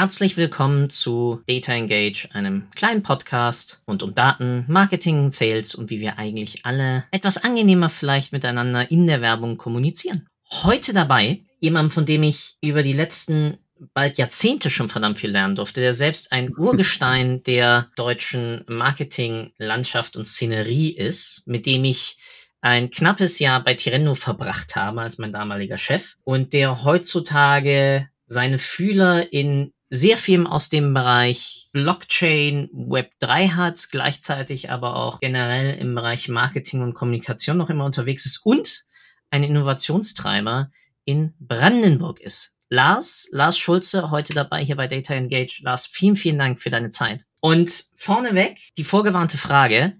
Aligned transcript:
herzlich 0.00 0.38
willkommen 0.38 0.88
zu 0.88 1.42
Data 1.46 1.74
Engage, 1.74 2.26
einem 2.32 2.70
kleinen 2.74 3.02
Podcast 3.02 3.82
rund 3.86 4.02
um 4.02 4.14
Daten, 4.14 4.64
Marketing, 4.66 5.28
Sales 5.28 5.74
und 5.74 5.90
wie 5.90 6.00
wir 6.00 6.18
eigentlich 6.18 6.64
alle 6.64 7.04
etwas 7.10 7.44
angenehmer 7.44 7.90
vielleicht 7.90 8.32
miteinander 8.32 8.90
in 8.90 9.06
der 9.06 9.20
Werbung 9.20 9.58
kommunizieren. 9.58 10.26
Heute 10.62 10.94
dabei 10.94 11.42
jemand, 11.58 11.92
von 11.92 12.06
dem 12.06 12.22
ich 12.22 12.56
über 12.62 12.82
die 12.82 12.94
letzten 12.94 13.58
bald 13.92 14.16
Jahrzehnte 14.16 14.70
schon 14.70 14.88
verdammt 14.88 15.18
viel 15.18 15.32
lernen 15.32 15.54
durfte, 15.54 15.82
der 15.82 15.92
selbst 15.92 16.32
ein 16.32 16.56
Urgestein 16.56 17.42
der 17.42 17.90
deutschen 17.94 18.64
Marketinglandschaft 18.68 20.16
und 20.16 20.24
Szenerie 20.24 20.96
ist, 20.96 21.42
mit 21.44 21.66
dem 21.66 21.84
ich 21.84 22.16
ein 22.62 22.88
knappes 22.88 23.38
Jahr 23.38 23.62
bei 23.62 23.74
Tirendo 23.74 24.14
verbracht 24.14 24.76
habe 24.76 25.02
als 25.02 25.18
mein 25.18 25.32
damaliger 25.32 25.76
Chef 25.76 26.14
und 26.24 26.54
der 26.54 26.84
heutzutage 26.84 28.08
seine 28.24 28.56
Fühler 28.56 29.30
in 29.30 29.74
sehr 29.90 30.16
viel 30.16 30.46
aus 30.46 30.68
dem 30.68 30.94
Bereich 30.94 31.68
Blockchain, 31.72 32.70
Web 32.72 33.12
3 33.18 33.48
hat, 33.48 33.88
gleichzeitig 33.90 34.70
aber 34.70 34.96
auch 34.96 35.20
generell 35.20 35.76
im 35.76 35.94
Bereich 35.94 36.28
Marketing 36.28 36.80
und 36.80 36.94
Kommunikation 36.94 37.56
noch 37.56 37.70
immer 37.70 37.84
unterwegs 37.84 38.24
ist 38.24 38.38
und 38.38 38.84
ein 39.30 39.42
Innovationstreiber 39.44 40.70
in 41.04 41.34
Brandenburg 41.40 42.20
ist. 42.20 42.54
Lars, 42.68 43.28
Lars 43.32 43.58
Schulze, 43.58 44.12
heute 44.12 44.32
dabei 44.32 44.64
hier 44.64 44.76
bei 44.76 44.86
Data 44.86 45.12
Engage. 45.12 45.60
Lars, 45.62 45.86
vielen, 45.86 46.14
vielen 46.14 46.38
Dank 46.38 46.60
für 46.60 46.70
deine 46.70 46.90
Zeit. 46.90 47.26
Und 47.40 47.86
vorneweg 47.96 48.60
die 48.76 48.84
vorgewarnte 48.84 49.38
Frage. 49.38 49.96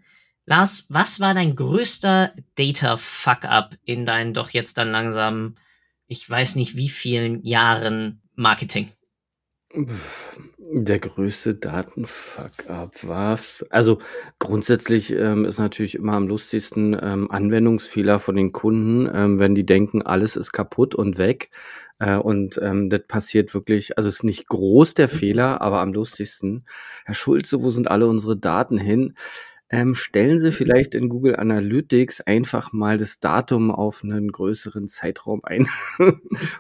Lars, 0.47 0.87
was 0.89 1.19
war 1.19 1.35
dein 1.35 1.57
größter 1.57 2.33
Data-Fuck-up 2.55 3.75
in 3.85 4.05
deinen 4.05 4.35
doch 4.35 4.51
jetzt 4.51 4.79
dann 4.79 4.93
langsam, 4.93 5.57
ich 6.07 6.29
weiß 6.29 6.55
nicht 6.57 6.77
wie 6.77 6.89
vielen 6.89 7.43
Jahren 7.45 8.23
Marketing? 8.37 8.89
Der 9.73 10.99
größte 10.99 11.55
Datenfuck-up 11.55 13.07
war, 13.07 13.39
also 13.71 14.01
grundsätzlich 14.41 15.13
ähm, 15.13 15.45
ist 15.45 15.59
natürlich 15.59 15.95
immer 15.95 16.15
am 16.15 16.27
lustigsten 16.27 16.99
ähm, 17.01 17.31
Anwendungsfehler 17.31 18.19
von 18.19 18.35
den 18.35 18.51
Kunden, 18.51 19.09
ähm, 19.15 19.39
wenn 19.39 19.55
die 19.55 19.65
denken, 19.65 20.03
alles 20.03 20.35
ist 20.35 20.51
kaputt 20.51 20.97
und 20.97 21.19
weg. 21.19 21.51
Äh, 22.01 22.17
und 22.17 22.59
ähm, 22.61 22.89
das 22.89 23.03
passiert 23.07 23.55
wirklich, 23.55 23.97
also 23.97 24.09
ist 24.09 24.25
nicht 24.25 24.49
groß 24.49 24.95
der 24.95 25.09
Fehler, 25.09 25.61
aber 25.61 25.81
am 25.81 25.93
lustigsten. 25.93 26.65
Herr 27.05 27.15
Schulze, 27.15 27.63
wo 27.63 27.71
sind 27.71 27.89
alle 27.89 28.09
unsere 28.09 28.37
Daten 28.37 28.77
hin? 28.77 29.15
Ähm, 29.73 29.95
stellen 29.95 30.41
Sie 30.41 30.51
vielleicht 30.51 30.97
in 30.97 31.09
Google 31.09 31.37
Analytics 31.37 32.23
einfach 32.23 32.73
mal 32.73 32.99
das 32.99 33.21
Datum 33.21 33.71
auf 33.71 34.03
einen 34.03 34.33
größeren 34.33 34.89
Zeitraum 34.89 35.43
ein. 35.45 35.69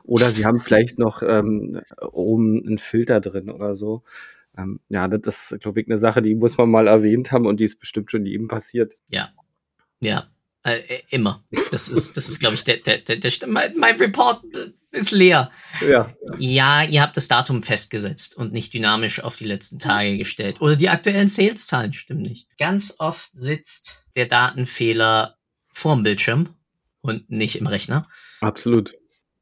oder 0.04 0.26
Sie 0.26 0.46
haben 0.46 0.60
vielleicht 0.60 1.00
noch 1.00 1.22
ähm, 1.26 1.80
oben 2.12 2.64
einen 2.64 2.78
Filter 2.78 3.20
drin 3.20 3.50
oder 3.50 3.74
so. 3.74 4.04
Ähm, 4.56 4.78
ja, 4.88 5.08
das 5.08 5.50
ist, 5.50 5.60
glaube 5.60 5.80
ich, 5.80 5.88
eine 5.88 5.98
Sache, 5.98 6.22
die 6.22 6.36
muss 6.36 6.56
man 6.56 6.70
mal 6.70 6.86
erwähnt 6.86 7.32
haben 7.32 7.46
und 7.46 7.58
die 7.58 7.64
ist 7.64 7.80
bestimmt 7.80 8.12
schon 8.12 8.26
jedem 8.26 8.46
passiert. 8.46 8.94
Ja, 9.08 9.30
ja, 10.00 10.28
äh, 10.62 10.78
äh 10.78 11.02
immer. 11.10 11.44
Das 11.72 11.88
ist, 11.88 12.16
das 12.16 12.28
ist, 12.28 12.38
glaube 12.38 12.54
ich, 12.54 12.62
der, 12.62 12.76
der, 12.76 12.98
der, 12.98 13.16
der 13.16 13.32
mein, 13.48 13.76
mein 13.76 13.96
Report 13.96 14.44
ist 14.90 15.10
leer. 15.10 15.50
Ja. 15.86 16.14
Ja, 16.38 16.82
ihr 16.82 17.02
habt 17.02 17.16
das 17.16 17.28
Datum 17.28 17.62
festgesetzt 17.62 18.36
und 18.36 18.52
nicht 18.52 18.74
dynamisch 18.74 19.22
auf 19.22 19.36
die 19.36 19.44
letzten 19.44 19.78
Tage 19.78 20.18
gestellt. 20.18 20.60
Oder 20.60 20.76
die 20.76 20.88
aktuellen 20.88 21.28
Sales-Zahlen 21.28 21.92
stimmen 21.92 22.22
nicht. 22.22 22.46
Ganz 22.58 22.94
oft 22.98 23.30
sitzt 23.32 24.04
der 24.16 24.26
Datenfehler 24.26 25.36
vorm 25.72 26.02
Bildschirm 26.02 26.50
und 27.00 27.30
nicht 27.30 27.56
im 27.56 27.66
Rechner. 27.66 28.08
Absolut. 28.40 28.94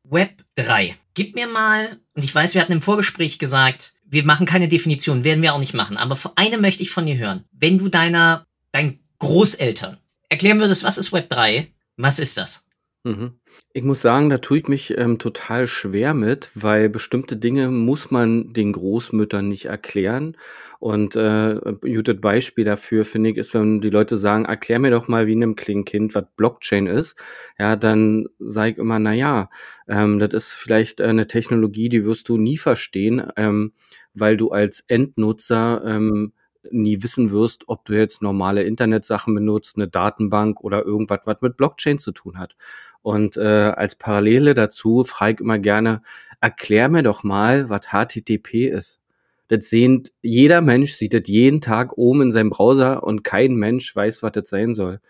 Web 0.04 0.44
3. 0.56 0.94
Gib 1.14 1.34
mir 1.34 1.46
mal, 1.46 1.98
und 2.14 2.24
ich 2.24 2.34
weiß, 2.34 2.54
wir 2.54 2.60
hatten 2.60 2.72
im 2.72 2.82
Vorgespräch 2.82 3.38
gesagt, 3.38 3.94
wir 4.04 4.24
machen 4.24 4.46
keine 4.46 4.68
Definition, 4.68 5.24
werden 5.24 5.42
wir 5.42 5.54
auch 5.54 5.58
nicht 5.58 5.74
machen, 5.74 5.96
aber 5.96 6.18
eine 6.36 6.58
möchte 6.58 6.82
ich 6.82 6.90
von 6.90 7.06
dir 7.06 7.18
hören. 7.18 7.44
Wenn 7.52 7.78
du 7.78 7.88
deiner, 7.88 8.46
deinen 8.72 9.00
Großeltern 9.18 9.98
erklären 10.28 10.60
würdest, 10.60 10.84
was 10.84 10.98
ist 10.98 11.12
Web 11.12 11.28
3, 11.28 11.72
was 11.96 12.18
ist 12.18 12.38
das? 12.38 12.66
Mhm. 13.04 13.38
Ich 13.74 13.84
muss 13.84 14.00
sagen, 14.00 14.30
da 14.30 14.38
tue 14.38 14.58
ich 14.58 14.68
mich 14.68 14.96
ähm, 14.96 15.18
total 15.18 15.66
schwer 15.66 16.14
mit, 16.14 16.50
weil 16.54 16.88
bestimmte 16.88 17.36
Dinge 17.36 17.70
muss 17.70 18.10
man 18.10 18.52
den 18.54 18.72
Großmüttern 18.72 19.46
nicht 19.46 19.66
erklären. 19.66 20.36
Und 20.80 21.16
äh, 21.16 21.58
ein 21.60 21.78
gutes 21.80 22.20
Beispiel 22.20 22.64
dafür, 22.64 23.04
finde 23.04 23.30
ich, 23.30 23.36
ist, 23.36 23.52
wenn 23.54 23.80
die 23.80 23.90
Leute 23.90 24.16
sagen, 24.16 24.46
erklär 24.46 24.78
mir 24.78 24.90
doch 24.90 25.06
mal 25.06 25.26
wie 25.26 25.32
einem 25.32 25.54
Kleinkind, 25.54 26.14
was 26.14 26.24
Blockchain 26.36 26.86
ist. 26.86 27.16
Ja, 27.58 27.76
dann 27.76 28.28
sage 28.38 28.72
ich 28.72 28.78
immer, 28.78 28.98
na 28.98 29.12
ja, 29.12 29.50
ähm, 29.86 30.18
das 30.18 30.32
ist 30.32 30.52
vielleicht 30.52 31.00
eine 31.02 31.26
Technologie, 31.26 31.88
die 31.90 32.06
wirst 32.06 32.28
du 32.30 32.38
nie 32.38 32.56
verstehen, 32.58 33.30
ähm, 33.36 33.72
weil 34.14 34.36
du 34.38 34.50
als 34.50 34.82
Endnutzer 34.88 35.82
ähm, 35.84 36.32
nie 36.70 37.02
wissen 37.02 37.32
wirst, 37.32 37.68
ob 37.68 37.84
du 37.84 37.94
jetzt 37.94 38.22
normale 38.22 38.62
Internetsachen 38.62 39.34
benutzt, 39.34 39.76
eine 39.76 39.88
Datenbank 39.88 40.60
oder 40.62 40.84
irgendwas, 40.84 41.20
was 41.24 41.36
mit 41.40 41.56
Blockchain 41.56 41.98
zu 41.98 42.12
tun 42.12 42.38
hat. 42.38 42.56
Und 43.02 43.36
äh, 43.36 43.72
als 43.74 43.94
Parallele 43.94 44.54
dazu 44.54 45.04
frage 45.04 45.34
ich 45.34 45.40
immer 45.40 45.58
gerne, 45.58 46.02
erklär 46.40 46.88
mir 46.88 47.02
doch 47.02 47.24
mal, 47.24 47.68
was 47.68 47.88
HTTP 47.88 48.68
ist. 48.68 49.00
Das 49.48 49.70
sehen, 49.70 50.02
jeder 50.20 50.60
Mensch 50.60 50.92
sieht 50.92 51.14
das 51.14 51.22
jeden 51.26 51.60
Tag 51.60 51.96
oben 51.96 52.22
in 52.22 52.32
seinem 52.32 52.50
Browser 52.50 53.02
und 53.02 53.24
kein 53.24 53.54
Mensch 53.54 53.94
weiß, 53.96 54.22
was 54.22 54.32
das 54.32 54.48
sein 54.48 54.74
soll. 54.74 55.00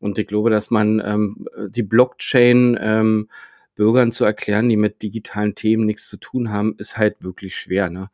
Und 0.00 0.18
ich 0.18 0.26
glaube, 0.26 0.50
dass 0.50 0.70
man 0.70 1.00
ähm, 1.04 1.46
die 1.68 1.82
Blockchain 1.82 2.76
ähm, 2.80 3.28
Bürgern 3.74 4.12
zu 4.12 4.24
erklären, 4.24 4.68
die 4.68 4.76
mit 4.76 5.02
digitalen 5.02 5.54
Themen 5.54 5.86
nichts 5.86 6.08
zu 6.08 6.16
tun 6.16 6.50
haben, 6.50 6.74
ist 6.78 6.96
halt 6.96 7.22
wirklich 7.22 7.54
schwer. 7.54 7.90
Ne? 7.90 8.10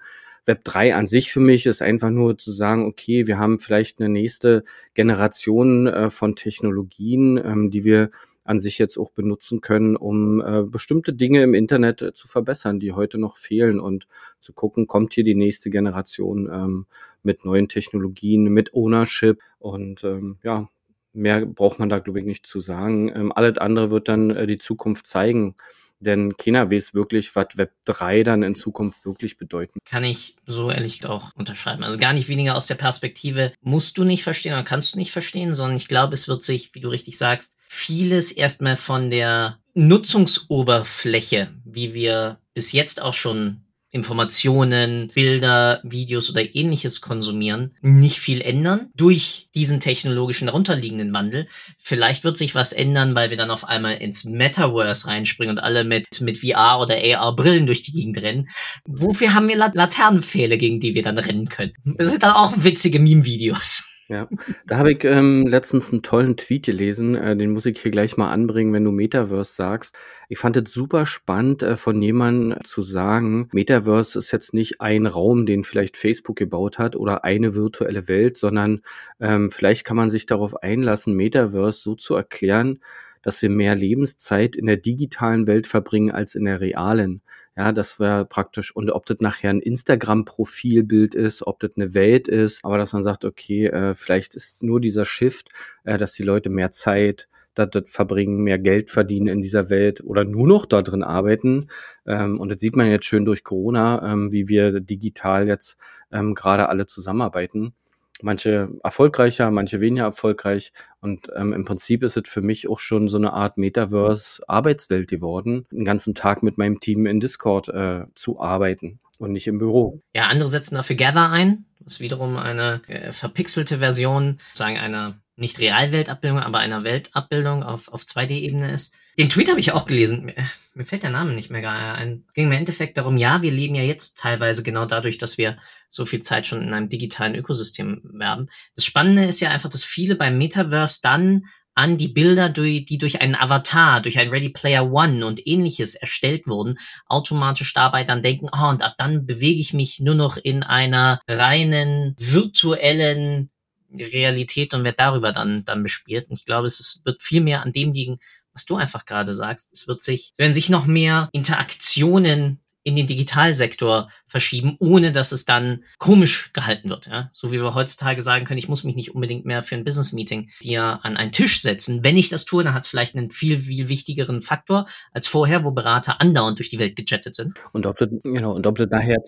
Web 0.46 0.64
3 0.64 0.94
an 0.94 1.06
sich 1.06 1.32
für 1.32 1.40
mich 1.40 1.66
ist 1.66 1.82
einfach 1.82 2.10
nur 2.10 2.38
zu 2.38 2.52
sagen, 2.52 2.86
okay, 2.86 3.26
wir 3.26 3.38
haben 3.38 3.58
vielleicht 3.58 4.00
eine 4.00 4.08
nächste 4.08 4.64
Generation 4.94 5.86
äh, 5.86 6.10
von 6.10 6.36
Technologien, 6.36 7.36
ähm, 7.36 7.70
die 7.70 7.84
wir 7.84 8.10
an 8.44 8.58
sich 8.58 8.78
jetzt 8.78 8.98
auch 8.98 9.10
benutzen 9.10 9.60
können, 9.60 9.96
um 9.96 10.40
äh, 10.40 10.62
bestimmte 10.64 11.12
Dinge 11.12 11.42
im 11.42 11.54
Internet 11.54 12.02
äh, 12.02 12.12
zu 12.12 12.26
verbessern, 12.26 12.80
die 12.80 12.92
heute 12.92 13.18
noch 13.18 13.36
fehlen 13.36 13.78
und 13.78 14.08
zu 14.40 14.52
gucken, 14.52 14.86
kommt 14.86 15.12
hier 15.12 15.24
die 15.24 15.36
nächste 15.36 15.70
Generation 15.70 16.50
ähm, 16.52 16.86
mit 17.22 17.44
neuen 17.44 17.68
Technologien, 17.68 18.44
mit 18.44 18.74
Ownership 18.74 19.40
und 19.58 20.02
ähm, 20.04 20.38
ja, 20.42 20.68
mehr 21.12 21.46
braucht 21.46 21.78
man 21.78 21.88
da, 21.88 21.98
glaube 21.98 22.20
ich, 22.20 22.26
nicht 22.26 22.46
zu 22.46 22.60
sagen. 22.60 23.12
Ähm, 23.14 23.32
alles 23.32 23.58
andere 23.58 23.90
wird 23.90 24.08
dann 24.08 24.30
äh, 24.30 24.46
die 24.46 24.58
Zukunft 24.58 25.06
zeigen. 25.06 25.54
Denn 26.00 26.36
keiner 26.36 26.70
weiß 26.70 26.94
wirklich, 26.94 27.34
was 27.36 27.56
Web 27.56 27.72
3 27.84 28.22
dann 28.22 28.42
in 28.42 28.54
Zukunft 28.54 29.04
wirklich 29.04 29.36
bedeuten. 29.36 29.80
Kann 29.84 30.04
ich 30.04 30.36
so 30.46 30.70
ehrlich 30.70 31.04
auch 31.04 31.30
unterschreiben. 31.34 31.84
Also 31.84 31.98
gar 31.98 32.14
nicht 32.14 32.28
weniger 32.28 32.56
aus 32.56 32.66
der 32.66 32.74
Perspektive, 32.74 33.52
musst 33.60 33.98
du 33.98 34.04
nicht 34.04 34.22
verstehen 34.22 34.52
oder 34.54 34.64
kannst 34.64 34.94
du 34.94 34.98
nicht 34.98 35.12
verstehen, 35.12 35.52
sondern 35.52 35.76
ich 35.76 35.88
glaube, 35.88 36.14
es 36.14 36.26
wird 36.26 36.42
sich, 36.42 36.74
wie 36.74 36.80
du 36.80 36.88
richtig 36.88 37.18
sagst, 37.18 37.56
vieles 37.66 38.32
erstmal 38.32 38.76
von 38.76 39.10
der 39.10 39.58
Nutzungsoberfläche, 39.74 41.50
wie 41.64 41.94
wir 41.94 42.38
bis 42.54 42.72
jetzt 42.72 43.00
auch 43.00 43.14
schon 43.14 43.62
Informationen, 43.92 45.10
Bilder, 45.14 45.80
Videos 45.82 46.30
oder 46.30 46.54
ähnliches 46.54 47.00
konsumieren, 47.00 47.74
nicht 47.82 48.18
viel 48.18 48.40
ändern 48.40 48.90
durch 48.94 49.48
diesen 49.54 49.80
technologischen 49.80 50.46
darunterliegenden 50.46 51.12
Wandel. 51.12 51.48
Vielleicht 51.76 52.22
wird 52.22 52.36
sich 52.36 52.54
was 52.54 52.72
ändern, 52.72 53.14
weil 53.14 53.30
wir 53.30 53.36
dann 53.36 53.50
auf 53.50 53.64
einmal 53.64 53.96
ins 53.96 54.24
Metaverse 54.24 55.08
reinspringen 55.08 55.56
und 55.56 55.62
alle 55.62 55.84
mit, 55.84 56.20
mit 56.20 56.38
VR 56.38 56.78
oder 56.80 56.96
AR 56.96 57.34
Brillen 57.34 57.66
durch 57.66 57.82
die 57.82 57.92
Gegend 57.92 58.22
rennen. 58.22 58.48
Wofür 58.86 59.34
haben 59.34 59.48
wir 59.48 59.56
Laternenpfähle, 59.56 60.56
gegen 60.56 60.80
die 60.80 60.94
wir 60.94 61.02
dann 61.02 61.18
rennen 61.18 61.48
können? 61.48 61.72
Das 61.84 62.10
sind 62.10 62.22
dann 62.22 62.32
auch 62.32 62.52
witzige 62.56 63.00
Meme-Videos. 63.00 63.89
Ja, 64.10 64.28
da 64.66 64.76
habe 64.76 64.92
ich 64.92 65.04
ähm, 65.04 65.46
letztens 65.46 65.92
einen 65.92 66.02
tollen 66.02 66.36
Tweet 66.36 66.66
gelesen, 66.66 67.14
äh, 67.14 67.36
den 67.36 67.52
muss 67.52 67.64
ich 67.64 67.80
hier 67.80 67.92
gleich 67.92 68.16
mal 68.16 68.30
anbringen, 68.30 68.72
wenn 68.72 68.84
du 68.84 68.90
Metaverse 68.90 69.54
sagst. 69.54 69.96
Ich 70.28 70.38
fand 70.38 70.56
es 70.56 70.72
super 70.72 71.06
spannend, 71.06 71.62
äh, 71.62 71.76
von 71.76 72.02
jemandem 72.02 72.58
zu 72.64 72.82
sagen, 72.82 73.48
Metaverse 73.52 74.18
ist 74.18 74.32
jetzt 74.32 74.52
nicht 74.52 74.80
ein 74.80 75.06
Raum, 75.06 75.46
den 75.46 75.62
vielleicht 75.62 75.96
Facebook 75.96 76.36
gebaut 76.36 76.78
hat 76.78 76.96
oder 76.96 77.22
eine 77.24 77.54
virtuelle 77.54 78.08
Welt, 78.08 78.36
sondern 78.36 78.82
ähm, 79.20 79.48
vielleicht 79.50 79.84
kann 79.84 79.96
man 79.96 80.10
sich 80.10 80.26
darauf 80.26 80.60
einlassen, 80.60 81.14
Metaverse 81.14 81.80
so 81.80 81.94
zu 81.94 82.16
erklären, 82.16 82.80
dass 83.22 83.42
wir 83.42 83.50
mehr 83.50 83.76
Lebenszeit 83.76 84.56
in 84.56 84.66
der 84.66 84.78
digitalen 84.78 85.46
Welt 85.46 85.66
verbringen 85.66 86.10
als 86.10 86.34
in 86.34 86.46
der 86.46 86.60
realen. 86.60 87.22
Ja, 87.60 87.72
das 87.72 88.00
wäre 88.00 88.24
praktisch. 88.24 88.74
Und 88.74 88.90
ob 88.90 89.04
das 89.04 89.18
nachher 89.20 89.50
ein 89.50 89.60
Instagram-Profilbild 89.60 91.14
ist, 91.14 91.46
ob 91.46 91.60
das 91.60 91.72
eine 91.76 91.92
Welt 91.92 92.26
ist, 92.26 92.64
aber 92.64 92.78
dass 92.78 92.94
man 92.94 93.02
sagt, 93.02 93.26
okay, 93.26 93.66
äh, 93.66 93.92
vielleicht 93.92 94.34
ist 94.34 94.62
nur 94.62 94.80
dieser 94.80 95.04
Shift, 95.04 95.50
äh, 95.84 95.98
dass 95.98 96.14
die 96.14 96.22
Leute 96.22 96.48
mehr 96.48 96.70
Zeit 96.70 97.28
das, 97.54 97.68
verbringen, 97.84 98.38
mehr 98.38 98.58
Geld 98.58 98.88
verdienen 98.88 99.26
in 99.26 99.42
dieser 99.42 99.68
Welt 99.68 100.02
oder 100.02 100.24
nur 100.24 100.48
noch 100.48 100.64
da 100.64 100.80
drin 100.80 101.02
arbeiten. 101.02 101.68
Ähm, 102.06 102.40
und 102.40 102.50
das 102.50 102.60
sieht 102.60 102.76
man 102.76 102.90
jetzt 102.90 103.04
schön 103.04 103.26
durch 103.26 103.44
Corona, 103.44 104.10
ähm, 104.10 104.32
wie 104.32 104.48
wir 104.48 104.80
digital 104.80 105.46
jetzt 105.46 105.76
ähm, 106.10 106.34
gerade 106.34 106.70
alle 106.70 106.86
zusammenarbeiten. 106.86 107.74
Manche 108.22 108.68
erfolgreicher, 108.82 109.50
manche 109.50 109.80
weniger 109.80 110.04
erfolgreich. 110.04 110.72
Und 111.00 111.28
ähm, 111.34 111.52
im 111.52 111.64
Prinzip 111.64 112.02
ist 112.02 112.16
es 112.16 112.28
für 112.28 112.42
mich 112.42 112.68
auch 112.68 112.78
schon 112.78 113.08
so 113.08 113.16
eine 113.16 113.32
Art 113.32 113.58
Metaverse-Arbeitswelt 113.58 115.08
geworden, 115.08 115.66
den 115.70 115.84
ganzen 115.84 116.14
Tag 116.14 116.42
mit 116.42 116.58
meinem 116.58 116.80
Team 116.80 117.06
in 117.06 117.20
Discord 117.20 117.68
äh, 117.68 118.04
zu 118.14 118.40
arbeiten 118.40 119.00
und 119.18 119.32
nicht 119.32 119.46
im 119.46 119.58
Büro. 119.58 120.00
Ja, 120.14 120.28
andere 120.28 120.48
setzen 120.48 120.74
dafür 120.74 120.96
Gather 120.96 121.30
ein, 121.30 121.66
was 121.80 122.00
wiederum 122.00 122.36
eine 122.36 122.82
äh, 122.88 123.12
verpixelte 123.12 123.78
Version, 123.78 124.38
sagen 124.54 124.78
einer 124.78 125.16
nicht 125.40 125.58
Realweltabbildung, 125.58 126.38
aber 126.38 126.58
einer 126.58 126.82
Weltabbildung 126.82 127.62
auf, 127.62 127.88
auf 127.88 128.02
2D-Ebene 128.02 128.72
ist. 128.72 128.94
Den 129.18 129.28
Tweet 129.28 129.50
habe 129.50 129.60
ich 129.60 129.72
auch 129.72 129.86
gelesen. 129.86 130.24
Mir, 130.24 130.34
mir 130.74 130.86
fällt 130.86 131.02
der 131.02 131.10
Name 131.10 131.34
nicht 131.34 131.50
mehr 131.50 131.68
ein. 131.70 132.24
Es 132.28 132.34
ging 132.34 132.46
im 132.46 132.52
Endeffekt 132.52 132.96
darum, 132.96 133.16
ja, 133.16 133.42
wir 133.42 133.50
leben 133.50 133.74
ja 133.74 133.82
jetzt 133.82 134.18
teilweise 134.18 134.62
genau 134.62 134.86
dadurch, 134.86 135.18
dass 135.18 135.36
wir 135.36 135.58
so 135.88 136.06
viel 136.06 136.22
Zeit 136.22 136.46
schon 136.46 136.62
in 136.62 136.72
einem 136.72 136.88
digitalen 136.88 137.34
Ökosystem 137.34 138.00
werben. 138.04 138.48
Das 138.76 138.84
Spannende 138.84 139.24
ist 139.24 139.40
ja 139.40 139.50
einfach, 139.50 139.68
dass 139.68 139.84
viele 139.84 140.14
beim 140.14 140.38
Metaverse 140.38 141.00
dann 141.02 141.44
an 141.74 141.96
die 141.96 142.08
Bilder, 142.08 142.48
die 142.48 142.98
durch 142.98 143.20
einen 143.20 143.34
Avatar, 143.34 144.02
durch 144.02 144.18
ein 144.18 144.28
Ready 144.28 144.50
Player 144.50 144.90
One 144.90 145.24
und 145.24 145.46
ähnliches 145.46 145.94
erstellt 145.94 146.46
wurden, 146.46 146.76
automatisch 147.06 147.72
dabei 147.72 148.04
dann 148.04 148.22
denken, 148.22 148.48
oh, 148.52 148.68
und 148.68 148.82
ab 148.82 148.94
dann 148.98 149.24
bewege 149.24 149.60
ich 149.60 149.72
mich 149.72 150.00
nur 150.00 150.14
noch 150.14 150.36
in 150.36 150.62
einer 150.62 151.20
reinen 151.26 152.14
virtuellen 152.18 153.50
Realität 153.92 154.74
und 154.74 154.84
wird 154.84 155.00
darüber 155.00 155.32
dann, 155.32 155.64
dann 155.64 155.82
bespielt. 155.82 156.28
Und 156.28 156.38
ich 156.38 156.44
glaube, 156.44 156.66
es 156.66 156.80
ist, 156.80 157.02
wird 157.04 157.22
viel 157.22 157.40
mehr 157.40 157.62
an 157.62 157.72
dem 157.72 157.92
liegen, 157.92 158.18
was 158.52 158.64
du 158.64 158.76
einfach 158.76 159.04
gerade 159.04 159.32
sagst. 159.32 159.72
Es 159.72 159.88
wird 159.88 160.02
sich, 160.02 160.32
werden 160.36 160.54
sich 160.54 160.68
noch 160.70 160.86
mehr 160.86 161.28
Interaktionen 161.32 162.59
in 162.82 162.96
den 162.96 163.06
Digitalsektor 163.06 164.08
verschieben, 164.26 164.76
ohne 164.78 165.12
dass 165.12 165.32
es 165.32 165.44
dann 165.44 165.84
komisch 165.98 166.52
gehalten 166.52 166.88
wird. 166.88 167.06
Ja? 167.06 167.28
So 167.32 167.52
wie 167.52 167.60
wir 167.60 167.74
heutzutage 167.74 168.22
sagen 168.22 168.44
können, 168.44 168.58
ich 168.58 168.68
muss 168.68 168.84
mich 168.84 168.96
nicht 168.96 169.14
unbedingt 169.14 169.44
mehr 169.44 169.62
für 169.62 169.74
ein 169.74 169.84
Business-Meeting 169.84 170.50
dir 170.62 171.00
an 171.02 171.16
einen 171.16 171.32
Tisch 171.32 171.60
setzen. 171.60 172.02
Wenn 172.04 172.16
ich 172.16 172.30
das 172.30 172.44
tue, 172.44 172.64
dann 172.64 172.74
hat 172.74 172.84
es 172.84 172.88
vielleicht 172.88 173.16
einen 173.16 173.30
viel, 173.30 173.58
viel 173.58 173.88
wichtigeren 173.88 174.40
Faktor 174.40 174.86
als 175.12 175.26
vorher, 175.26 175.64
wo 175.64 175.72
Berater 175.72 176.20
andauernd 176.20 176.58
durch 176.58 176.70
die 176.70 176.78
Welt 176.78 176.96
gechattet 176.96 177.34
sind. 177.34 177.54
Und 177.72 177.86
ob 177.86 177.98
das, 177.98 178.08
genau, 178.22 178.54
und 178.54 178.66
ob 178.66 178.78
das 178.78 178.88
nachher 178.90 179.18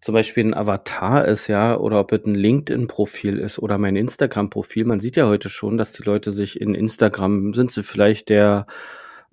zum 0.00 0.14
Beispiel 0.14 0.44
ein 0.44 0.54
Avatar 0.54 1.26
ist, 1.26 1.48
ja, 1.48 1.76
oder 1.76 2.00
ob 2.00 2.12
es 2.12 2.24
ein 2.24 2.34
LinkedIn-Profil 2.34 3.38
ist 3.38 3.58
oder 3.58 3.78
mein 3.78 3.96
Instagram-Profil. 3.96 4.84
Man 4.84 5.00
sieht 5.00 5.16
ja 5.16 5.26
heute 5.26 5.48
schon, 5.48 5.76
dass 5.76 5.92
die 5.92 6.02
Leute 6.02 6.32
sich 6.32 6.60
in 6.60 6.74
Instagram, 6.74 7.54
sind 7.54 7.72
sie 7.72 7.82
vielleicht 7.82 8.28
der 8.28 8.66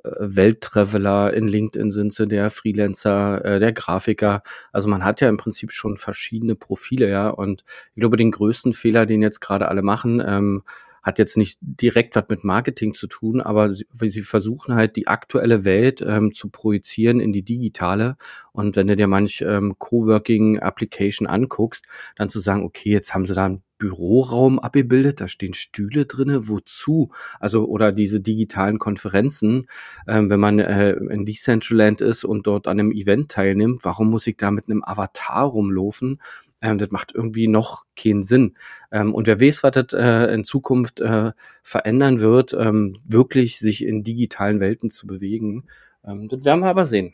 Welttraveler, 0.03 1.33
in 1.33 1.47
LinkedIn 1.47 1.91
sind 1.91 2.13
sie 2.13 2.27
der 2.27 2.49
Freelancer, 2.49 3.43
äh, 3.43 3.59
der 3.59 3.73
Grafiker. 3.73 4.43
Also 4.71 4.89
man 4.89 5.03
hat 5.03 5.21
ja 5.21 5.29
im 5.29 5.37
Prinzip 5.37 5.71
schon 5.71 5.97
verschiedene 5.97 6.55
Profile, 6.55 7.09
ja. 7.09 7.29
Und 7.29 7.63
ich 7.95 7.99
glaube, 7.99 8.17
den 8.17 8.31
größten 8.31 8.73
Fehler, 8.73 9.05
den 9.05 9.21
jetzt 9.21 9.41
gerade 9.41 9.67
alle 9.67 9.81
machen, 9.81 10.21
ähm, 10.25 10.63
hat 11.03 11.19
jetzt 11.19 11.37
nicht 11.37 11.57
direkt 11.61 12.15
was 12.15 12.25
mit 12.29 12.43
Marketing 12.43 12.93
zu 12.93 13.07
tun, 13.07 13.41
aber 13.41 13.71
sie, 13.71 13.85
sie 13.91 14.21
versuchen 14.21 14.75
halt 14.75 14.95
die 14.95 15.07
aktuelle 15.07 15.65
Welt 15.65 16.01
ähm, 16.05 16.33
zu 16.33 16.49
projizieren 16.49 17.19
in 17.19 17.33
die 17.33 17.43
digitale. 17.43 18.17
Und 18.51 18.75
wenn 18.75 18.87
du 18.87 18.95
dir 18.95 19.07
manch 19.07 19.41
ähm, 19.45 19.75
Coworking-Application 19.77 21.27
anguckst, 21.27 21.85
dann 22.15 22.29
zu 22.29 22.39
sagen, 22.39 22.63
okay, 22.63 22.91
jetzt 22.91 23.13
haben 23.13 23.25
sie 23.25 23.33
da 23.33 23.45
einen 23.45 23.63
Büroraum 23.79 24.59
abgebildet, 24.59 25.21
da 25.21 25.27
stehen 25.27 25.53
Stühle 25.53 26.05
drinne, 26.05 26.47
wozu? 26.49 27.11
Also 27.39 27.65
oder 27.65 27.91
diese 27.91 28.19
digitalen 28.19 28.77
Konferenzen, 28.77 29.67
ähm, 30.07 30.29
wenn 30.29 30.39
man 30.39 30.59
äh, 30.59 30.91
in 30.91 31.25
Decentraland 31.25 32.01
ist 32.01 32.25
und 32.25 32.45
dort 32.45 32.67
an 32.67 32.79
einem 32.79 32.91
Event 32.91 33.31
teilnimmt, 33.31 33.85
warum 33.85 34.09
muss 34.09 34.27
ich 34.27 34.37
da 34.37 34.51
mit 34.51 34.65
einem 34.69 34.83
Avatar 34.83 35.45
rumlaufen? 35.45 36.19
Ähm, 36.61 36.77
das 36.77 36.91
macht 36.91 37.13
irgendwie 37.13 37.47
noch 37.47 37.85
keinen 37.95 38.23
Sinn. 38.23 38.55
Ähm, 38.91 39.13
und 39.13 39.27
wer 39.27 39.39
weiß, 39.39 39.63
was 39.63 39.71
das 39.71 39.93
äh, 39.93 40.33
in 40.33 40.43
Zukunft 40.43 40.99
äh, 40.99 41.31
verändern 41.63 42.19
wird, 42.19 42.53
ähm, 42.53 42.97
wirklich 43.05 43.59
sich 43.59 43.85
in 43.85 44.03
digitalen 44.03 44.59
Welten 44.59 44.89
zu 44.89 45.07
bewegen. 45.07 45.65
Ähm, 46.05 46.27
das 46.27 46.45
werden 46.45 46.61
wir 46.61 46.67
aber 46.67 46.85
sehen. 46.85 47.13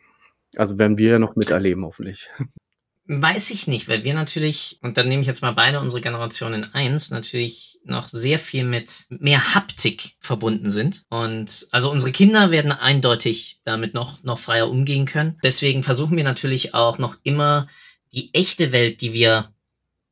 Also 0.56 0.80
werden 0.80 0.98
wir 0.98 1.12
ja 1.12 1.20
noch 1.20 1.36
miterleben, 1.36 1.86
hoffentlich. 1.86 2.30
Weiß 3.08 3.52
ich 3.52 3.68
nicht, 3.68 3.88
weil 3.88 4.04
wir 4.04 4.16
natürlich, 4.16 4.80
und 4.82 4.98
dann 4.98 5.08
nehme 5.08 5.22
ich 5.22 5.28
jetzt 5.28 5.44
mal 5.44 5.52
beide 5.52 5.80
unsere 5.80 6.02
Generationen 6.02 6.74
eins, 6.74 7.12
natürlich 7.12 7.80
noch 7.84 8.08
sehr 8.08 8.40
viel 8.40 8.64
mit 8.64 9.06
mehr 9.10 9.54
Haptik 9.54 10.14
verbunden 10.20 10.72
sind. 10.72 11.04
Und 11.12 11.68
also 11.70 11.92
unsere 11.92 12.12
Kinder 12.12 12.50
werden 12.50 12.72
eindeutig 12.72 13.60
damit 13.64 13.94
noch, 13.94 14.24
noch 14.24 14.40
freier 14.40 14.72
umgehen 14.72 15.06
können. 15.06 15.38
Deswegen 15.44 15.84
versuchen 15.84 16.18
wir 16.18 16.24
natürlich 16.24 16.74
auch 16.74 16.98
noch 16.98 17.18
immer 17.22 17.68
die 18.16 18.34
echte 18.34 18.72
Welt, 18.72 19.02
die 19.02 19.14
wir 19.14 19.54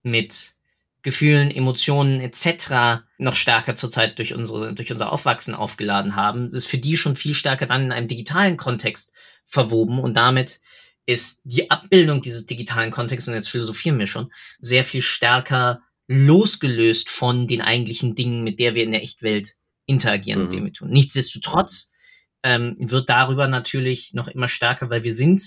mit 0.04 0.54
Gefühlen, 1.02 1.52
Emotionen 1.52 2.22
etc. 2.22 3.04
noch 3.18 3.36
stärker 3.36 3.76
zurzeit 3.76 4.18
durch 4.20 4.34
unsere 4.34 4.74
durch 4.74 4.92
unser 4.92 5.12
Aufwachsen 5.12 5.54
aufgeladen 5.54 6.16
haben, 6.16 6.48
ist 6.48 6.66
für 6.66 6.78
die 6.78 6.96
schon 6.96 7.16
viel 7.16 7.34
stärker 7.34 7.66
dann 7.66 7.84
in 7.84 7.92
einem 7.92 8.08
digitalen 8.08 8.58
Kontext 8.58 9.14
verwoben 9.46 10.00
und 10.00 10.16
damit 10.16 10.62
ist 11.06 11.42
die 11.44 11.70
Abbildung 11.70 12.22
dieses 12.22 12.46
digitalen 12.46 12.92
Kontexts 12.92 13.28
und 13.28 13.36
jetzt 13.36 13.50
philosophieren 13.50 14.00
wir 14.00 14.08
schon 14.08 14.32
sehr 14.60 14.86
viel 14.86 15.02
stärker 15.02 15.82
losgelöst 16.08 17.10
von 17.10 17.48
den 17.48 17.62
eigentlichen 17.62 18.16
Dingen, 18.16 18.44
mit 18.44 18.60
der 18.60 18.76
wir 18.76 18.84
in 18.84 18.92
der 18.92 19.04
Echtwelt 19.04 19.56
interagieren 19.86 20.40
mhm. 20.40 20.46
und 20.46 20.54
dem 20.54 20.66
wir 20.66 20.74
tun. 20.74 20.90
Nichtsdestotrotz 20.90 21.92
ähm, 22.44 22.76
wird 22.80 23.10
darüber 23.10 23.48
natürlich 23.48 24.14
noch 24.14 24.30
immer 24.30 24.48
stärker, 24.48 24.90
weil 24.90 25.04
wir 25.04 25.14
sind 25.14 25.42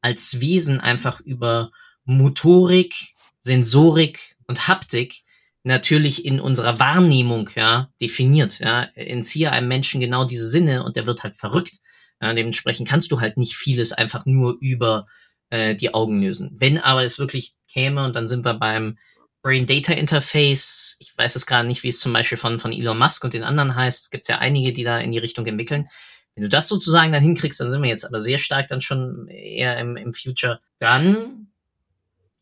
als 0.00 0.40
Wesen 0.40 0.80
einfach 0.80 1.20
über 1.20 1.70
Motorik, 2.08 3.12
Sensorik 3.38 4.36
und 4.46 4.66
Haptik 4.66 5.24
natürlich 5.62 6.24
in 6.24 6.40
unserer 6.40 6.80
Wahrnehmung 6.80 7.50
ja 7.54 7.90
definiert. 8.00 8.60
Ja, 8.60 8.84
entziehe 8.94 9.52
einem 9.52 9.68
Menschen 9.68 10.00
genau 10.00 10.24
diese 10.24 10.48
Sinne 10.48 10.84
und 10.84 10.96
der 10.96 11.04
wird 11.04 11.22
halt 11.22 11.36
verrückt. 11.36 11.80
Ja, 12.22 12.32
dementsprechend 12.32 12.88
kannst 12.88 13.12
du 13.12 13.20
halt 13.20 13.36
nicht 13.36 13.56
vieles 13.56 13.92
einfach 13.92 14.24
nur 14.24 14.56
über 14.58 15.06
äh, 15.50 15.74
die 15.74 15.92
Augen 15.92 16.22
lösen. 16.22 16.56
Wenn 16.58 16.78
aber 16.78 17.04
es 17.04 17.18
wirklich 17.18 17.52
käme 17.70 18.02
und 18.06 18.16
dann 18.16 18.26
sind 18.26 18.42
wir 18.46 18.54
beim 18.54 18.96
Brain 19.42 19.66
Data 19.66 19.92
Interface, 19.92 20.96
ich 21.00 21.12
weiß 21.14 21.36
es 21.36 21.44
gerade 21.44 21.68
nicht, 21.68 21.82
wie 21.82 21.88
es 21.88 22.00
zum 22.00 22.14
Beispiel 22.14 22.38
von, 22.38 22.58
von 22.58 22.72
Elon 22.72 22.98
Musk 22.98 23.22
und 23.22 23.34
den 23.34 23.44
anderen 23.44 23.74
heißt. 23.74 24.04
Es 24.04 24.10
gibt 24.10 24.28
ja 24.28 24.38
einige, 24.38 24.72
die 24.72 24.82
da 24.82 24.98
in 24.98 25.12
die 25.12 25.18
Richtung 25.18 25.44
entwickeln. 25.44 25.88
Wenn 26.34 26.44
du 26.44 26.48
das 26.48 26.68
sozusagen 26.68 27.12
dann 27.12 27.22
hinkriegst, 27.22 27.60
dann 27.60 27.70
sind 27.70 27.82
wir 27.82 27.90
jetzt 27.90 28.06
aber 28.06 28.22
sehr 28.22 28.38
stark 28.38 28.68
dann 28.68 28.80
schon 28.80 29.28
eher 29.28 29.78
im, 29.78 29.96
im 29.96 30.14
Future. 30.14 30.60
Dann 30.78 31.48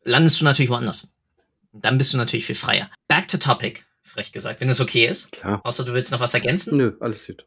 landest 0.07 0.41
du 0.41 0.45
natürlich 0.45 0.69
woanders. 0.69 1.13
Dann 1.73 1.97
bist 1.97 2.13
du 2.13 2.17
natürlich 2.17 2.45
viel 2.45 2.55
freier. 2.55 2.89
Back 3.07 3.27
to 3.27 3.37
topic, 3.37 3.83
frech 4.03 4.31
gesagt, 4.31 4.61
wenn 4.61 4.69
es 4.69 4.81
okay 4.81 5.05
ist. 5.05 5.33
Klar. 5.33 5.61
Außer 5.63 5.85
du 5.85 5.93
willst 5.93 6.11
noch 6.11 6.19
was 6.19 6.33
ergänzen? 6.33 6.77
Nö, 6.77 6.93
alles 6.99 7.27
gut. 7.27 7.45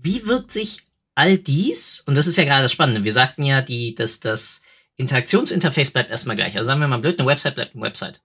Wie 0.00 0.26
wirkt 0.26 0.52
sich 0.52 0.82
all 1.14 1.38
dies, 1.38 2.02
und 2.06 2.16
das 2.16 2.26
ist 2.26 2.36
ja 2.36 2.44
gerade 2.44 2.62
das 2.62 2.72
Spannende, 2.72 3.04
wir 3.04 3.12
sagten 3.12 3.42
ja, 3.42 3.62
die, 3.62 3.94
dass 3.94 4.20
das 4.20 4.62
Interaktionsinterface 4.96 5.92
bleibt 5.92 6.10
erstmal 6.10 6.36
gleich. 6.36 6.56
Also 6.56 6.66
sagen 6.68 6.80
wir 6.80 6.88
mal 6.88 6.98
blöd, 6.98 7.18
eine 7.18 7.28
Website 7.28 7.54
bleibt 7.54 7.74
eine 7.74 7.84
Website. 7.84 8.20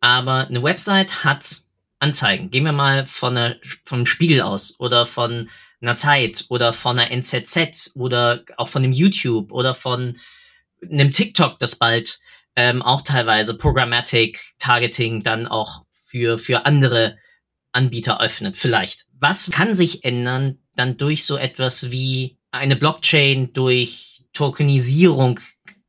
Aber 0.00 0.46
eine 0.48 0.62
Website 0.62 1.24
hat 1.24 1.62
Anzeigen. 1.98 2.50
Gehen 2.50 2.64
wir 2.64 2.72
mal 2.72 3.06
von 3.06 3.36
einer, 3.36 3.56
vom 3.84 4.06
Spiegel 4.06 4.42
aus 4.42 4.78
oder 4.80 5.06
von 5.06 5.48
einer 5.80 5.96
Zeit 5.96 6.46
oder 6.48 6.72
von 6.72 6.98
einer 6.98 7.10
NZZ 7.10 7.92
oder 7.94 8.44
auch 8.56 8.68
von 8.68 8.82
einem 8.82 8.92
YouTube 8.92 9.52
oder 9.52 9.74
von 9.74 10.18
einem 10.82 11.12
TikTok, 11.12 11.58
das 11.58 11.76
bald 11.76 12.18
ähm, 12.56 12.82
auch 12.82 13.02
teilweise 13.02 13.56
Programmatic 13.56 14.40
Targeting 14.58 15.22
dann 15.22 15.46
auch 15.46 15.84
für, 15.90 16.38
für 16.38 16.66
andere 16.66 17.16
Anbieter 17.72 18.20
öffnet, 18.20 18.56
vielleicht. 18.58 19.06
Was 19.18 19.50
kann 19.50 19.74
sich 19.74 20.04
ändern 20.04 20.58
dann 20.74 20.96
durch 20.96 21.24
so 21.24 21.36
etwas 21.36 21.90
wie 21.90 22.38
eine 22.50 22.76
Blockchain, 22.76 23.52
durch 23.52 24.24
Tokenisierung 24.32 25.40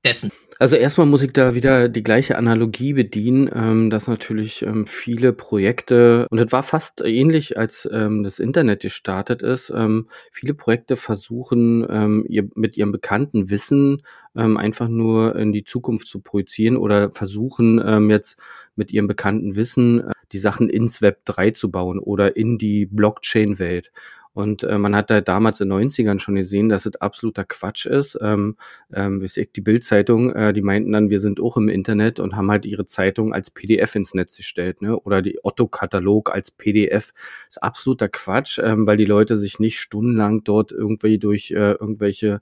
dessen? 0.03 0.31
Also 0.63 0.77
erstmal 0.77 1.07
muss 1.07 1.21
ich 1.21 1.33
da 1.33 1.55
wieder 1.55 1.89
die 1.89 2.03
gleiche 2.03 2.37
Analogie 2.37 2.93
bedienen, 2.93 3.49
ähm, 3.53 3.89
dass 3.89 4.07
natürlich 4.07 4.61
ähm, 4.61 4.87
viele 4.87 5.33
Projekte, 5.33 6.25
und 6.29 6.37
das 6.37 6.53
war 6.53 6.63
fast 6.63 7.01
ähnlich, 7.01 7.57
als 7.57 7.85
ähm, 7.91 8.23
das 8.23 8.39
Internet 8.39 8.81
gestartet 8.81 9.41
ist, 9.41 9.73
ähm, 9.75 10.07
viele 10.31 10.53
Projekte 10.53 10.95
versuchen, 10.95 11.85
ähm, 11.89 12.25
ihr, 12.29 12.47
mit 12.55 12.77
ihrem 12.77 12.93
bekannten 12.93 13.49
Wissen 13.49 14.03
ähm, 14.37 14.55
einfach 14.55 14.87
nur 14.87 15.35
in 15.35 15.51
die 15.51 15.65
Zukunft 15.65 16.07
zu 16.07 16.21
projizieren 16.21 16.77
oder 16.77 17.11
versuchen 17.11 18.09
jetzt 18.09 18.37
mit 18.77 18.93
ihrem 18.93 19.07
bekannten 19.07 19.57
Wissen 19.57 19.99
äh, 19.99 20.13
die 20.31 20.37
Sachen 20.37 20.69
ins 20.69 21.01
Web 21.01 21.25
3 21.25 21.51
zu 21.51 21.71
bauen 21.71 21.99
oder 21.99 22.37
in 22.37 22.57
die 22.57 22.85
Blockchain-Welt. 22.85 23.91
Und 24.33 24.63
äh, 24.63 24.77
man 24.79 24.95
hat 24.95 25.11
da 25.11 25.21
damals 25.21 25.61
in 25.61 25.69
den 25.69 25.89
90ern 25.89 26.19
schon 26.19 26.35
gesehen, 26.35 26.69
dass 26.69 26.87
es 26.87 26.95
absoluter 26.95 27.45
Quatsch 27.45 27.85
ist. 27.85 28.17
Ähm, 28.19 28.57
ähm, 28.91 29.23
die 29.23 29.61
Bildzeitung, 29.61 30.31
äh, 30.33 30.53
die 30.53 30.63
meinten 30.63 30.91
dann, 30.91 31.11
wir 31.11 31.19
sind 31.19 31.39
auch 31.39 31.55
im 31.55 31.69
Internet 31.69 32.19
und 32.19 32.35
haben 32.35 32.49
halt 32.49 32.65
ihre 32.65 32.85
Zeitung 32.85 33.33
als 33.33 33.51
PDF 33.51 33.95
ins 33.95 34.15
Netz 34.15 34.35
gestellt, 34.35 34.81
ne? 34.81 34.99
Oder 34.99 35.21
die 35.21 35.39
Otto-Katalog 35.43 36.31
als 36.33 36.49
PDF. 36.49 37.13
Ist 37.47 37.61
absoluter 37.61 38.09
Quatsch, 38.09 38.59
ähm, 38.59 38.87
weil 38.87 38.97
die 38.97 39.05
Leute 39.05 39.37
sich 39.37 39.59
nicht 39.59 39.79
stundenlang 39.79 40.43
dort 40.43 40.71
irgendwie 40.71 41.19
durch 41.19 41.51
äh, 41.51 41.73
irgendwelche 41.73 42.41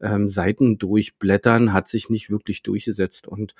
ähm, 0.00 0.28
Seiten 0.28 0.78
durchblättern, 0.78 1.72
hat 1.72 1.88
sich 1.88 2.10
nicht 2.10 2.30
wirklich 2.30 2.62
durchgesetzt. 2.62 3.28
Und 3.28 3.54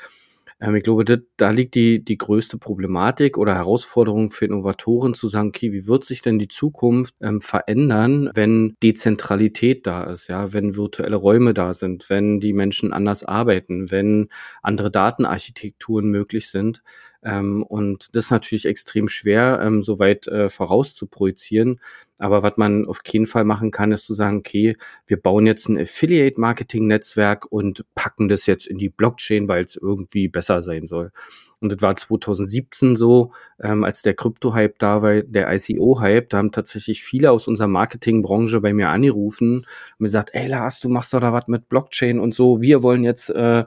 ähm, 0.61 0.75
ich 0.77 0.83
glaube, 0.83 1.05
das, 1.05 1.21
da 1.37 1.51
liegt 1.51 1.75
die, 1.75 2.05
die 2.05 2.19
größte 2.19 2.59
Problematik 2.59 3.39
oder 3.39 3.55
Herausforderung 3.55 4.31
für 4.31 4.47
Innovatoren 4.47 5.15
zu 5.15 5.29
sagen, 5.29 5.49
okay, 5.49 5.73
wie 5.73 5.87
wird 5.87 6.05
sich 6.05 6.23
denn 6.23 6.39
die 6.39 6.49
Zukunft 6.49 7.15
ähm, 7.21 7.41
verändern, 7.41 8.31
wenn 8.35 8.77
Dezentralität 8.83 9.87
da 9.87 10.05
ist, 10.05 10.29
ja, 10.29 10.53
wenn 10.53 10.77
virtuelle 10.77 11.17
Räume 11.17 11.55
da 11.55 11.73
sind, 11.73 12.11
wenn 12.11 12.41
die 12.41 12.53
Menschen 12.53 12.93
anders 12.93 13.25
arbeiten, 13.25 13.91
wenn 13.91 14.29
andere 14.63 14.91
Datenarchitekturen 14.91 16.11
möglich 16.11 16.51
sind. 16.51 16.83
Ähm, 17.23 17.63
und 17.63 18.15
das 18.15 18.27
ist 18.27 18.31
natürlich 18.31 18.67
extrem 18.67 19.09
schwer, 19.09 19.61
ähm, 19.63 19.83
so 19.83 19.99
weit 19.99 20.29
äh, 20.29 20.49
voraus 20.49 20.95
zu 20.95 21.07
projizieren. 21.07 21.81
Aber 22.19 22.43
was 22.43 22.57
man 22.57 22.87
auf 22.87 23.01
jeden 23.07 23.27
Fall 23.27 23.45
machen 23.45 23.71
kann, 23.71 23.93
ist 23.93 24.07
zu 24.07 24.15
sagen, 24.15 24.39
okay, 24.39 24.77
wir 25.07 25.21
bauen 25.21 25.47
jetzt 25.47 25.69
ein 25.69 25.79
Affiliate-Marketing-Netzwerk 25.79 27.47
und 27.51 27.85
packen 27.95 28.29
das 28.29 28.47
jetzt 28.47 28.67
in 28.67 28.79
die 28.79 28.89
Blockchain, 28.89 29.49
weil 29.49 29.65
es 29.65 29.77
irgendwie 29.77 30.29
besser 30.29 30.63
sein 30.63 30.87
soll. 30.87 31.13
Und 31.61 31.73
das 31.73 31.83
war 31.83 31.97
2017 31.97 32.95
so, 32.95 33.33
ähm, 33.61 33.83
als 33.83 34.03
der 34.03 34.15
Krypto-Hype 34.15 34.79
da 34.79 35.03
war, 35.03 35.23
der 35.23 35.53
ICO-Hype, 35.53 36.29
da 36.29 36.39
haben 36.39 36.53
tatsächlich 36.53 37.03
viele 37.03 37.33
aus 37.33 37.49
unserer 37.49 37.67
Marketingbranche 37.67 38.61
bei 38.61 38.73
mir 38.73 38.91
angerufen 38.91 39.59
und 39.59 39.67
mir 39.99 40.07
gesagt, 40.07 40.31
ey 40.35 40.47
Lars, 40.47 40.79
du 40.79 40.89
machst 40.89 41.13
doch 41.15 41.21
da 41.21 41.33
was 41.33 41.49
mit 41.49 41.69
Blockchain 41.69 42.21
und 42.21 42.33
so, 42.33 42.61
wir 42.61 42.83
wollen 42.83 43.03
jetzt 43.03 43.31
äh, 43.31 43.65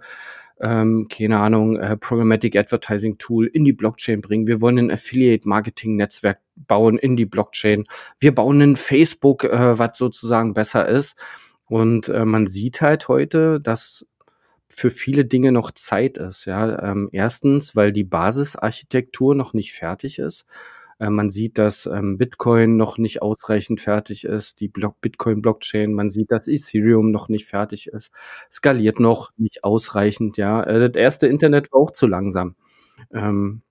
ähm, 0.62 1.08
keine 1.10 1.40
Ahnung, 1.40 1.78
äh, 1.78 1.98
Programmatic 1.98 2.56
Advertising 2.56 3.18
Tool 3.18 3.48
in 3.48 3.66
die 3.66 3.74
Blockchain 3.74 4.22
bringen. 4.22 4.48
Wir 4.48 4.62
wollen 4.62 4.78
ein 4.78 4.92
Affiliate 4.92 5.48
Marketing 5.48 5.96
Netzwerk 5.96 6.40
bauen 6.56 6.98
in 6.98 7.16
die 7.16 7.26
Blockchain. 7.26 7.86
Wir 8.20 8.34
bauen 8.34 8.62
ein 8.62 8.76
Facebook, 8.76 9.44
äh, 9.44 9.78
was 9.80 9.98
sozusagen 9.98 10.54
besser 10.54 10.88
ist. 10.88 11.16
Und 11.66 12.10
äh, 12.10 12.26
man 12.26 12.48
sieht 12.48 12.82
halt 12.82 13.08
heute, 13.08 13.60
dass 13.60 14.06
für 14.68 14.90
viele 14.90 15.26
Dinge 15.26 15.52
noch 15.52 15.72
Zeit 15.72 16.18
ist. 16.18 16.46
Ja, 16.46 16.92
ähm, 16.92 17.10
erstens, 17.12 17.76
weil 17.76 17.92
die 17.92 18.04
Basisarchitektur 18.04 19.36
noch 19.36 19.54
nicht 19.54 19.74
fertig 19.74 20.20
ist. 20.20 20.46
Äh, 21.02 21.10
man 21.10 21.30
sieht, 21.30 21.58
dass 21.58 21.88
ähm, 21.88 22.18
Bitcoin 22.18 22.78
noch 22.78 22.98
nicht 23.00 23.22
ausreichend 23.24 23.82
fertig 23.82 24.24
ist, 24.24 24.62
die 24.62 24.68
Block 24.68 25.02
Bitcoin-Blockchain. 25.02 25.94
Man 25.94 26.10
sieht, 26.10 26.32
dass 26.32 26.48
Ethereum 26.48 27.12
noch 27.12 27.28
nicht 27.28 27.48
fertig 27.48 27.88
ist, 27.88 28.14
skaliert 28.52 29.00
noch 29.00 29.32
nicht 29.38 29.64
ausreichend. 29.64 30.38
Ja, 30.38 30.64
äh, 30.64 30.92
das 30.92 30.96
erste 31.02 31.28
Internet 31.28 31.72
war 31.74 31.82
auch 31.82 31.92
zu 31.92 32.06
langsam. 32.08 32.56
Ähm, 33.12 33.64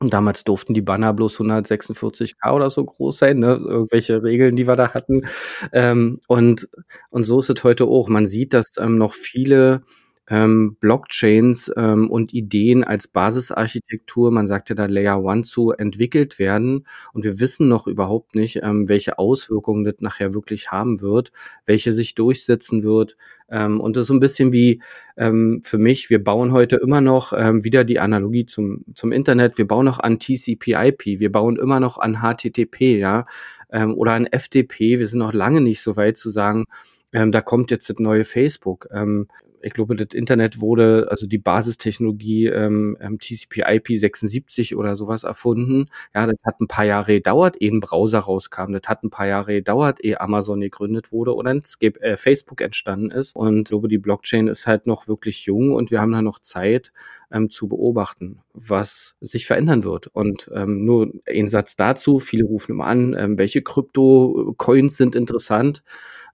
damals 0.00 0.44
durften 0.44 0.74
die 0.74 0.82
Banner 0.82 1.14
bloß 1.14 1.40
146k 1.40 2.52
oder 2.54 2.68
so 2.70 2.84
groß 2.84 3.18
sein, 3.18 3.38
ne? 3.38 3.54
irgendwelche 3.64 4.22
Regeln, 4.22 4.56
die 4.56 4.68
wir 4.68 4.76
da 4.76 4.92
hatten. 4.94 5.26
Ähm, 5.72 6.20
und, 6.28 6.68
und 7.10 7.24
so 7.24 7.38
ist 7.38 7.50
es 7.50 7.64
heute 7.64 7.86
auch. 7.86 8.08
Man 8.08 8.26
sieht, 8.26 8.52
dass 8.54 8.76
ähm, 8.78 8.98
noch 8.98 9.14
viele 9.14 9.82
ähm, 10.28 10.76
Blockchains 10.80 11.72
ähm, 11.76 12.10
und 12.10 12.34
Ideen 12.34 12.84
als 12.84 13.08
Basisarchitektur, 13.08 14.30
man 14.30 14.46
sagt 14.46 14.68
ja 14.68 14.74
da 14.74 14.86
Layer 14.86 15.22
One 15.22 15.42
zu, 15.42 15.70
entwickelt 15.70 16.38
werden. 16.38 16.86
Und 17.12 17.24
wir 17.24 17.38
wissen 17.38 17.68
noch 17.68 17.86
überhaupt 17.86 18.34
nicht, 18.34 18.60
ähm, 18.62 18.88
welche 18.88 19.18
Auswirkungen 19.18 19.84
das 19.84 19.96
nachher 20.00 20.34
wirklich 20.34 20.70
haben 20.70 21.00
wird, 21.00 21.32
welche 21.64 21.92
sich 21.92 22.14
durchsetzen 22.14 22.82
wird. 22.82 23.16
Ähm, 23.48 23.80
und 23.80 23.96
das 23.96 24.02
ist 24.02 24.08
so 24.08 24.14
ein 24.14 24.20
bisschen 24.20 24.52
wie 24.52 24.82
ähm, 25.16 25.60
für 25.62 25.78
mich, 25.78 26.10
wir 26.10 26.22
bauen 26.22 26.52
heute 26.52 26.76
immer 26.76 27.00
noch 27.00 27.32
ähm, 27.32 27.64
wieder 27.64 27.84
die 27.84 28.00
Analogie 28.00 28.46
zum, 28.46 28.84
zum 28.94 29.12
Internet, 29.12 29.58
wir 29.58 29.68
bauen 29.68 29.84
noch 29.84 30.00
an 30.00 30.18
TCP/IP, 30.18 31.20
wir 31.20 31.30
bauen 31.30 31.56
immer 31.56 31.78
noch 31.78 31.98
an 31.98 32.20
HTTP, 32.20 32.98
ja, 32.98 33.26
ähm, 33.70 33.94
oder 33.94 34.12
an 34.12 34.26
FTP. 34.26 34.98
Wir 34.98 35.06
sind 35.06 35.20
noch 35.20 35.32
lange 35.32 35.60
nicht 35.60 35.82
so 35.82 35.96
weit 35.96 36.16
zu 36.16 36.30
sagen, 36.30 36.64
ähm, 37.12 37.32
da 37.32 37.40
kommt 37.40 37.70
jetzt 37.70 37.88
das 37.88 37.98
neue 37.98 38.24
Facebook. 38.24 38.88
Ähm, 38.92 39.28
ich 39.66 39.72
glaube, 39.72 39.96
das 39.96 40.14
Internet 40.14 40.60
wurde, 40.60 41.08
also 41.10 41.26
die 41.26 41.38
Basistechnologie 41.38 42.46
ähm, 42.46 42.96
ähm 43.00 43.18
TCP/IP 43.18 43.98
76 43.98 44.76
oder 44.76 44.94
sowas 44.94 45.24
erfunden. 45.24 45.86
Ja, 46.14 46.26
das 46.26 46.36
hat 46.44 46.60
ein 46.60 46.68
paar 46.68 46.84
Jahre 46.84 47.14
gedauert, 47.14 47.56
ehe 47.60 47.72
ein 47.72 47.80
Browser 47.80 48.20
rauskam. 48.20 48.72
Das 48.72 48.82
hat 48.86 49.02
ein 49.02 49.10
paar 49.10 49.26
Jahre 49.26 49.54
gedauert, 49.54 50.04
ehe 50.04 50.20
Amazon 50.20 50.60
gegründet 50.60 51.10
wurde 51.10 51.34
oder 51.34 51.60
äh, 51.80 52.16
Facebook 52.16 52.60
entstanden 52.60 53.10
ist. 53.10 53.34
Und 53.34 53.58
ich 53.58 53.64
glaube, 53.64 53.88
die 53.88 53.98
Blockchain 53.98 54.46
ist 54.46 54.68
halt 54.68 54.86
noch 54.86 55.08
wirklich 55.08 55.46
jung 55.46 55.74
und 55.74 55.90
wir 55.90 56.00
haben 56.00 56.12
da 56.12 56.22
noch 56.22 56.38
Zeit 56.38 56.92
ähm, 57.32 57.50
zu 57.50 57.66
beobachten, 57.66 58.38
was 58.52 59.16
sich 59.20 59.46
verändern 59.46 59.82
wird. 59.82 60.06
Und 60.08 60.48
ähm, 60.54 60.84
nur 60.84 61.10
ein 61.26 61.48
Satz 61.48 61.74
dazu. 61.76 62.20
Viele 62.20 62.44
rufen 62.44 62.72
immer 62.72 62.86
an, 62.86 63.16
ähm, 63.18 63.36
welche 63.36 63.62
Krypto-Coins 63.62 64.96
sind 64.96 65.16
interessant. 65.16 65.82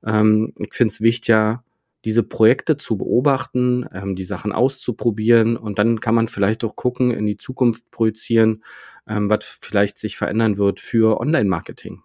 Ähm, 0.05 0.53
ich 0.59 0.75
finde 0.75 0.93
es 0.93 1.01
wichtig, 1.01 1.59
diese 2.05 2.23
Projekte 2.23 2.77
zu 2.77 2.97
beobachten, 2.97 3.87
ähm, 3.93 4.17
die 4.17 4.25
Sachen 4.25 4.53
auszuprobieren 4.53 5.57
und 5.57 5.79
dann 5.79 6.01
kann 6.01 6.15
man 6.15 6.29
vielleicht 6.29 6.65
auch 6.65 6.75
gucken, 6.77 7.13
in 7.13 7.27
die 7.27 7.37
Zukunft 7.37 7.91
projizieren, 7.91 8.65
ähm, 9.07 9.29
was 9.29 9.59
vielleicht 9.61 9.99
sich 9.99 10.17
verändern 10.17 10.57
wird 10.57 10.81
für 10.81 11.21
Online-Marketing. 11.21 12.03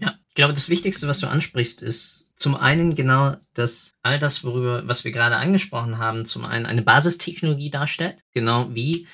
Ja, 0.00 0.14
ich 0.28 0.34
glaube, 0.34 0.54
das 0.54 0.68
Wichtigste, 0.68 1.08
was 1.08 1.18
du 1.18 1.26
ansprichst, 1.26 1.82
ist 1.82 2.32
zum 2.36 2.54
einen 2.54 2.94
genau, 2.94 3.36
dass 3.54 3.92
all 4.02 4.18
das, 4.18 4.44
worüber, 4.44 4.86
was 4.86 5.04
wir 5.04 5.10
gerade 5.10 5.36
angesprochen 5.36 5.98
haben, 5.98 6.24
zum 6.24 6.44
einen 6.44 6.66
eine 6.66 6.82
Basistechnologie 6.82 7.70
darstellt, 7.70 8.24
genau 8.32 8.74
wie 8.74 9.06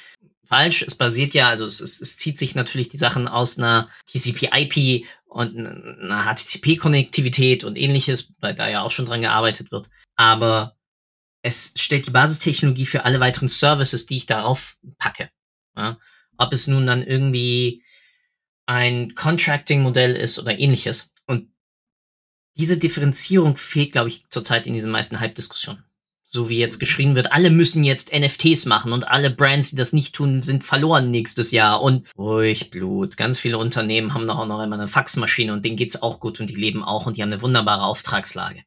falsch. 0.47 0.83
Es 0.83 0.95
basiert 0.95 1.35
ja, 1.35 1.49
also 1.49 1.65
es, 1.65 1.81
es, 1.81 2.01
es 2.01 2.17
zieht 2.17 2.39
sich 2.39 2.55
natürlich 2.55 2.89
die 2.89 2.99
Sachen 2.99 3.29
aus 3.29 3.59
einer 3.59 3.89
TCP/IP 4.07 5.07
und 5.27 5.67
einer 5.67 6.25
HTTP-Konnektivität 6.25 7.65
und 7.65 7.77
ähnliches, 7.77 8.35
weil 8.41 8.55
da 8.55 8.69
ja 8.69 8.83
auch 8.83 8.91
schon 8.91 9.07
dran 9.07 9.21
gearbeitet 9.21 9.73
wird. 9.73 9.91
Aber 10.17 10.77
es 11.43 11.73
stellt 11.77 12.07
die 12.07 12.11
Basistechnologie 12.11 12.87
für 12.87 13.05
alle 13.05 13.21
weiteren 13.21 13.49
Services, 13.49 14.07
die 14.07 14.17
ich 14.17 14.27
darauf 14.27 14.77
packe. 14.99 15.31
Ja? 15.77 15.99
Ob 16.37 16.53
es 16.53 16.67
nun 16.67 16.87
dann 16.87 17.03
irgendwie 17.03 17.83
ein 18.67 19.15
Contracting-Modell 19.15 20.15
ist 20.15 20.39
oder 20.39 20.59
ähnliches. 20.59 21.13
Und 21.27 21.53
diese 22.57 22.79
Differenzierung 22.79 23.57
fehlt, 23.57 23.93
glaube 23.93 24.09
ich, 24.09 24.29
zurzeit 24.31 24.67
in 24.67 24.73
diesen 24.73 24.91
meisten 24.91 25.21
Hype-Diskussionen 25.21 25.85
so 26.35 26.49
wie 26.49 26.59
jetzt 26.59 26.81
geschrien 26.81 27.15
wird, 27.15 27.33
alle 27.33 27.49
müssen 27.49 27.85
jetzt 27.85 28.13
NFTs 28.13 28.67
machen 28.67 28.93
und 28.93 29.07
alle 29.07 29.31
Brands, 29.31 29.71
die 29.71 29.77
das 29.77 29.93
nicht 29.93 30.15
tun, 30.15 30.43
sind 30.43 30.65
verloren 30.65 31.13
nächstes 31.13 31.53
Jahr 31.53 31.81
und 31.81 32.09
ruhig 32.19 32.71
Blut. 32.71 33.17
Ganz 33.17 33.39
viele 33.39 33.57
Unternehmen 33.57 34.13
haben 34.15 34.27
doch 34.27 34.39
auch 34.39 34.47
noch 34.47 34.63
immer 34.63 34.75
eine 34.75 34.89
Faxmaschine 34.89 35.53
und 35.53 35.65
denen 35.65 35.77
geht's 35.77 36.03
auch 36.03 36.19
gut 36.19 36.41
und 36.41 36.51
die 36.51 36.57
leben 36.57 36.83
auch 36.83 37.07
und 37.07 37.17
die 37.17 37.23
haben 37.23 37.33
eine 37.33 37.41
wunderbare 37.41 37.85
Auftragslage. 37.85 38.65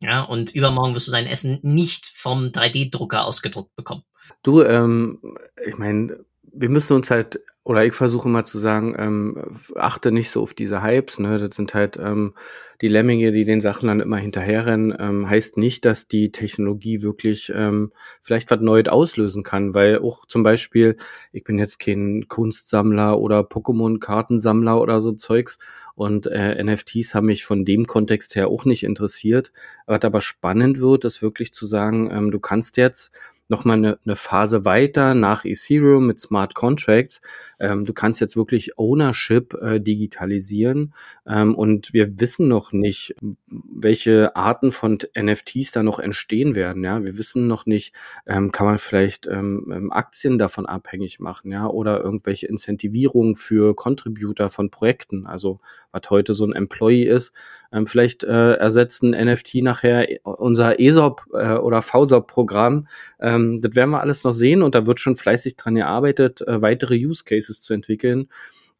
Ja, 0.00 0.22
und 0.22 0.54
übermorgen 0.54 0.94
wirst 0.94 1.08
du 1.08 1.12
dein 1.12 1.26
Essen 1.26 1.58
nicht 1.62 2.06
vom 2.06 2.46
3D-Drucker 2.46 3.24
ausgedruckt 3.24 3.74
bekommen. 3.74 4.04
Du, 4.44 4.62
ähm, 4.62 5.18
ich 5.66 5.78
meine, 5.78 6.24
wir 6.42 6.68
müssen 6.68 6.94
uns 6.94 7.10
halt, 7.10 7.40
oder 7.64 7.84
ich 7.84 7.92
versuche 7.92 8.28
mal 8.28 8.44
zu 8.44 8.58
sagen, 8.58 8.94
ähm, 8.98 9.44
achte 9.76 10.10
nicht 10.10 10.30
so 10.30 10.42
auf 10.42 10.52
diese 10.52 10.82
Hypes, 10.82 11.20
ne? 11.20 11.38
Das 11.38 11.54
sind 11.54 11.74
halt 11.74 11.96
ähm, 11.96 12.34
die 12.80 12.88
Lemminge, 12.88 13.30
die 13.30 13.44
den 13.44 13.60
Sachen 13.60 13.86
dann 13.86 14.00
immer 14.00 14.16
hinterherrennen, 14.16 14.92
ähm, 14.98 15.30
heißt 15.30 15.56
nicht, 15.56 15.84
dass 15.84 16.08
die 16.08 16.32
Technologie 16.32 17.02
wirklich 17.02 17.52
ähm, 17.54 17.92
vielleicht 18.20 18.50
was 18.50 18.60
Neues 18.60 18.88
auslösen 18.88 19.44
kann, 19.44 19.74
weil 19.74 20.00
auch 20.00 20.26
zum 20.26 20.42
Beispiel, 20.42 20.96
ich 21.30 21.44
bin 21.44 21.60
jetzt 21.60 21.78
kein 21.78 22.26
Kunstsammler 22.26 23.20
oder 23.20 23.42
Pokémon-Kartensammler 23.42 24.80
oder 24.80 25.00
so 25.00 25.12
Zeugs 25.12 25.60
und 25.94 26.26
äh, 26.26 26.60
NFTs 26.60 27.14
haben 27.14 27.26
mich 27.26 27.44
von 27.44 27.64
dem 27.64 27.86
Kontext 27.86 28.34
her 28.34 28.48
auch 28.48 28.64
nicht 28.64 28.82
interessiert. 28.82 29.52
Was 29.86 30.02
aber 30.02 30.20
spannend 30.20 30.80
wird, 30.80 31.04
ist 31.04 31.22
wirklich 31.22 31.52
zu 31.52 31.66
sagen, 31.66 32.10
ähm, 32.10 32.32
du 32.32 32.40
kannst 32.40 32.76
jetzt 32.76 33.12
nochmal 33.52 33.76
eine, 33.76 33.98
eine 34.04 34.16
Phase 34.16 34.64
weiter 34.64 35.14
nach 35.14 35.44
Ethereum 35.44 36.06
mit 36.06 36.18
Smart 36.18 36.54
Contracts. 36.54 37.20
Ähm, 37.60 37.84
du 37.84 37.92
kannst 37.92 38.20
jetzt 38.20 38.34
wirklich 38.34 38.78
Ownership 38.78 39.54
äh, 39.54 39.78
digitalisieren 39.78 40.94
ähm, 41.26 41.54
und 41.54 41.92
wir 41.92 42.18
wissen 42.18 42.48
noch 42.48 42.72
nicht, 42.72 43.14
welche 43.46 44.34
Arten 44.34 44.72
von 44.72 44.98
NFTs 45.16 45.70
da 45.70 45.82
noch 45.82 46.00
entstehen 46.00 46.54
werden. 46.54 46.82
Ja, 46.82 47.04
wir 47.04 47.16
wissen 47.18 47.46
noch 47.46 47.66
nicht, 47.66 47.94
ähm, 48.26 48.50
kann 48.50 48.66
man 48.66 48.78
vielleicht 48.78 49.26
ähm, 49.26 49.70
ähm, 49.72 49.92
Aktien 49.92 50.38
davon 50.38 50.66
abhängig 50.66 51.20
machen, 51.20 51.52
ja, 51.52 51.66
oder 51.66 52.02
irgendwelche 52.02 52.46
Incentivierungen 52.46 53.36
für 53.36 53.76
Contributor 53.76 54.48
von 54.48 54.70
Projekten. 54.70 55.26
Also 55.26 55.60
was 55.92 56.08
heute 56.08 56.32
so 56.34 56.46
ein 56.46 56.54
Employee 56.54 57.04
ist, 57.04 57.32
ähm, 57.72 57.86
vielleicht 57.86 58.24
äh, 58.24 58.54
ersetzen 58.54 59.10
NFT 59.10 59.56
nachher 59.56 60.06
unser 60.24 60.78
ESOP 60.78 61.26
äh, 61.32 61.54
oder 61.54 61.82
VSOP-Programm. 61.82 62.86
Ähm, 63.20 63.60
das 63.60 63.74
werden 63.74 63.90
wir 63.90 64.00
alles 64.00 64.24
noch 64.24 64.32
sehen 64.32 64.62
und 64.62 64.74
da 64.74 64.86
wird 64.86 65.00
schon 65.00 65.16
fleißig 65.16 65.56
dran 65.56 65.74
gearbeitet, 65.74 66.42
äh, 66.42 66.62
weitere 66.62 66.96
Use 66.96 67.24
Cases 67.24 67.60
zu 67.60 67.72
entwickeln. 67.74 68.28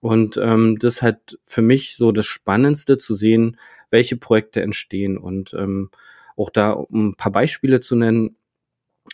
Und 0.00 0.36
ähm, 0.36 0.78
das 0.80 0.96
ist 0.96 1.02
halt 1.02 1.38
für 1.46 1.62
mich 1.62 1.96
so 1.96 2.10
das 2.10 2.26
Spannendste 2.26 2.98
zu 2.98 3.14
sehen, 3.14 3.56
welche 3.90 4.16
Projekte 4.16 4.60
entstehen. 4.60 5.16
Und 5.16 5.54
ähm, 5.54 5.90
auch 6.36 6.50
da, 6.50 6.72
um 6.72 7.10
ein 7.10 7.14
paar 7.14 7.32
Beispiele 7.32 7.80
zu 7.80 7.94
nennen, 7.94 8.36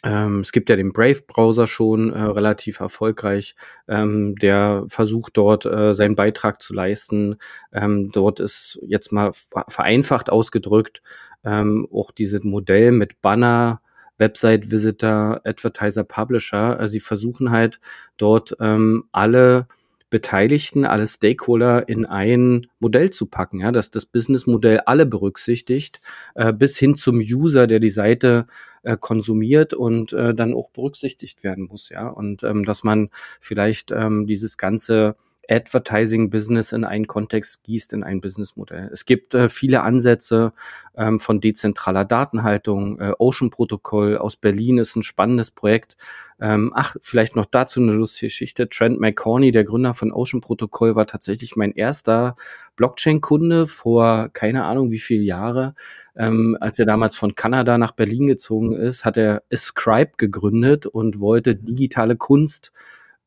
ähm, 0.02 0.40
es 0.40 0.52
gibt 0.52 0.68
ja 0.70 0.76
den 0.76 0.92
Brave-Browser 0.92 1.66
schon 1.66 2.12
äh, 2.12 2.20
relativ 2.20 2.80
erfolgreich, 2.80 3.56
ähm, 3.88 4.34
der 4.36 4.84
versucht 4.88 5.36
dort 5.36 5.66
äh, 5.66 5.94
seinen 5.94 6.14
Beitrag 6.14 6.62
zu 6.62 6.74
leisten. 6.74 7.36
Ähm, 7.72 8.10
dort 8.12 8.38
ist 8.40 8.78
jetzt 8.86 9.12
mal 9.12 9.32
vereinfacht 9.68 10.30
ausgedrückt 10.30 11.02
ähm, 11.44 11.88
auch 11.92 12.10
dieses 12.10 12.44
Modell 12.44 12.92
mit 12.92 13.20
Banner, 13.22 13.80
Website 14.18 14.70
Visitor, 14.70 15.40
Advertiser, 15.44 16.04
Publisher. 16.04 16.78
Also 16.78 16.92
sie 16.92 17.00
versuchen 17.00 17.50
halt 17.50 17.80
dort 18.16 18.56
ähm, 18.60 19.04
alle 19.12 19.68
Beteiligten, 20.10 20.84
alle 20.84 21.06
Stakeholder 21.06 21.88
in 21.88 22.06
ein 22.06 22.66
Modell 22.78 23.10
zu 23.10 23.26
packen, 23.26 23.60
ja, 23.60 23.72
dass 23.72 23.90
das 23.90 24.06
Businessmodell 24.06 24.80
alle 24.86 25.06
berücksichtigt, 25.06 26.00
äh, 26.34 26.52
bis 26.52 26.78
hin 26.78 26.94
zum 26.94 27.18
User, 27.18 27.66
der 27.66 27.78
die 27.78 27.90
Seite 27.90 28.46
äh, 28.82 28.96
konsumiert 28.96 29.74
und 29.74 30.12
äh, 30.12 30.34
dann 30.34 30.54
auch 30.54 30.70
berücksichtigt 30.70 31.44
werden 31.44 31.64
muss, 31.64 31.90
ja. 31.90 32.08
Und 32.08 32.42
ähm, 32.42 32.64
dass 32.64 32.84
man 32.84 33.10
vielleicht 33.40 33.90
ähm, 33.90 34.26
dieses 34.26 34.56
ganze 34.56 35.16
Advertising-Business 35.48 36.72
in 36.72 36.84
einen 36.84 37.06
Kontext 37.06 37.64
gießt, 37.64 37.92
in 37.92 38.04
ein 38.04 38.20
Businessmodell. 38.20 38.90
Es 38.92 39.04
gibt 39.04 39.34
äh, 39.34 39.48
viele 39.48 39.82
Ansätze 39.82 40.52
ähm, 40.96 41.18
von 41.18 41.40
dezentraler 41.40 42.04
Datenhaltung. 42.04 43.00
Äh, 43.00 43.12
Ocean-Protokoll 43.18 44.18
aus 44.18 44.36
Berlin 44.36 44.78
ist 44.78 44.96
ein 44.96 45.02
spannendes 45.02 45.50
Projekt. 45.50 45.96
Ähm, 46.40 46.72
ach, 46.74 46.96
vielleicht 47.00 47.34
noch 47.34 47.46
dazu 47.46 47.80
eine 47.80 47.92
lustige 47.92 48.26
Geschichte. 48.26 48.68
Trent 48.68 49.00
McCorney, 49.00 49.50
der 49.50 49.64
Gründer 49.64 49.94
von 49.94 50.12
Ocean-Protokoll, 50.12 50.94
war 50.94 51.06
tatsächlich 51.06 51.56
mein 51.56 51.72
erster 51.72 52.36
Blockchain-Kunde 52.76 53.66
vor 53.66 54.28
keine 54.32 54.64
Ahnung 54.64 54.90
wie 54.90 54.98
viele 54.98 55.22
Jahre. 55.22 55.74
Ähm, 56.14 56.56
als 56.60 56.78
er 56.78 56.86
damals 56.86 57.16
von 57.16 57.34
Kanada 57.34 57.78
nach 57.78 57.92
Berlin 57.92 58.26
gezogen 58.26 58.74
ist, 58.74 59.04
hat 59.04 59.16
er 59.16 59.42
Ascribe 59.52 60.12
gegründet 60.16 60.86
und 60.86 61.20
wollte 61.20 61.56
digitale 61.56 62.16
Kunst 62.16 62.72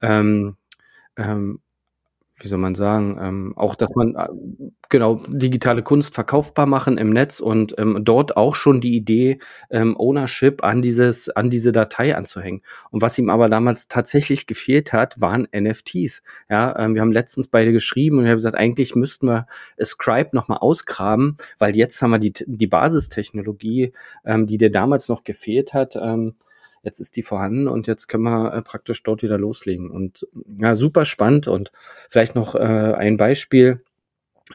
ähm, 0.01 0.55
ähm, 1.17 1.59
wie 2.43 2.47
soll 2.47 2.59
man 2.59 2.75
sagen, 2.75 3.17
ähm, 3.21 3.53
auch, 3.55 3.75
dass 3.75 3.93
man 3.95 4.15
äh, 4.15 4.27
genau 4.89 5.21
digitale 5.27 5.83
Kunst 5.83 6.13
verkaufbar 6.13 6.65
machen 6.65 6.97
im 6.97 7.09
Netz 7.09 7.39
und 7.39 7.75
ähm, 7.77 7.99
dort 8.03 8.37
auch 8.37 8.55
schon 8.55 8.81
die 8.81 8.95
Idee 8.95 9.39
ähm, 9.69 9.95
Ownership 9.97 10.63
an 10.63 10.81
dieses 10.81 11.29
an 11.29 11.49
diese 11.49 11.71
Datei 11.71 12.15
anzuhängen. 12.15 12.61
Und 12.89 13.01
was 13.01 13.17
ihm 13.17 13.29
aber 13.29 13.49
damals 13.49 13.87
tatsächlich 13.87 14.47
gefehlt 14.47 14.93
hat, 14.93 15.19
waren 15.21 15.47
NFTs. 15.55 16.23
Ja, 16.49 16.77
ähm, 16.77 16.95
wir 16.95 17.01
haben 17.01 17.11
letztens 17.11 17.47
beide 17.47 17.71
geschrieben 17.71 18.17
und 18.17 18.25
ich 18.25 18.29
habe 18.29 18.37
gesagt, 18.37 18.55
eigentlich 18.57 18.95
müssten 18.95 19.27
wir 19.27 19.47
Scribe 19.83 20.29
noch 20.33 20.47
mal 20.47 20.57
ausgraben, 20.57 21.37
weil 21.59 21.75
jetzt 21.75 22.01
haben 22.01 22.11
wir 22.11 22.19
die 22.19 22.33
die 22.45 22.67
Basistechnologie, 22.67 23.93
ähm, 24.25 24.47
die 24.47 24.57
dir 24.57 24.71
damals 24.71 25.09
noch 25.09 25.23
gefehlt 25.23 25.73
hat. 25.73 25.95
Ähm, 25.95 26.35
jetzt 26.83 26.99
ist 26.99 27.15
die 27.15 27.21
vorhanden 27.21 27.67
und 27.67 27.87
jetzt 27.87 28.07
können 28.07 28.23
wir 28.23 28.53
äh, 28.53 28.61
praktisch 28.61 29.03
dort 29.03 29.23
wieder 29.23 29.37
loslegen. 29.37 29.91
Und 29.91 30.27
ja, 30.59 30.75
super 30.75 31.05
spannend 31.05 31.47
und 31.47 31.71
vielleicht 32.09 32.35
noch 32.35 32.55
äh, 32.55 32.59
ein 32.59 33.17
Beispiel, 33.17 33.81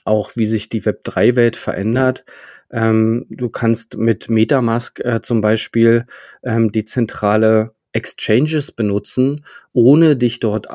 auch 0.04 0.30
wie 0.34 0.46
sich 0.46 0.68
die 0.68 0.82
Web3-Welt 0.82 1.56
verändert. 1.56 2.24
Ähm, 2.70 3.26
du 3.30 3.48
kannst 3.48 3.96
mit 3.96 4.28
Metamask 4.28 5.00
äh, 5.00 5.20
zum 5.22 5.40
Beispiel 5.40 6.06
ähm, 6.42 6.72
dezentrale 6.72 7.72
Exchanges 7.92 8.72
benutzen, 8.72 9.44
ohne 9.72 10.16
dich 10.16 10.40
dort 10.40 10.68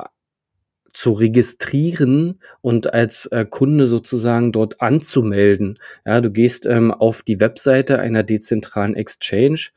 zu 0.94 1.12
registrieren 1.14 2.40
und 2.62 2.94
als 2.94 3.26
äh, 3.28 3.46
Kunde 3.46 3.88
sozusagen 3.88 4.52
dort 4.52 4.82
anzumelden. 4.82 5.80
Ja, 6.06 6.22
du 6.22 6.32
gehst 6.32 6.66
ähm, 6.66 6.92
auf 6.92 7.22
die 7.22 7.40
Webseite 7.40 8.00
einer 8.00 8.24
dezentralen 8.24 8.96
Exchange, 8.96 9.70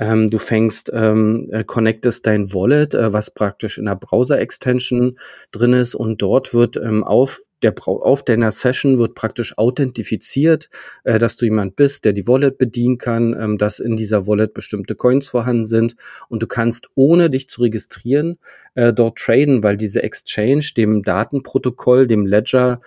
ähm, 0.00 0.28
du 0.28 0.38
fängst, 0.38 0.90
ähm, 0.92 1.48
äh, 1.52 1.62
connectest 1.62 2.26
dein 2.26 2.52
Wallet, 2.54 2.94
äh, 2.94 3.12
was 3.12 3.30
praktisch 3.30 3.78
in 3.78 3.84
der 3.84 3.96
Browser-Extension 3.96 5.18
drin 5.52 5.74
ist 5.74 5.94
und 5.94 6.22
dort 6.22 6.54
wird 6.54 6.76
ähm, 6.78 7.04
auf 7.04 7.40
der 7.62 7.74
auf 7.86 8.24
deiner 8.24 8.50
Session 8.50 8.98
wird 8.98 9.14
praktisch 9.14 9.58
authentifiziert, 9.58 10.70
äh, 11.04 11.18
dass 11.18 11.36
du 11.36 11.44
jemand 11.44 11.76
bist, 11.76 12.06
der 12.06 12.14
die 12.14 12.26
Wallet 12.26 12.56
bedienen 12.56 12.96
kann, 12.96 13.36
ähm, 13.38 13.58
dass 13.58 13.80
in 13.80 13.96
dieser 13.96 14.26
Wallet 14.26 14.54
bestimmte 14.54 14.94
Coins 14.94 15.28
vorhanden 15.28 15.66
sind. 15.66 15.94
Und 16.28 16.42
du 16.42 16.46
kannst 16.46 16.88
ohne 16.94 17.28
dich 17.28 17.50
zu 17.50 17.60
registrieren 17.60 18.38
äh, 18.74 18.94
dort 18.94 19.18
traden, 19.18 19.62
weil 19.62 19.76
diese 19.76 20.02
Exchange 20.02 20.70
dem 20.74 21.02
Datenprotokoll, 21.02 22.06
dem 22.06 22.24
Ledger 22.24 22.80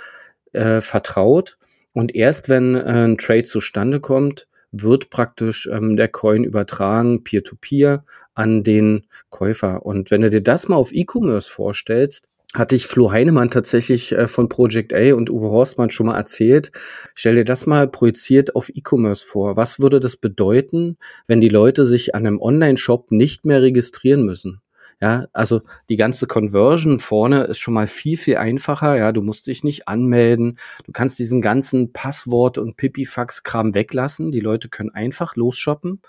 äh, 0.54 0.82
vertraut. 0.82 1.60
Und 1.94 2.16
erst 2.16 2.50
wenn 2.50 2.74
äh, 2.74 3.06
ein 3.06 3.18
Trade 3.20 3.44
zustande 3.44 4.00
kommt, 4.00 4.48
wird 4.74 5.10
praktisch 5.10 5.70
ähm, 5.72 5.96
der 5.96 6.10
Coin 6.10 6.44
übertragen, 6.44 7.24
peer-to-peer, 7.24 8.00
-peer, 8.00 8.04
an 8.34 8.64
den 8.64 9.06
Käufer. 9.30 9.86
Und 9.86 10.12
wenn 10.12 10.22
du 10.22 10.30
dir 10.30 10.42
das 10.42 10.68
mal 10.68 10.76
auf 10.76 10.92
E-Commerce 10.92 11.50
vorstellst, 11.50 12.28
hatte 12.54 12.76
ich 12.76 12.86
Flo 12.86 13.12
Heinemann 13.12 13.50
tatsächlich 13.50 14.12
äh, 14.12 14.28
von 14.28 14.50
Project 14.50 14.94
A 14.94 15.14
und 15.14 15.30
Uwe 15.30 15.50
Horstmann 15.50 15.90
schon 15.90 16.08
mal 16.08 16.18
erzählt. 16.18 16.72
Stell 17.16 17.36
dir 17.36 17.46
das 17.46 17.66
mal 17.66 17.88
projiziert 17.88 18.56
auf 18.56 18.70
E-Commerce 18.70 19.26
vor. 19.26 19.56
Was 19.58 19.80
würde 19.80 20.00
das 20.00 20.18
bedeuten, 20.18 20.98
wenn 21.28 21.42
die 21.42 21.50
Leute 21.50 21.86
sich 21.86 22.14
an 22.16 22.26
einem 22.26 22.42
Online-Shop 22.42 23.12
nicht 23.12 23.46
mehr 23.46 23.62
registrieren 23.62 24.24
müssen? 24.24 24.62
Ja, 25.04 25.28
also 25.34 25.64
die 25.90 25.98
ganze 25.98 26.28
Conversion 26.28 26.98
vorne 26.98 27.44
ist 27.44 27.60
schon 27.60 27.74
mal 27.74 27.88
viel, 27.88 28.16
viel 28.16 28.38
einfacher. 28.38 28.96
Ja, 28.96 29.12
du 29.12 29.22
musst 29.22 29.48
dich 29.48 29.62
nicht 29.62 29.90
anmelden. 29.90 30.60
Du 30.86 30.94
kannst 30.94 31.20
diesen 31.20 31.42
ganzen 31.42 31.92
Passwort- 31.92 32.58
und 32.58 32.78
Pipifax-Kram 32.78 33.76
weglassen. 33.76 34.32
Die 34.32 34.40
Leute 34.40 34.70
können 34.70 34.92
einfach 34.92 35.36
losshoppen. 35.36 36.02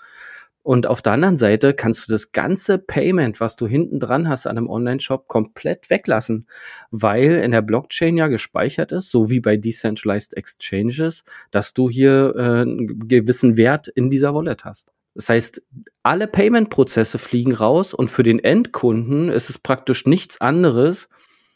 Und 0.63 0.87
auf 0.87 1.01
der 1.01 1.11
anderen 1.11 1.35
Seite 1.35 1.73
kannst 1.73 2.07
du 2.07 2.13
das 2.13 2.31
ganze 2.31 2.77
Payment, 2.77 3.41
was 3.41 3.57
du 3.57 3.67
hinten 3.67 3.99
dran 3.99 4.29
hast 4.29 4.47
an 4.47 4.57
einem 4.57 4.69
Online-Shop, 4.69 5.27
komplett 5.27 5.89
weglassen, 5.89 6.47
weil 6.89 7.33
in 7.43 7.51
der 7.51 7.63
Blockchain 7.63 8.15
ja 8.15 8.27
gespeichert 8.29 8.93
ist, 8.93 9.11
so 9.11 9.29
wie 9.29 9.41
bei 9.41 9.57
Decentralized 9.57 10.37
Exchanges, 10.37 11.25
dass 11.51 11.73
du 11.73 11.89
hier 11.89 12.33
äh, 12.37 12.61
einen 12.61 13.09
gewissen 13.09 13.57
Wert 13.57 13.89
in 13.89 14.09
dieser 14.09 14.33
Wallet 14.33 14.63
hast. 14.63 14.93
Das 15.15 15.29
heißt, 15.29 15.61
alle 16.03 16.27
Payment-Prozesse 16.27 17.17
fliegen 17.17 17.53
raus 17.53 17.93
und 17.93 18.11
für 18.11 18.23
den 18.23 18.39
Endkunden 18.39 19.29
ist 19.29 19.49
es 19.49 19.57
praktisch 19.57 20.05
nichts 20.05 20.41
anderes 20.41 21.07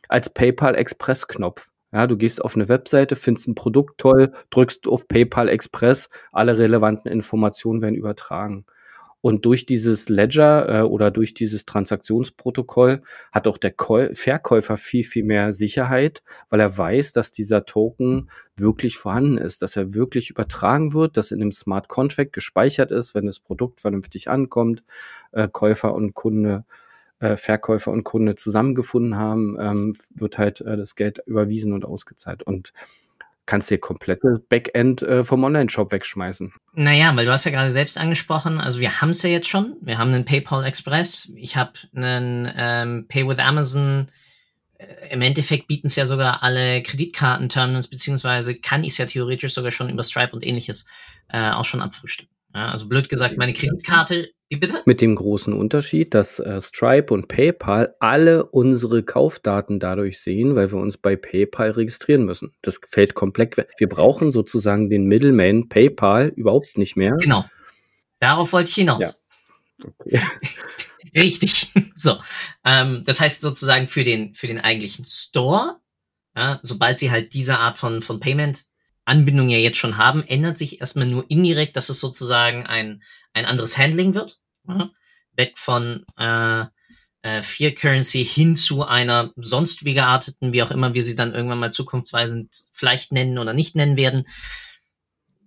als 0.08 0.34
PayPal 0.34 0.76
Express-Knopf. 0.76 1.70
Ja, 1.92 2.08
du 2.08 2.18
gehst 2.18 2.44
auf 2.44 2.56
eine 2.56 2.70
Webseite, 2.70 3.16
findest 3.16 3.48
ein 3.48 3.56
Produkt 3.56 4.00
toll, 4.00 4.32
drückst 4.50 4.88
auf 4.88 5.08
PayPal 5.08 5.50
Express, 5.50 6.10
alle 6.32 6.58
relevanten 6.58 7.12
Informationen 7.12 7.82
werden 7.82 7.96
übertragen. 7.96 8.66
Und 9.22 9.46
durch 9.46 9.66
dieses 9.66 10.08
Ledger 10.08 10.70
äh, 10.70 10.82
oder 10.84 11.12
durch 11.12 11.34
dieses 11.34 11.66
Transaktionsprotokoll 11.66 13.02
hat 13.32 13.48
auch 13.48 13.58
der 13.58 13.72
Käu 13.72 14.14
Verkäufer 14.14 14.78
viel, 14.78 15.04
viel 15.04 15.26
mehr 15.26 15.52
Sicherheit, 15.52 16.24
weil 16.50 16.62
er 16.62 16.78
weiß, 16.78 17.12
dass 17.12 17.32
dieser 17.32 17.66
Token 17.66 18.30
wirklich 18.56 18.98
vorhanden 18.98 19.38
ist, 19.38 19.62
dass 19.62 19.76
er 19.76 19.94
wirklich 19.94 20.30
übertragen 20.30 20.94
wird, 20.94 21.18
dass 21.18 21.32
in 21.32 21.40
dem 21.40 21.52
Smart 21.52 21.90
Contract 21.90 22.32
gespeichert 22.34 22.92
ist, 22.92 23.14
wenn 23.14 23.26
das 23.26 23.40
Produkt 23.40 23.82
vernünftig 23.82 24.30
ankommt, 24.30 24.84
äh, 25.32 25.50
Käufer 25.52 25.94
und 25.94 26.14
Kunde 26.14 26.64
äh, 27.20 27.36
Verkäufer 27.36 27.92
und 27.92 28.06
Kunde 28.06 28.36
zusammengefunden 28.36 29.18
haben, 29.18 29.58
ähm, 29.60 29.94
wird 30.16 30.38
halt 30.38 30.62
äh, 30.62 30.78
das 30.78 30.96
Geld 30.96 31.22
überwiesen 31.26 31.74
und 31.74 31.84
ausgezahlt. 31.84 32.44
Und 32.44 32.72
kannst 33.50 33.72
dir 33.72 33.80
komplette 33.80 34.44
Backend 34.48 35.02
äh, 35.02 35.24
vom 35.24 35.44
Online-Shop 35.44 35.92
wegschmeißen. 35.92 36.54
Naja, 36.74 37.12
weil 37.16 37.26
du 37.26 37.32
hast 37.32 37.46
ja 37.46 37.52
gerade 37.52 37.72
selbst 37.72 37.98
angesprochen, 37.98 38.60
also 38.60 38.80
wir 38.80 39.02
haben 39.02 39.10
es 39.10 39.24
ja 39.24 39.30
jetzt 39.32 39.50
schon. 39.50 39.76
Wir 39.82 39.98
haben 39.98 40.14
einen 40.14 40.24
PayPal 40.24 40.64
Express, 40.64 41.34
ich 41.36 41.58
habe 41.58 41.74
einen 41.96 42.48
ähm, 42.56 43.06
Pay 43.08 43.28
with 43.28 43.40
Amazon. 43.40 44.06
Äh, 44.78 44.86
Im 45.12 45.24
Endeffekt 45.24 45.68
bieten 45.68 45.88
es 45.88 45.96
ja 45.96 46.06
sogar 46.06 46.44
alle 46.44 46.84
Kreditkarten-Terminals, 46.84 47.88
beziehungsweise 47.88 48.54
kann 48.62 48.84
ich 48.84 48.92
es 48.92 49.00
ja 49.00 49.08
theoretisch 49.08 49.54
sogar 49.56 49.72
schon 49.72 49.90
über 49.90 50.04
Stripe 50.04 50.32
und 50.34 50.46
ähnliches 50.46 50.86
äh, 51.30 51.50
auch 51.50 51.66
schon 51.66 51.82
abfrühstücken. 51.82 52.39
Ja, 52.54 52.72
also 52.72 52.88
blöd 52.88 53.10
gesagt, 53.10 53.38
meine 53.38 53.54
Kreditkarte 53.54 54.30
wie 54.52 54.56
bitte? 54.56 54.82
Mit 54.86 55.00
dem 55.00 55.14
großen 55.14 55.54
Unterschied, 55.54 56.16
dass 56.16 56.40
äh, 56.40 56.60
Stripe 56.60 57.14
und 57.14 57.28
PayPal 57.28 57.96
alle 58.00 58.48
unsere 58.48 59.04
Kaufdaten 59.04 59.80
dadurch 59.80 60.20
sehen, 60.20 60.56
weil 60.56 60.72
wir 60.72 60.80
uns 60.80 60.98
bei 60.98 61.16
PayPal 61.16 61.70
registrieren 61.72 62.26
müssen. 62.26 62.56
Das 62.64 62.80
fällt 62.84 63.14
komplett 63.14 63.58
weg. 63.58 63.70
Wir 63.78 63.88
brauchen 63.88 64.32
sozusagen 64.32 64.90
den 64.90 65.06
Middleman 65.06 65.70
PayPal 65.70 66.30
überhaupt 66.30 66.80
nicht 66.80 66.96
mehr. 66.96 67.16
Genau. 67.18 67.46
Darauf 68.20 68.52
wollte 68.52 68.70
ich 68.70 68.76
hinaus. 68.76 69.02
Ja. 69.02 69.86
Okay. 69.86 70.20
Richtig. 71.16 71.72
So. 71.94 72.18
Ähm, 72.66 73.04
das 73.06 73.22
heißt 73.22 73.42
sozusagen 73.42 73.86
für 73.86 74.04
den, 74.04 74.34
für 74.34 74.48
den 74.48 74.60
eigentlichen 74.60 75.06
Store, 75.06 75.80
ja, 76.36 76.60
sobald 76.64 76.98
sie 76.98 77.12
halt 77.12 77.36
diese 77.36 77.60
Art 77.60 77.78
von, 77.78 78.02
von 78.02 78.20
Payment 78.20 78.66
Anbindung 79.10 79.50
ja 79.50 79.58
jetzt 79.58 79.78
schon 79.78 79.98
haben, 79.98 80.24
ändert 80.24 80.58
sich 80.58 80.80
erstmal 80.80 81.08
nur 81.08 81.26
indirekt, 81.30 81.76
dass 81.76 81.90
es 81.90 82.00
sozusagen 82.00 82.66
ein, 82.66 83.04
ein 83.34 83.46
anderes 83.46 83.78
Handling 83.78 84.14
wird. 84.14 84.40
Weg 85.36 85.58
von, 85.58 86.06
äh, 86.18 86.66
äh, 87.22 87.42
Fiat 87.42 87.76
Currency 87.76 88.24
hin 88.24 88.56
zu 88.56 88.86
einer 88.86 89.32
sonst 89.36 89.86
wie 89.86 89.94
gearteten, 89.94 90.54
wie 90.54 90.64
auch 90.64 90.72
immer 90.72 90.94
wir 90.94 91.04
sie 91.04 91.16
dann 91.16 91.34
irgendwann 91.34 91.60
mal 91.60 91.72
zukunftsweisend 91.72 92.54
vielleicht 92.72 93.12
nennen 93.12 93.38
oder 93.38 93.54
nicht 93.54 93.76
nennen 93.76 93.98
werden, 93.98 94.24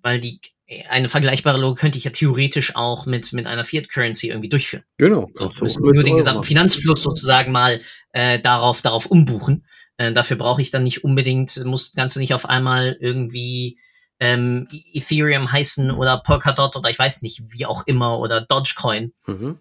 weil 0.02 0.20
die 0.20 0.40
eine 0.88 1.08
vergleichbare 1.08 1.58
Logik 1.58 1.80
könnte 1.80 1.98
ich 1.98 2.04
ja 2.04 2.10
theoretisch 2.10 2.76
auch 2.76 3.04
mit, 3.04 3.32
mit 3.32 3.46
einer 3.46 3.64
Fiat 3.64 3.90
Currency 3.90 4.28
irgendwie 4.28 4.48
durchführen. 4.48 4.84
Genau. 4.96 5.28
So, 5.34 5.52
müssen 5.60 5.82
nur 5.82 6.02
den 6.02 6.16
gesamten 6.16 6.44
Finanzfluss 6.44 7.02
sozusagen 7.02 7.52
mal 7.52 7.80
äh, 8.12 8.38
darauf, 8.38 8.80
darauf 8.80 9.06
umbuchen. 9.06 9.66
Äh, 10.02 10.12
dafür 10.12 10.36
brauche 10.36 10.60
ich 10.60 10.70
dann 10.70 10.82
nicht 10.82 11.04
unbedingt, 11.04 11.64
muss 11.64 11.86
das 11.86 11.94
Ganze 11.94 12.18
nicht 12.18 12.34
auf 12.34 12.48
einmal 12.48 12.96
irgendwie 13.00 13.78
ähm, 14.18 14.66
Ethereum 14.92 15.50
heißen 15.50 15.92
oder 15.92 16.18
Polkadot 16.18 16.74
oder 16.76 16.90
ich 16.90 16.98
weiß 16.98 17.22
nicht, 17.22 17.42
wie 17.48 17.66
auch 17.66 17.86
immer 17.86 18.18
oder 18.18 18.40
Dogecoin. 18.40 19.12
Mhm. 19.26 19.60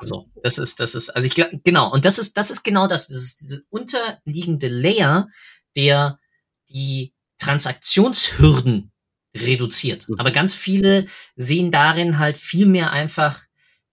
So, 0.00 0.28
das 0.42 0.58
ist, 0.58 0.80
das 0.80 0.94
ist, 0.94 1.10
also 1.10 1.26
ich 1.26 1.34
glaube, 1.34 1.60
genau, 1.64 1.90
und 1.92 2.04
das 2.04 2.18
ist, 2.18 2.36
das 2.36 2.50
ist 2.50 2.64
genau 2.64 2.86
das, 2.86 3.08
das 3.08 3.18
ist 3.18 3.40
diese 3.40 3.62
unterliegende 3.70 4.68
Layer, 4.68 5.28
der 5.76 6.18
die 6.68 7.14
Transaktionshürden 7.38 8.92
reduziert. 9.34 10.08
Mhm. 10.08 10.16
Aber 10.18 10.32
ganz 10.32 10.54
viele 10.54 11.06
sehen 11.36 11.70
darin 11.70 12.18
halt 12.18 12.36
viel 12.36 12.66
mehr 12.66 12.92
einfach 12.92 13.40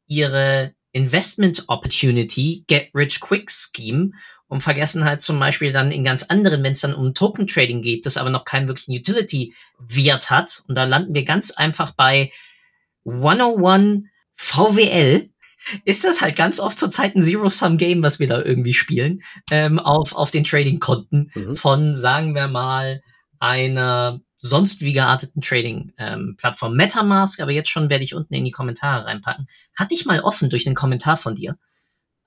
ihre 0.07 0.73
Investment 0.91 1.65
Opportunity, 1.67 2.63
Get 2.67 2.89
Rich 2.93 3.19
Quick 3.19 3.51
Scheme 3.51 4.11
und 4.47 4.61
vergessen 4.61 5.05
halt 5.05 5.21
zum 5.21 5.39
Beispiel 5.39 5.71
dann 5.71 5.91
in 5.91 6.03
ganz 6.03 6.23
anderen, 6.23 6.63
wenn 6.63 6.73
es 6.73 6.81
dann 6.81 6.93
um 6.93 7.13
Token 7.13 7.47
Trading 7.47 7.81
geht, 7.81 8.05
das 8.05 8.17
aber 8.17 8.29
noch 8.29 8.45
keinen 8.45 8.67
wirklichen 8.67 8.93
Utility 8.93 9.53
Wert 9.79 10.29
hat. 10.29 10.63
Und 10.67 10.75
da 10.75 10.83
landen 10.83 11.13
wir 11.13 11.25
ganz 11.25 11.51
einfach 11.51 11.91
bei 11.91 12.31
101 13.05 14.05
VWL, 14.35 15.27
ist 15.85 16.03
das 16.03 16.21
halt 16.21 16.35
ganz 16.35 16.59
oft 16.59 16.77
zur 16.77 16.91
Zeit 16.91 17.15
ein 17.15 17.21
Zero-Sum-Game, 17.21 18.03
was 18.03 18.19
wir 18.19 18.27
da 18.27 18.41
irgendwie 18.41 18.73
spielen, 18.73 19.21
ähm, 19.51 19.79
auf, 19.79 20.15
auf 20.15 20.31
den 20.31 20.43
Trading-Konten 20.43 21.31
mhm. 21.33 21.55
von, 21.55 21.95
sagen 21.95 22.35
wir 22.35 22.47
mal, 22.47 23.01
einer 23.39 24.21
sonst 24.37 24.81
wie 24.81 24.93
gearteten 24.93 25.41
Trading-Plattform 25.41 26.71
ähm, 26.71 26.77
Metamask, 26.77 27.39
aber 27.39 27.51
jetzt 27.51 27.69
schon 27.69 27.89
werde 27.89 28.03
ich 28.03 28.13
unten 28.13 28.33
in 28.33 28.45
die 28.45 28.51
Kommentare 28.51 29.05
reinpacken. 29.05 29.47
Hatte 29.75 29.95
ich 29.95 30.05
mal 30.05 30.19
offen 30.19 30.49
durch 30.49 30.65
den 30.65 30.75
Kommentar 30.75 31.17
von 31.17 31.33
dir, 31.33 31.55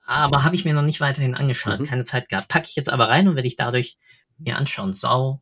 aber 0.09 0.43
habe 0.43 0.55
ich 0.55 0.65
mir 0.65 0.73
noch 0.73 0.81
nicht 0.81 1.01
weiterhin 1.01 1.35
angeschaut, 1.35 1.79
mhm. 1.79 1.85
keine 1.85 2.03
Zeit 2.03 2.29
gehabt. 2.29 2.47
Packe 2.47 2.67
ich 2.69 2.75
jetzt 2.75 2.91
aber 2.91 3.09
rein 3.09 3.27
und 3.27 3.35
werde 3.35 3.47
ich 3.47 3.55
dadurch 3.55 3.97
mir 4.37 4.57
anschauen. 4.57 4.93
Sau 4.93 5.41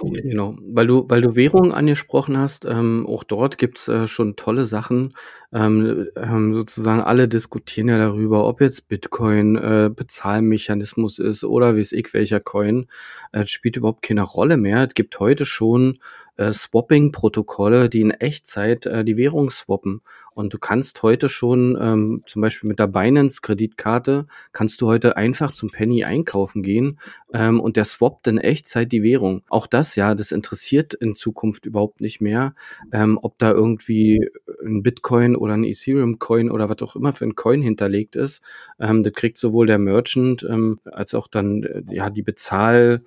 Cool. 0.00 0.20
Genau, 0.20 0.54
weil 0.60 0.86
du, 0.86 1.06
weil 1.08 1.22
du 1.22 1.34
Währung 1.34 1.72
angesprochen 1.72 2.36
hast, 2.36 2.66
ähm, 2.66 3.06
auch 3.08 3.24
dort 3.24 3.58
gibt's 3.58 3.88
äh, 3.88 4.06
schon 4.06 4.36
tolle 4.36 4.64
Sachen. 4.64 5.14
Ähm, 5.50 6.08
ähm, 6.14 6.52
sozusagen 6.52 7.00
alle 7.00 7.26
diskutieren 7.26 7.88
ja 7.88 7.96
darüber, 7.96 8.46
ob 8.46 8.60
jetzt 8.60 8.86
Bitcoin 8.88 9.56
äh, 9.56 9.90
Bezahlmechanismus 9.94 11.18
ist 11.18 11.42
oder 11.42 11.74
wie 11.74 11.80
es 11.80 11.92
ich 11.92 12.12
welcher 12.12 12.40
Coin. 12.40 12.86
Äh, 13.32 13.46
spielt 13.46 13.76
überhaupt 13.76 14.02
keine 14.02 14.22
Rolle 14.22 14.58
mehr. 14.58 14.84
Es 14.84 14.94
gibt 14.94 15.18
heute 15.20 15.46
schon 15.46 15.98
äh, 16.38 16.52
Swapping-Protokolle, 16.52 17.88
die 17.90 18.00
in 18.00 18.10
Echtzeit 18.12 18.86
äh, 18.86 19.04
die 19.04 19.16
Währung 19.16 19.50
swappen. 19.50 20.02
Und 20.34 20.54
du 20.54 20.58
kannst 20.58 21.02
heute 21.02 21.28
schon, 21.28 21.76
ähm, 21.80 22.22
zum 22.26 22.42
Beispiel 22.42 22.68
mit 22.68 22.78
der 22.78 22.86
Binance-Kreditkarte, 22.86 24.26
kannst 24.52 24.80
du 24.80 24.86
heute 24.86 25.16
einfach 25.16 25.50
zum 25.50 25.70
Penny 25.70 26.04
einkaufen 26.04 26.62
gehen 26.62 27.00
ähm, 27.34 27.58
und 27.58 27.76
der 27.76 27.84
swappt 27.84 28.28
in 28.28 28.38
Echtzeit 28.38 28.92
die 28.92 29.02
Währung. 29.02 29.42
Auch 29.48 29.66
das, 29.66 29.96
ja, 29.96 30.14
das 30.14 30.30
interessiert 30.30 30.94
in 30.94 31.16
Zukunft 31.16 31.66
überhaupt 31.66 32.00
nicht 32.00 32.20
mehr, 32.20 32.54
ähm, 32.92 33.18
ob 33.20 33.36
da 33.38 33.50
irgendwie 33.50 34.30
ein 34.64 34.84
Bitcoin 34.84 35.34
oder 35.38 35.54
ein 35.54 35.64
Ethereum-Coin 35.64 36.50
oder 36.50 36.68
was 36.68 36.82
auch 36.82 36.96
immer 36.96 37.12
für 37.12 37.24
ein 37.24 37.34
Coin 37.34 37.62
hinterlegt 37.62 38.16
ist. 38.16 38.42
Ähm, 38.78 39.02
das 39.02 39.12
kriegt 39.12 39.38
sowohl 39.38 39.66
der 39.66 39.78
Merchant 39.78 40.46
ähm, 40.48 40.80
als 40.84 41.14
auch 41.14 41.28
dann 41.28 41.62
äh, 41.62 41.82
ja 41.90 42.10
die 42.10 42.22
Bezahl 42.22 43.02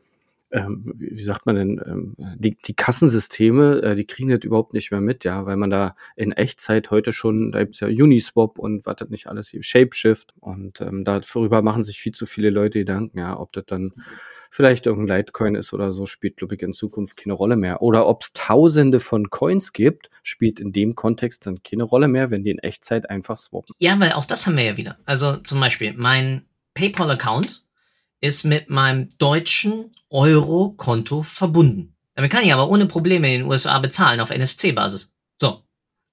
ähm, 0.51 0.93
wie, 0.95 1.21
sagt 1.21 1.45
man 1.45 1.55
denn, 1.55 1.81
ähm, 1.85 2.15
die, 2.37 2.57
die 2.57 2.73
Kassensysteme, 2.75 3.81
äh, 3.81 3.95
die 3.95 4.05
kriegen 4.05 4.29
das 4.29 4.43
überhaupt 4.43 4.73
nicht 4.73 4.91
mehr 4.91 5.01
mit, 5.01 5.23
ja, 5.23 5.45
weil 5.45 5.57
man 5.57 5.69
da 5.69 5.95
in 6.15 6.31
Echtzeit 6.31 6.91
heute 6.91 7.11
schon, 7.11 7.51
da 7.51 7.59
gibt's 7.59 7.79
ja 7.79 7.87
Uniswap 7.87 8.59
und 8.59 8.85
was 8.85 8.97
das 8.97 9.09
nicht 9.09 9.27
alles 9.27 9.49
hier, 9.49 9.63
Shapeshift 9.63 10.33
und 10.39 10.81
ähm, 10.81 11.03
darüber 11.03 11.61
machen 11.61 11.83
sich 11.83 11.99
viel 11.99 12.13
zu 12.13 12.25
viele 12.25 12.49
Leute 12.49 12.79
Gedanken, 12.79 13.19
ja, 13.19 13.39
ob 13.39 13.53
das 13.53 13.65
dann 13.65 13.93
vielleicht 14.49 14.85
irgendein 14.85 15.19
Litecoin 15.19 15.55
ist 15.55 15.73
oder 15.73 15.93
so, 15.93 16.05
spielt, 16.05 16.37
glaube 16.37 16.55
ich, 16.55 16.61
in 16.61 16.73
Zukunft 16.73 17.15
keine 17.15 17.33
Rolle 17.33 17.55
mehr. 17.55 17.81
Oder 17.81 18.05
ob 18.05 18.23
es 18.23 18.33
tausende 18.33 18.99
von 18.99 19.29
Coins 19.29 19.71
gibt, 19.71 20.09
spielt 20.23 20.59
in 20.59 20.73
dem 20.73 20.93
Kontext 20.95 21.47
dann 21.47 21.63
keine 21.63 21.83
Rolle 21.83 22.09
mehr, 22.09 22.31
wenn 22.31 22.43
die 22.43 22.51
in 22.51 22.59
Echtzeit 22.59 23.09
einfach 23.09 23.37
swappen. 23.37 23.73
Ja, 23.79 23.97
weil 23.99 24.11
auch 24.11 24.25
das 24.25 24.45
haben 24.45 24.57
wir 24.57 24.65
ja 24.65 24.77
wieder. 24.77 24.97
Also 25.05 25.37
zum 25.37 25.61
Beispiel 25.61 25.93
mein 25.95 26.43
PayPal-Account 26.73 27.63
ist 28.21 28.43
mit 28.43 28.69
meinem 28.69 29.09
deutschen 29.17 29.91
Euro-Konto 30.09 31.23
verbunden. 31.23 31.95
Damit 32.15 32.31
kann 32.31 32.43
ich 32.43 32.53
aber 32.53 32.69
ohne 32.69 32.85
Probleme 32.85 33.33
in 33.33 33.41
den 33.41 33.49
USA 33.49 33.79
bezahlen 33.79 34.19
auf 34.19 34.29
NFC-Basis. 34.29 35.15
So. 35.37 35.63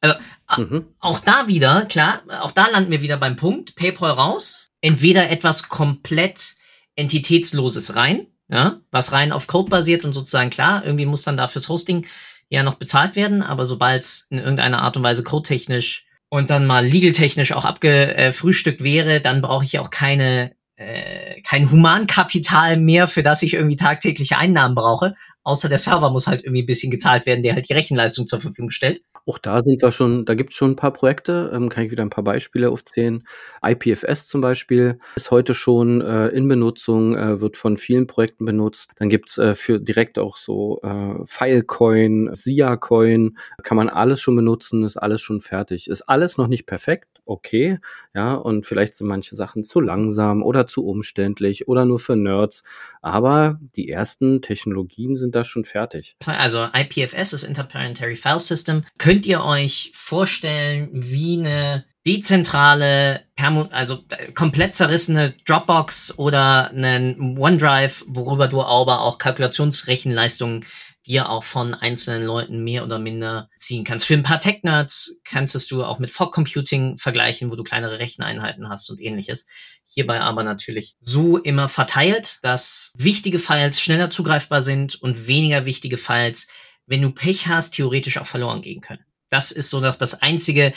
Also, 0.00 0.16
mhm. 0.56 0.86
auch 1.00 1.18
da 1.20 1.48
wieder, 1.48 1.84
klar, 1.84 2.22
auch 2.40 2.52
da 2.52 2.68
landen 2.68 2.90
wir 2.90 3.02
wieder 3.02 3.16
beim 3.16 3.36
Punkt, 3.36 3.74
PayPal 3.74 4.12
raus, 4.12 4.68
entweder 4.80 5.28
etwas 5.28 5.68
komplett 5.68 6.54
entitätsloses 6.96 7.96
rein, 7.96 8.26
ja, 8.48 8.80
was 8.90 9.12
rein 9.12 9.32
auf 9.32 9.46
Code 9.46 9.68
basiert 9.68 10.04
und 10.04 10.12
sozusagen 10.12 10.50
klar, 10.50 10.84
irgendwie 10.84 11.06
muss 11.06 11.22
dann 11.22 11.36
da 11.36 11.48
fürs 11.48 11.68
Hosting 11.68 12.06
ja 12.48 12.62
noch 12.62 12.76
bezahlt 12.76 13.16
werden, 13.16 13.42
aber 13.42 13.66
sobald 13.66 14.02
es 14.02 14.26
in 14.30 14.38
irgendeiner 14.38 14.82
Art 14.82 14.96
und 14.96 15.02
Weise 15.02 15.24
codetechnisch 15.24 16.06
und 16.30 16.48
dann 16.48 16.66
mal 16.66 16.86
legal-technisch 16.86 17.52
auch 17.52 17.64
abgefrühstückt 17.64 18.82
wäre, 18.82 19.20
dann 19.20 19.42
brauche 19.42 19.64
ich 19.64 19.78
auch 19.78 19.90
keine 19.90 20.54
äh, 20.78 21.42
kein 21.42 21.70
Humankapital 21.70 22.76
mehr, 22.76 23.08
für 23.08 23.24
das 23.24 23.42
ich 23.42 23.54
irgendwie 23.54 23.76
tagtägliche 23.76 24.38
Einnahmen 24.38 24.76
brauche, 24.76 25.14
außer 25.42 25.68
der 25.68 25.78
Server 25.78 26.10
muss 26.10 26.28
halt 26.28 26.44
irgendwie 26.44 26.62
ein 26.62 26.66
bisschen 26.66 26.92
gezahlt 26.92 27.26
werden, 27.26 27.42
der 27.42 27.54
halt 27.54 27.68
die 27.68 27.72
Rechenleistung 27.74 28.26
zur 28.26 28.40
Verfügung 28.40 28.70
stellt. 28.70 29.02
Auch 29.28 29.36
da 29.36 29.60
sind 29.62 29.82
wir 29.82 29.92
schon, 29.92 30.24
da 30.24 30.34
gibt 30.34 30.50
es 30.50 30.56
schon 30.56 30.70
ein 30.70 30.76
paar 30.76 30.92
Projekte, 30.92 31.50
ähm, 31.52 31.68
kann 31.68 31.84
ich 31.84 31.90
wieder 31.90 32.02
ein 32.02 32.08
paar 32.08 32.24
Beispiele 32.24 32.70
aufzählen. 32.70 33.24
IPFS 33.62 34.26
zum 34.26 34.40
Beispiel 34.40 34.98
ist 35.16 35.30
heute 35.30 35.52
schon 35.52 36.00
äh, 36.00 36.28
in 36.28 36.48
Benutzung, 36.48 37.14
äh, 37.14 37.38
wird 37.38 37.58
von 37.58 37.76
vielen 37.76 38.06
Projekten 38.06 38.46
benutzt. 38.46 38.90
Dann 38.96 39.10
gibt's 39.10 39.36
äh, 39.36 39.54
für 39.54 39.80
direkt 39.80 40.18
auch 40.18 40.38
so 40.38 40.80
äh, 40.82 41.26
Filecoin, 41.26 42.30
SIA-Coin, 42.32 43.36
kann 43.62 43.76
man 43.76 43.90
alles 43.90 44.22
schon 44.22 44.34
benutzen, 44.34 44.82
ist 44.82 44.96
alles 44.96 45.20
schon 45.20 45.42
fertig. 45.42 45.88
Ist 45.88 46.08
alles 46.08 46.38
noch 46.38 46.48
nicht 46.48 46.64
perfekt, 46.64 47.20
okay, 47.28 47.78
ja, 48.14 48.34
und 48.34 48.64
vielleicht 48.64 48.94
sind 48.94 49.06
manche 49.06 49.36
Sachen 49.36 49.62
zu 49.62 49.80
langsam 49.80 50.42
oder 50.42 50.66
zu 50.66 50.86
umständlich 50.86 51.68
oder 51.68 51.84
nur 51.84 51.98
für 51.98 52.16
Nerds, 52.16 52.62
aber 53.02 53.60
die 53.76 53.90
ersten 53.90 54.40
Technologien 54.40 55.16
sind 55.16 55.34
da 55.34 55.44
schon 55.44 55.64
fertig. 55.64 56.16
Also 56.24 56.66
IPFS 56.74 57.34
ist 57.34 57.42
Interplanetary 57.44 58.16
File 58.16 58.40
System. 58.40 58.84
Könnt 59.18 59.26
ihr 59.26 59.44
euch 59.44 59.90
vorstellen, 59.96 60.90
wie 60.92 61.40
eine 61.40 61.85
dezentrale, 62.07 63.24
also 63.72 64.04
komplett 64.37 64.76
zerrissene 64.76 65.35
Dropbox 65.44 66.20
oder 66.20 66.70
einen 66.70 67.37
OneDrive, 67.37 68.04
worüber 68.07 68.46
du 68.46 68.62
aber 68.62 69.00
auch 69.00 69.18
Kalkulationsrechenleistungen 69.18 70.64
dir 71.04 71.31
auch 71.31 71.42
von 71.42 71.74
einzelnen 71.74 72.22
Leuten 72.22 72.62
mehr 72.62 72.85
oder 72.85 73.00
minder 73.00 73.50
ziehen 73.57 73.83
kannst. 73.83 74.07
Für 74.07 74.14
ein 74.14 74.22
paar 74.22 74.38
Tech-Nerds 74.38 75.18
kannst 75.24 75.68
du 75.72 75.83
auch 75.83 75.98
mit 75.98 76.12
Fog 76.12 76.33
Computing 76.33 76.96
vergleichen, 76.96 77.50
wo 77.50 77.57
du 77.57 77.64
kleinere 77.64 77.98
Recheneinheiten 77.98 78.68
hast 78.68 78.88
und 78.88 79.00
ähnliches. 79.00 79.46
Hierbei 79.85 80.20
aber 80.20 80.44
natürlich 80.44 80.94
so 81.00 81.38
immer 81.38 81.66
verteilt, 81.66 82.38
dass 82.42 82.92
wichtige 82.96 83.40
Files 83.40 83.81
schneller 83.81 84.11
zugreifbar 84.11 84.62
sind 84.62 84.94
und 84.94 85.26
weniger 85.26 85.66
wichtige 85.66 85.96
Files, 85.96 86.46
wenn 86.87 87.02
du 87.02 87.11
Pech 87.11 87.48
hast, 87.48 87.72
theoretisch 87.72 88.16
auch 88.16 88.26
verloren 88.26 88.62
gehen 88.62 88.81
können. 88.81 89.04
Das 89.30 89.50
ist 89.52 89.70
so 89.70 89.80
doch 89.80 89.96
das 89.96 90.22
einzige, 90.22 90.72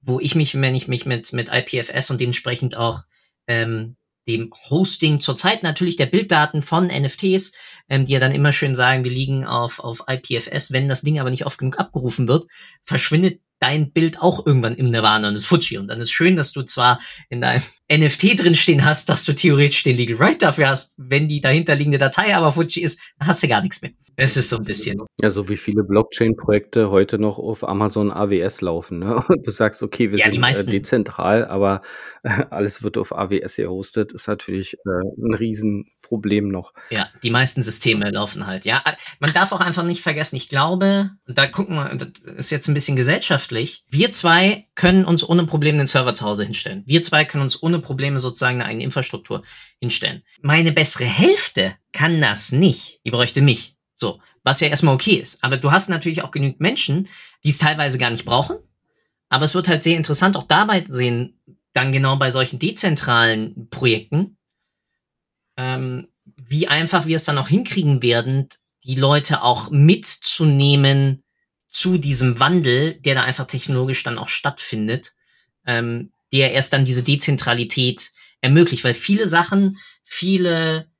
wo 0.00 0.20
ich 0.20 0.34
mich, 0.34 0.60
wenn 0.60 0.74
ich 0.74 0.88
mich 0.88 1.06
mit, 1.06 1.32
mit 1.32 1.50
IPFS 1.52 2.10
und 2.10 2.20
dementsprechend 2.20 2.76
auch 2.76 3.02
ähm, 3.46 3.96
dem 4.26 4.52
Hosting 4.70 5.20
zurzeit 5.20 5.62
natürlich 5.62 5.96
der 5.96 6.06
Bilddaten 6.06 6.62
von 6.62 6.86
NFTs, 6.86 7.52
ähm, 7.88 8.04
die 8.04 8.12
ja 8.12 8.20
dann 8.20 8.34
immer 8.34 8.52
schön 8.52 8.74
sagen, 8.74 9.04
wir 9.04 9.10
liegen 9.10 9.46
auf, 9.46 9.80
auf 9.80 10.04
IPFS, 10.06 10.72
wenn 10.72 10.88
das 10.88 11.00
Ding 11.00 11.18
aber 11.18 11.30
nicht 11.30 11.46
oft 11.46 11.58
genug 11.58 11.78
abgerufen 11.78 12.28
wird, 12.28 12.46
verschwindet 12.84 13.40
dein 13.58 13.92
Bild 13.92 14.20
auch 14.20 14.46
irgendwann 14.46 14.74
im 14.76 14.88
Nirvana 14.88 15.28
und 15.28 15.34
ist 15.34 15.46
Fuji. 15.46 15.78
Und 15.78 15.88
dann 15.88 16.00
ist 16.00 16.12
schön, 16.12 16.36
dass 16.36 16.52
du 16.52 16.62
zwar 16.62 16.98
in 17.28 17.40
deinem 17.40 17.62
NFT 17.92 18.42
drinstehen 18.42 18.84
hast, 18.84 19.08
dass 19.08 19.24
du 19.24 19.34
theoretisch 19.34 19.82
den 19.82 19.96
Legal 19.96 20.16
Right 20.16 20.42
dafür 20.42 20.68
hast, 20.68 20.94
wenn 20.96 21.28
die 21.28 21.40
dahinterliegende 21.40 21.98
Datei 21.98 22.34
aber 22.36 22.52
Fuji 22.52 22.82
ist, 22.82 23.00
dann 23.18 23.28
hast 23.28 23.42
du 23.42 23.48
gar 23.48 23.62
nichts 23.62 23.82
mehr. 23.82 23.92
Es 24.16 24.36
ist 24.36 24.48
so 24.48 24.56
ein 24.56 24.64
bisschen. 24.64 25.00
Ja, 25.20 25.30
so 25.30 25.48
wie 25.48 25.56
viele 25.56 25.84
Blockchain-Projekte 25.84 26.90
heute 26.90 27.18
noch 27.18 27.38
auf 27.38 27.66
Amazon 27.66 28.10
AWS 28.10 28.60
laufen. 28.62 28.98
Ne? 28.98 29.22
Und 29.28 29.46
du 29.46 29.50
sagst, 29.50 29.82
okay, 29.82 30.10
wir 30.10 30.18
ja, 30.18 30.30
sind 30.30 30.68
äh, 30.68 30.70
dezentral, 30.72 31.44
aber 31.44 31.82
äh, 32.24 32.44
alles 32.50 32.82
wird 32.82 32.98
auf 32.98 33.12
AWS 33.12 33.56
gehostet, 33.56 34.12
ist 34.12 34.26
natürlich 34.26 34.74
äh, 34.74 35.24
ein 35.24 35.34
riesen 35.34 35.86
Problem 36.08 36.48
noch. 36.48 36.72
Ja, 36.88 37.08
die 37.22 37.30
meisten 37.30 37.60
Systeme 37.60 38.10
laufen 38.10 38.46
halt. 38.46 38.64
Ja, 38.64 38.82
man 39.20 39.32
darf 39.34 39.52
auch 39.52 39.60
einfach 39.60 39.84
nicht 39.84 40.02
vergessen, 40.02 40.36
ich 40.36 40.48
glaube, 40.48 41.10
da 41.26 41.46
gucken 41.46 41.76
wir, 41.76 41.94
das 41.94 42.10
ist 42.36 42.50
jetzt 42.50 42.68
ein 42.68 42.74
bisschen 42.74 42.96
gesellschaftlich. 42.96 43.84
Wir 43.90 44.10
zwei 44.10 44.66
können 44.74 45.04
uns 45.04 45.28
ohne 45.28 45.44
Probleme 45.44 45.78
den 45.78 45.86
Server 45.86 46.14
zu 46.14 46.24
Hause 46.24 46.44
hinstellen. 46.44 46.82
Wir 46.86 47.02
zwei 47.02 47.26
können 47.26 47.42
uns 47.42 47.62
ohne 47.62 47.78
Probleme 47.78 48.18
sozusagen 48.18 48.56
eine 48.56 48.64
eigene 48.64 48.84
Infrastruktur 48.84 49.42
hinstellen. 49.80 50.22
Meine 50.40 50.72
bessere 50.72 51.04
Hälfte 51.04 51.74
kann 51.92 52.22
das 52.22 52.52
nicht. 52.52 53.00
Die 53.04 53.10
bräuchte 53.10 53.42
mich. 53.42 53.76
So, 53.94 54.20
was 54.42 54.60
ja 54.60 54.68
erstmal 54.68 54.94
okay 54.94 55.16
ist. 55.16 55.44
Aber 55.44 55.58
du 55.58 55.70
hast 55.70 55.90
natürlich 55.90 56.22
auch 56.22 56.30
genügend 56.30 56.60
Menschen, 56.60 57.08
die 57.44 57.50
es 57.50 57.58
teilweise 57.58 57.98
gar 57.98 58.10
nicht 58.10 58.24
brauchen. 58.24 58.56
Aber 59.28 59.44
es 59.44 59.54
wird 59.54 59.68
halt 59.68 59.82
sehr 59.82 59.98
interessant 59.98 60.38
auch 60.38 60.44
dabei 60.44 60.82
sehen, 60.88 61.38
dann 61.74 61.92
genau 61.92 62.16
bei 62.16 62.30
solchen 62.30 62.58
dezentralen 62.58 63.68
Projekten, 63.68 64.37
ähm, 65.58 66.08
wie 66.24 66.68
einfach 66.68 67.06
wir 67.06 67.16
es 67.16 67.24
dann 67.24 67.36
auch 67.36 67.48
hinkriegen 67.48 68.00
werden, 68.00 68.48
die 68.84 68.94
Leute 68.94 69.42
auch 69.42 69.70
mitzunehmen 69.70 71.24
zu 71.66 71.98
diesem 71.98 72.40
Wandel, 72.40 72.94
der 72.94 73.16
da 73.16 73.22
einfach 73.22 73.46
technologisch 73.46 74.02
dann 74.04 74.18
auch 74.18 74.28
stattfindet, 74.28 75.12
ähm, 75.66 76.12
der 76.32 76.52
erst 76.52 76.72
dann 76.72 76.84
diese 76.84 77.02
Dezentralität 77.02 78.10
ermöglicht, 78.40 78.84
weil 78.84 78.94
viele 78.94 79.26
Sachen, 79.26 79.78
viele 80.02 80.90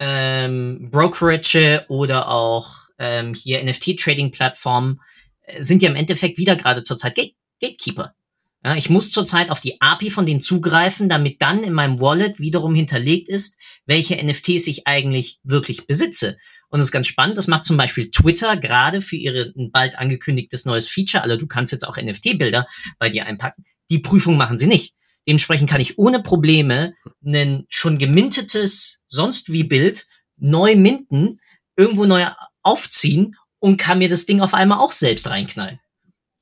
ähm, 0.00 0.90
Brokerage 0.90 1.86
oder 1.88 2.28
auch 2.28 2.74
ähm, 2.98 3.34
hier 3.34 3.62
NFT-Trading-Plattformen 3.62 5.00
äh, 5.42 5.62
sind 5.62 5.80
ja 5.80 5.88
im 5.88 5.96
Endeffekt 5.96 6.38
wieder 6.38 6.56
gerade 6.56 6.82
zurzeit 6.82 7.14
Gate 7.14 7.34
Gatekeeper. 7.60 8.14
Ja, 8.64 8.74
ich 8.74 8.90
muss 8.90 9.12
zurzeit 9.12 9.50
auf 9.50 9.60
die 9.60 9.80
API 9.80 10.10
von 10.10 10.26
denen 10.26 10.40
zugreifen, 10.40 11.08
damit 11.08 11.40
dann 11.40 11.62
in 11.62 11.72
meinem 11.72 12.00
Wallet 12.00 12.40
wiederum 12.40 12.74
hinterlegt 12.74 13.28
ist, 13.28 13.56
welche 13.86 14.16
NFTs 14.16 14.66
ich 14.66 14.86
eigentlich 14.86 15.38
wirklich 15.44 15.86
besitze. 15.86 16.36
Und 16.68 16.80
das 16.80 16.88
ist 16.88 16.92
ganz 16.92 17.06
spannend. 17.06 17.38
Das 17.38 17.46
macht 17.46 17.64
zum 17.64 17.76
Beispiel 17.76 18.10
Twitter 18.10 18.56
gerade 18.56 19.00
für 19.00 19.16
ihre 19.16 19.52
bald 19.72 19.98
angekündigtes 19.98 20.64
neues 20.64 20.88
Feature. 20.88 21.22
Also 21.22 21.36
du 21.36 21.46
kannst 21.46 21.72
jetzt 21.72 21.86
auch 21.86 21.96
NFT-Bilder 21.96 22.66
bei 22.98 23.10
dir 23.10 23.26
einpacken. 23.26 23.64
Die 23.90 24.00
Prüfung 24.00 24.36
machen 24.36 24.58
sie 24.58 24.66
nicht. 24.66 24.94
Dementsprechend 25.26 25.70
kann 25.70 25.80
ich 25.80 25.98
ohne 25.98 26.22
Probleme 26.22 26.94
ein 27.24 27.64
schon 27.68 27.98
gemintetes 27.98 29.04
sonst 29.08 29.52
wie 29.52 29.64
Bild 29.64 30.06
neu 30.36 30.74
minten, 30.74 31.38
irgendwo 31.76 32.06
neu 32.06 32.26
aufziehen 32.62 33.36
und 33.60 33.76
kann 33.76 33.98
mir 33.98 34.08
das 34.08 34.26
Ding 34.26 34.40
auf 34.40 34.54
einmal 34.54 34.78
auch 34.78 34.92
selbst 34.92 35.28
reinknallen. 35.28 35.80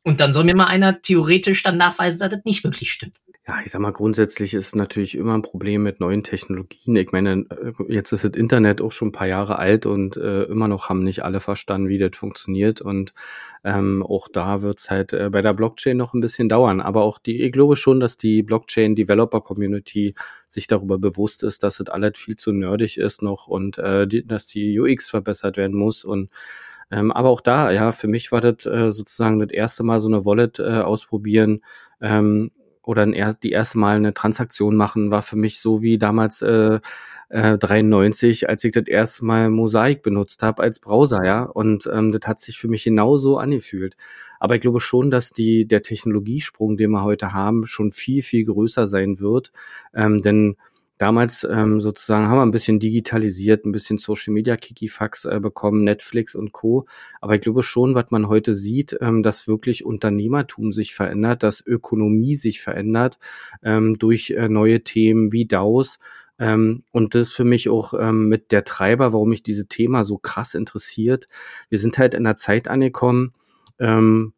Und 0.07 0.21
dann 0.21 0.33
soll 0.33 0.45
mir 0.45 0.55
mal 0.55 0.69
einer 0.69 1.03
theoretisch 1.03 1.65
dann 1.65 1.79
nachweisen, 1.79 2.21
dass 2.21 2.31
das 2.31 2.45
nicht 2.45 2.63
wirklich 2.63 2.93
stimmt. 2.93 3.17
Ja, 3.45 3.59
ich 3.65 3.73
sag 3.73 3.81
mal, 3.81 3.91
grundsätzlich 3.91 4.55
ist 4.55 4.77
natürlich 4.77 5.17
immer 5.17 5.35
ein 5.35 5.43
Problem 5.43 5.83
mit 5.83 5.99
neuen 5.99 6.23
Technologien. 6.23 6.95
Ich 6.95 7.11
meine, 7.11 7.45
äh, 7.51 7.73
jetzt 7.89 8.13
ist 8.13 8.23
das 8.23 8.37
Internet 8.37 8.81
auch 8.81 8.93
schon 8.93 9.09
ein 9.09 9.13
paar 9.13 9.27
Jahre 9.27 9.59
alt 9.59 9.85
und 9.85 10.17
äh, 10.17 10.45
immer 10.45 10.69
noch 10.69 10.89
haben 10.89 11.03
nicht 11.03 11.25
alle 11.25 11.41
verstanden, 11.41 11.89
wie 11.89 11.99
das 11.99 12.17
funktioniert. 12.17 12.81
Und 12.81 13.15
ähm, 13.65 14.05
auch 14.05 14.29
da 14.29 14.63
wird's 14.63 14.91
halt 14.91 15.13
äh, 15.13 15.29
bei 15.29 15.43
der 15.43 15.55
Blockchain 15.55 15.97
noch 15.97 16.15
ein 16.15 16.21
bisschen 16.21 16.49
dauern. 16.49 16.81
Aber 16.81 17.03
auch 17.03 17.19
die, 17.19 17.43
ich 17.43 17.51
glaube 17.51 17.75
schon, 17.75 17.99
dass 17.99 18.17
die 18.17 18.45
Blockchain-Developer-Community 18.45 20.15
sich 20.47 20.69
darüber 20.69 20.99
bewusst 20.99 21.43
ist, 21.43 21.65
dass 21.65 21.79
das 21.79 21.89
alles 21.89 22.17
viel 22.17 22.37
zu 22.37 22.53
nerdig 22.53 22.97
ist 22.97 23.23
noch 23.23 23.49
und 23.49 23.77
äh, 23.79 24.07
die, 24.07 24.25
dass 24.25 24.47
die 24.47 24.79
UX 24.79 25.11
verbessert 25.11 25.57
werden 25.57 25.77
muss 25.77 26.05
und 26.05 26.31
ähm, 26.91 27.13
aber 27.13 27.31
auch 27.31 27.41
da, 27.41 27.71
ja, 27.71 27.93
für 27.93 28.09
mich 28.09 28.33
war 28.33 28.41
das 28.41 28.67
äh, 28.67 28.91
sozusagen 28.91 29.41
das 29.41 29.51
erste 29.51 29.83
Mal 29.83 30.01
so 30.01 30.09
eine 30.09 30.25
Wallet 30.25 30.59
äh, 30.59 30.81
ausprobieren 30.81 31.63
ähm, 32.01 32.51
oder 32.83 33.03
ein, 33.03 33.37
die 33.43 33.51
erste 33.51 33.79
Mal 33.79 33.97
eine 33.97 34.15
Transaktion 34.15 34.77
machen, 34.77 35.11
war 35.11 35.23
für 35.23 35.37
mich 35.37 35.59
so 35.59 35.83
wie 35.83 35.99
damals 35.99 36.43
äh, 36.43 36.79
äh, 37.29 37.59
93, 37.59 38.49
als 38.49 38.63
ich 38.65 38.73
das 38.73 38.87
erste 38.87 39.25
Mal 39.25 39.51
Mosaik 39.51 40.03
benutzt 40.03 40.43
habe 40.43 40.63
als 40.63 40.79
Browser, 40.79 41.25
ja. 41.25 41.43
Und 41.43 41.89
ähm, 41.93 42.13
das 42.13 42.23
hat 42.27 42.39
sich 42.39 42.59
für 42.59 42.69
mich 42.69 42.85
genauso 42.85 43.39
angefühlt. 43.39 43.97
Aber 44.39 44.55
ich 44.55 44.61
glaube 44.61 44.81
schon, 44.81 45.11
dass 45.11 45.31
die, 45.31 45.67
der 45.67 45.83
Technologiesprung, 45.83 46.77
den 46.77 46.91
wir 46.91 47.03
heute 47.03 47.33
haben, 47.33 47.67
schon 47.67 47.91
viel, 47.93 48.23
viel 48.23 48.45
größer 48.45 48.87
sein 48.87 49.19
wird. 49.19 49.51
Ähm, 49.95 50.23
denn 50.23 50.57
damals 50.99 51.47
ähm, 51.51 51.81
sozusagen 51.81 52.29
haben 52.29 52.39
wir 52.39 52.43
ein 52.43 52.51
bisschen 52.51 52.79
digitalisiert, 52.79 53.65
ein 53.65 53.73
bisschen 53.73 53.99
Social 53.99 54.33
Media 54.33 54.57
Kikifax 54.57 55.25
äh, 55.25 55.41
bekommen, 55.41 55.85
Netflix 55.85 56.35
und 56.35 56.53
Co. 56.53 56.87
Aber 57.21 57.35
ich 57.35 57.41
glaube 57.41 57.63
schon, 57.63 57.95
was 57.95 58.11
man 58.11 58.29
heute 58.29 58.55
sieht, 58.55 58.97
ähm, 59.01 59.23
dass 59.23 59.49
wirklich 59.49 59.85
Unternehmertum 59.85 60.73
sich 60.73 60.95
verändert, 60.95 61.43
dass 61.43 61.65
Ökonomie 61.67 62.35
sich 62.35 62.61
verändert 62.61 63.19
ähm, 63.63 63.99
durch 63.99 64.31
äh, 64.31 64.49
neue 64.49 64.83
Themen 64.83 65.33
wie 65.33 65.47
DAOs. 65.47 65.99
Ähm, 66.39 66.83
und 66.93 67.15
das 67.15 67.29
ist 67.29 67.33
für 67.33 67.45
mich 67.45 67.69
auch 67.69 67.95
ähm, 67.95 68.29
mit 68.29 68.53
der 68.53 68.65
Treiber, 68.65 69.13
warum 69.13 69.31
mich 69.31 69.43
dieses 69.43 69.69
Thema 69.69 70.05
so 70.05 70.19
krass 70.19 70.55
interessiert. 70.55 71.27
Wir 71.69 71.79
sind 71.79 71.99
halt 71.99 72.15
in 72.15 72.27
einer 72.27 72.37
Zeit 72.37 72.69
angekommen, 72.69 73.33
ähm, 73.79 74.33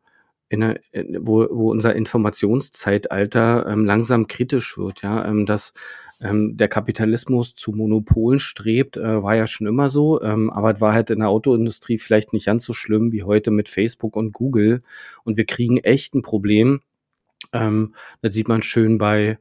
in 0.49 0.63
einer, 0.63 0.77
wo, 1.21 1.47
wo 1.51 1.71
unser 1.71 1.95
Informationszeitalter 1.95 3.67
ähm, 3.69 3.85
langsam 3.85 4.29
kritisch 4.29 4.79
wird, 4.79 5.03
ja, 5.03 5.25
ähm, 5.27 5.45
dass 5.45 5.75
ähm, 6.21 6.57
der 6.57 6.69
Kapitalismus 6.69 7.55
zu 7.55 7.73
Monopolen 7.73 8.39
strebt, 8.39 8.97
äh, 8.97 9.23
war 9.23 9.37
ja 9.37 9.47
schon 9.47 9.67
immer 9.67 9.91
so, 9.91 10.21
ähm, 10.23 10.51
aber 10.51 10.75
es 10.75 10.81
war 10.81 10.93
halt 10.93 11.11
in 11.11 11.21
der 11.21 11.29
Autoindustrie 11.29 11.99
vielleicht 11.99 12.33
nicht 12.33 12.47
ganz 12.47 12.65
so 12.65 12.73
schlimm 12.73 13.13
wie 13.13 13.23
heute 13.23 13.51
mit 13.51 13.69
Facebook 13.69 14.17
und 14.17 14.33
Google. 14.33 14.83
Und 15.25 15.37
wir 15.37 15.47
kriegen 15.47 15.79
echt 15.79 16.15
ein 16.15 16.23
Problem. 16.23 16.81
Ähm, 17.53 17.95
das 18.21 18.35
sieht 18.35 18.49
man 18.49 18.63
schön 18.63 18.99
bei, 18.99 19.39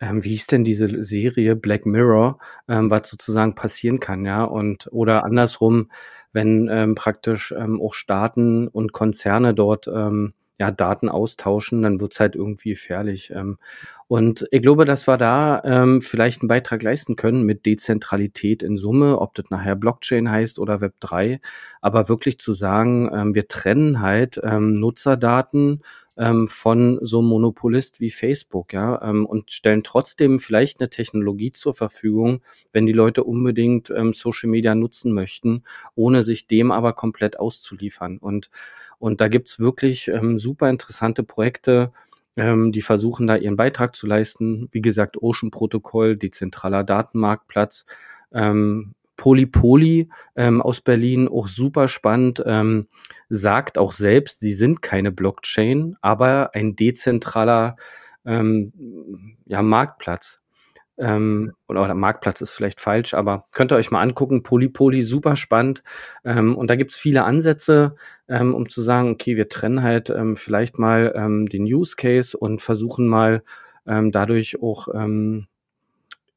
ähm, 0.00 0.22
wie 0.24 0.30
hieß 0.30 0.46
denn 0.46 0.64
diese 0.64 1.02
Serie 1.02 1.56
Black 1.56 1.86
Mirror, 1.86 2.38
ähm, 2.68 2.90
was 2.90 3.10
sozusagen 3.10 3.54
passieren 3.54 4.00
kann, 4.00 4.24
ja, 4.24 4.44
und 4.44 4.88
oder 4.92 5.24
andersrum, 5.24 5.90
wenn 6.32 6.68
ähm, 6.70 6.94
praktisch 6.94 7.52
ähm, 7.56 7.80
auch 7.80 7.94
Staaten 7.94 8.68
und 8.68 8.92
Konzerne 8.92 9.54
dort 9.54 9.88
ähm, 9.88 10.34
ja, 10.58 10.70
Daten 10.70 11.08
austauschen, 11.08 11.82
dann 11.82 12.00
wird's 12.00 12.20
halt 12.20 12.36
irgendwie 12.36 12.70
gefährlich. 12.70 13.30
Ähm, 13.34 13.58
und 14.06 14.46
ich 14.50 14.62
glaube, 14.62 14.84
dass 14.84 15.08
wir 15.08 15.16
da 15.16 15.62
ähm, 15.64 16.00
vielleicht 16.00 16.42
einen 16.42 16.48
Beitrag 16.48 16.82
leisten 16.82 17.16
können 17.16 17.44
mit 17.44 17.66
Dezentralität 17.66 18.62
in 18.62 18.76
Summe, 18.76 19.18
ob 19.18 19.34
das 19.34 19.50
nachher 19.50 19.74
Blockchain 19.74 20.30
heißt 20.30 20.58
oder 20.58 20.80
Web 20.80 20.94
3, 21.00 21.40
aber 21.80 22.08
wirklich 22.08 22.38
zu 22.38 22.52
sagen, 22.52 23.10
ähm, 23.12 23.34
wir 23.34 23.48
trennen 23.48 24.00
halt 24.00 24.40
ähm, 24.44 24.74
Nutzerdaten 24.74 25.82
ähm, 26.16 26.46
von 26.48 26.98
so 27.02 27.18
einem 27.18 27.28
Monopolist 27.28 28.00
wie 28.00 28.10
Facebook, 28.10 28.72
ja, 28.72 29.02
ähm, 29.02 29.26
und 29.26 29.50
stellen 29.50 29.82
trotzdem 29.82 30.38
vielleicht 30.38 30.80
eine 30.80 30.90
Technologie 30.90 31.52
zur 31.52 31.74
Verfügung, 31.74 32.42
wenn 32.72 32.86
die 32.86 32.92
Leute 32.92 33.24
unbedingt 33.24 33.90
ähm, 33.90 34.12
Social 34.12 34.50
Media 34.50 34.74
nutzen 34.74 35.12
möchten, 35.12 35.64
ohne 35.94 36.22
sich 36.22 36.46
dem 36.46 36.70
aber 36.70 36.92
komplett 36.92 37.38
auszuliefern. 37.38 38.18
Und 38.18 38.50
und 38.98 39.20
da 39.20 39.28
gibt's 39.28 39.58
wirklich 39.60 40.08
ähm, 40.08 40.38
super 40.38 40.70
interessante 40.70 41.24
Projekte, 41.24 41.92
ähm, 42.36 42.72
die 42.72 42.82
versuchen 42.82 43.26
da 43.26 43.36
ihren 43.36 43.56
Beitrag 43.56 43.94
zu 43.96 44.06
leisten. 44.06 44.68
Wie 44.72 44.80
gesagt, 44.80 45.20
Ocean 45.22 45.50
Protokoll, 45.50 46.16
dezentraler 46.16 46.84
Datenmarktplatz, 46.84 47.86
ähm, 48.32 48.94
Polypoly 49.16 50.08
ähm, 50.36 50.62
aus 50.62 50.80
Berlin, 50.80 51.28
auch 51.28 51.48
super 51.48 51.88
spannend, 51.88 52.42
ähm, 52.46 52.88
sagt 53.28 53.78
auch 53.78 53.92
selbst, 53.92 54.40
sie 54.40 54.54
sind 54.54 54.82
keine 54.82 55.12
Blockchain, 55.12 55.96
aber 56.00 56.50
ein 56.54 56.76
dezentraler 56.76 57.76
ähm, 58.24 59.36
ja, 59.46 59.62
Marktplatz 59.62 60.44
ähm, 60.96 61.52
oder, 61.68 61.82
oder 61.82 61.94
Marktplatz 61.94 62.40
ist 62.40 62.52
vielleicht 62.52 62.80
falsch, 62.80 63.14
aber 63.14 63.46
könnt 63.50 63.72
ihr 63.72 63.76
euch 63.76 63.90
mal 63.90 64.00
angucken. 64.02 64.42
Polypoly, 64.42 65.02
super 65.02 65.36
spannend. 65.36 65.82
Ähm, 66.24 66.56
und 66.56 66.70
da 66.70 66.76
gibt's 66.76 66.98
viele 66.98 67.24
Ansätze, 67.24 67.96
ähm, 68.28 68.54
um 68.54 68.68
zu 68.68 68.80
sagen, 68.80 69.10
okay, 69.10 69.36
wir 69.36 69.48
trennen 69.48 69.82
halt 69.82 70.10
ähm, 70.10 70.36
vielleicht 70.36 70.78
mal 70.78 71.12
ähm, 71.16 71.46
den 71.46 71.64
Use 71.64 71.96
Case 71.96 72.36
und 72.36 72.62
versuchen 72.62 73.08
mal 73.08 73.42
ähm, 73.86 74.12
dadurch 74.12 74.62
auch 74.62 74.88
ähm, 74.94 75.46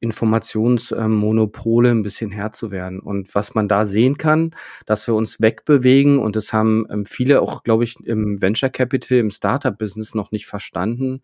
Informationsmonopole 0.00 1.90
ein 1.90 2.02
bisschen 2.02 2.30
Herr 2.30 2.52
zu 2.52 2.70
werden. 2.70 3.00
Und 3.00 3.34
was 3.34 3.54
man 3.54 3.66
da 3.66 3.84
sehen 3.84 4.16
kann, 4.16 4.54
dass 4.86 5.06
wir 5.06 5.14
uns 5.14 5.40
wegbewegen 5.40 6.18
und 6.18 6.36
das 6.36 6.52
haben 6.52 6.86
ähm, 6.90 7.04
viele 7.04 7.42
auch, 7.42 7.64
glaube 7.64 7.84
ich, 7.84 7.96
im 8.04 8.40
Venture 8.40 8.70
Capital, 8.70 9.18
im 9.18 9.30
Startup-Business 9.30 10.14
noch 10.14 10.30
nicht 10.30 10.46
verstanden, 10.46 11.22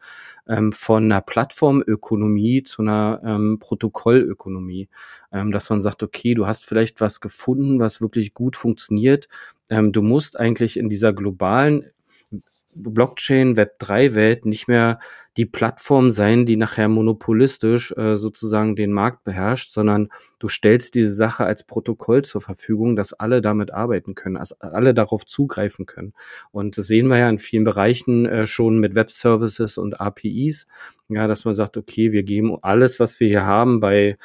ähm, 0.48 0.72
von 0.72 1.04
einer 1.04 1.20
Plattformökonomie 1.20 2.62
zu 2.64 2.82
einer 2.82 3.20
ähm, 3.24 3.58
Protokollökonomie. 3.60 4.88
dass 5.30 5.68
man 5.68 5.82
sagt, 5.82 6.04
okay, 6.04 6.34
du 6.34 6.46
hast 6.46 6.64
vielleicht 6.64 7.00
was 7.00 7.20
gefunden, 7.20 7.80
was 7.80 8.00
wirklich 8.00 8.34
gut 8.34 8.54
funktioniert. 8.54 9.28
du 9.68 10.02
musst 10.02 10.38
eigentlich 10.38 10.76
in 10.76 10.88
dieser 10.88 11.12
globalen 11.12 11.90
Blockchain 12.76 13.56
Web 13.56 13.78
3 13.78 14.14
Welt 14.14 14.46
nicht 14.46 14.68
mehr 14.68 14.98
die 15.36 15.46
Plattform 15.46 16.10
sein, 16.10 16.46
die 16.46 16.56
nachher 16.56 16.88
monopolistisch 16.88 17.92
äh, 17.96 18.16
sozusagen 18.16 18.76
den 18.76 18.92
Markt 18.92 19.24
beherrscht, 19.24 19.72
sondern 19.72 20.08
du 20.38 20.48
stellst 20.48 20.94
diese 20.94 21.12
Sache 21.12 21.44
als 21.44 21.64
Protokoll 21.64 22.22
zur 22.22 22.40
Verfügung, 22.40 22.94
dass 22.94 23.12
alle 23.12 23.40
damit 23.42 23.72
arbeiten 23.72 24.14
können, 24.14 24.36
dass 24.36 24.52
alle 24.60 24.94
darauf 24.94 25.26
zugreifen 25.26 25.86
können. 25.86 26.12
Und 26.52 26.78
das 26.78 26.86
sehen 26.86 27.08
wir 27.08 27.18
ja 27.18 27.28
in 27.28 27.38
vielen 27.38 27.64
Bereichen 27.64 28.26
äh, 28.26 28.46
schon 28.46 28.78
mit 28.78 28.94
Web 28.94 29.10
Services 29.10 29.76
und 29.76 30.00
APIs, 30.00 30.68
ja, 31.08 31.26
dass 31.26 31.44
man 31.44 31.54
sagt, 31.54 31.76
okay, 31.76 32.12
wir 32.12 32.22
geben 32.22 32.56
alles, 32.62 33.00
was 33.00 33.18
wir 33.18 33.28
hier 33.28 33.44
haben 33.44 33.80
bei 33.80 34.16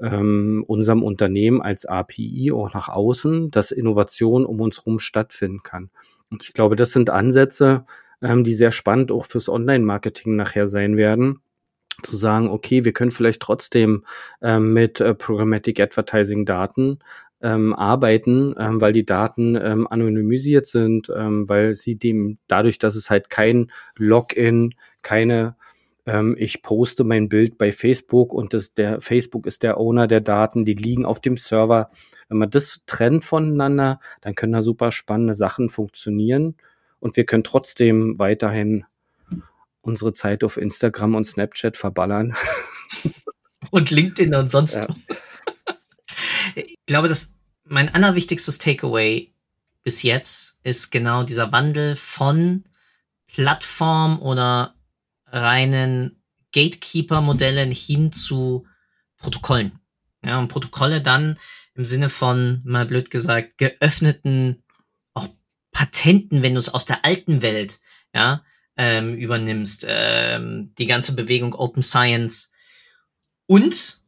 ähm, 0.00 0.64
unserem 0.66 1.02
Unternehmen 1.02 1.60
als 1.60 1.84
API 1.84 2.52
auch 2.52 2.72
nach 2.72 2.88
außen, 2.88 3.50
dass 3.50 3.70
Innovation 3.70 4.46
um 4.46 4.60
uns 4.60 4.78
herum 4.78 4.98
stattfinden 4.98 5.62
kann. 5.62 5.90
Und 6.30 6.42
ich 6.42 6.52
glaube, 6.52 6.74
das 6.74 6.92
sind 6.92 7.10
Ansätze, 7.10 7.84
ähm, 8.24 8.44
die 8.44 8.54
sehr 8.54 8.72
spannend 8.72 9.12
auch 9.12 9.26
fürs 9.26 9.48
Online-Marketing 9.48 10.36
nachher 10.36 10.66
sein 10.66 10.96
werden 10.96 11.40
zu 12.02 12.16
sagen, 12.16 12.48
okay, 12.48 12.84
wir 12.84 12.92
können 12.92 13.10
vielleicht 13.10 13.40
trotzdem 13.40 14.04
ähm, 14.42 14.72
mit 14.72 15.00
äh, 15.00 15.14
Programmatic 15.14 15.78
Advertising 15.78 16.44
Daten 16.44 16.98
ähm, 17.40 17.74
arbeiten, 17.74 18.54
ähm, 18.58 18.80
weil 18.80 18.92
die 18.92 19.06
Daten 19.06 19.54
ähm, 19.56 19.86
anonymisiert 19.86 20.66
sind, 20.66 21.12
ähm, 21.14 21.48
weil 21.48 21.74
sie 21.74 21.96
dem 21.96 22.38
dadurch, 22.48 22.78
dass 22.78 22.96
es 22.96 23.10
halt 23.10 23.30
kein 23.30 23.70
Login, 23.96 24.74
keine 25.02 25.56
ähm, 26.06 26.34
ich 26.38 26.62
poste 26.62 27.04
mein 27.04 27.28
Bild 27.28 27.58
bei 27.58 27.70
Facebook 27.70 28.34
und 28.34 28.54
das, 28.54 28.74
der 28.74 29.00
Facebook 29.00 29.46
ist 29.46 29.62
der 29.62 29.78
Owner 29.78 30.06
der 30.06 30.20
Daten, 30.20 30.64
die 30.64 30.74
liegen 30.74 31.04
auf 31.04 31.20
dem 31.20 31.36
Server. 31.36 31.90
Wenn 32.28 32.38
man 32.38 32.50
das 32.50 32.80
trennt 32.86 33.24
voneinander, 33.24 34.00
dann 34.20 34.34
können 34.34 34.52
da 34.52 34.62
super 34.62 34.90
spannende 34.90 35.34
Sachen 35.34 35.68
funktionieren 35.68 36.56
und 37.04 37.18
wir 37.18 37.26
können 37.26 37.44
trotzdem 37.44 38.18
weiterhin 38.18 38.86
unsere 39.82 40.14
Zeit 40.14 40.42
auf 40.42 40.56
Instagram 40.56 41.14
und 41.14 41.26
Snapchat 41.26 41.76
verballern. 41.76 42.34
Und 43.70 43.90
LinkedIn 43.90 44.34
und 44.34 44.50
sonst. 44.50 44.76
Ja. 44.76 44.86
Ich 46.54 46.76
glaube, 46.84 47.08
dass 47.08 47.34
mein 47.64 47.92
allerwichtigstes 47.92 48.58
Takeaway 48.58 49.32
bis 49.82 50.02
jetzt 50.02 50.58
ist 50.62 50.90
genau 50.90 51.22
dieser 51.22 51.50
Wandel 51.50 51.96
von 51.96 52.64
Plattform 53.26 54.20
oder 54.20 54.74
reinen 55.26 56.22
Gatekeeper-Modellen 56.52 57.70
hin 57.70 58.12
zu 58.12 58.66
Protokollen. 59.16 59.80
Ja, 60.22 60.38
und 60.38 60.48
Protokolle 60.48 61.00
dann 61.00 61.38
im 61.74 61.86
Sinne 61.86 62.10
von, 62.10 62.60
mal 62.64 62.84
blöd 62.84 63.10
gesagt, 63.10 63.56
geöffneten, 63.56 64.63
Patenten, 66.04 66.42
wenn 66.42 66.54
du 66.54 66.58
es 66.58 66.72
aus 66.72 66.84
der 66.84 67.04
alten 67.04 67.40
Welt, 67.40 67.80
ja, 68.12 68.44
ähm, 68.76 69.14
übernimmst, 69.14 69.86
ähm, 69.88 70.74
die 70.78 70.86
ganze 70.86 71.14
Bewegung 71.14 71.54
Open 71.54 71.82
Science. 71.82 72.52
Und, 73.46 74.00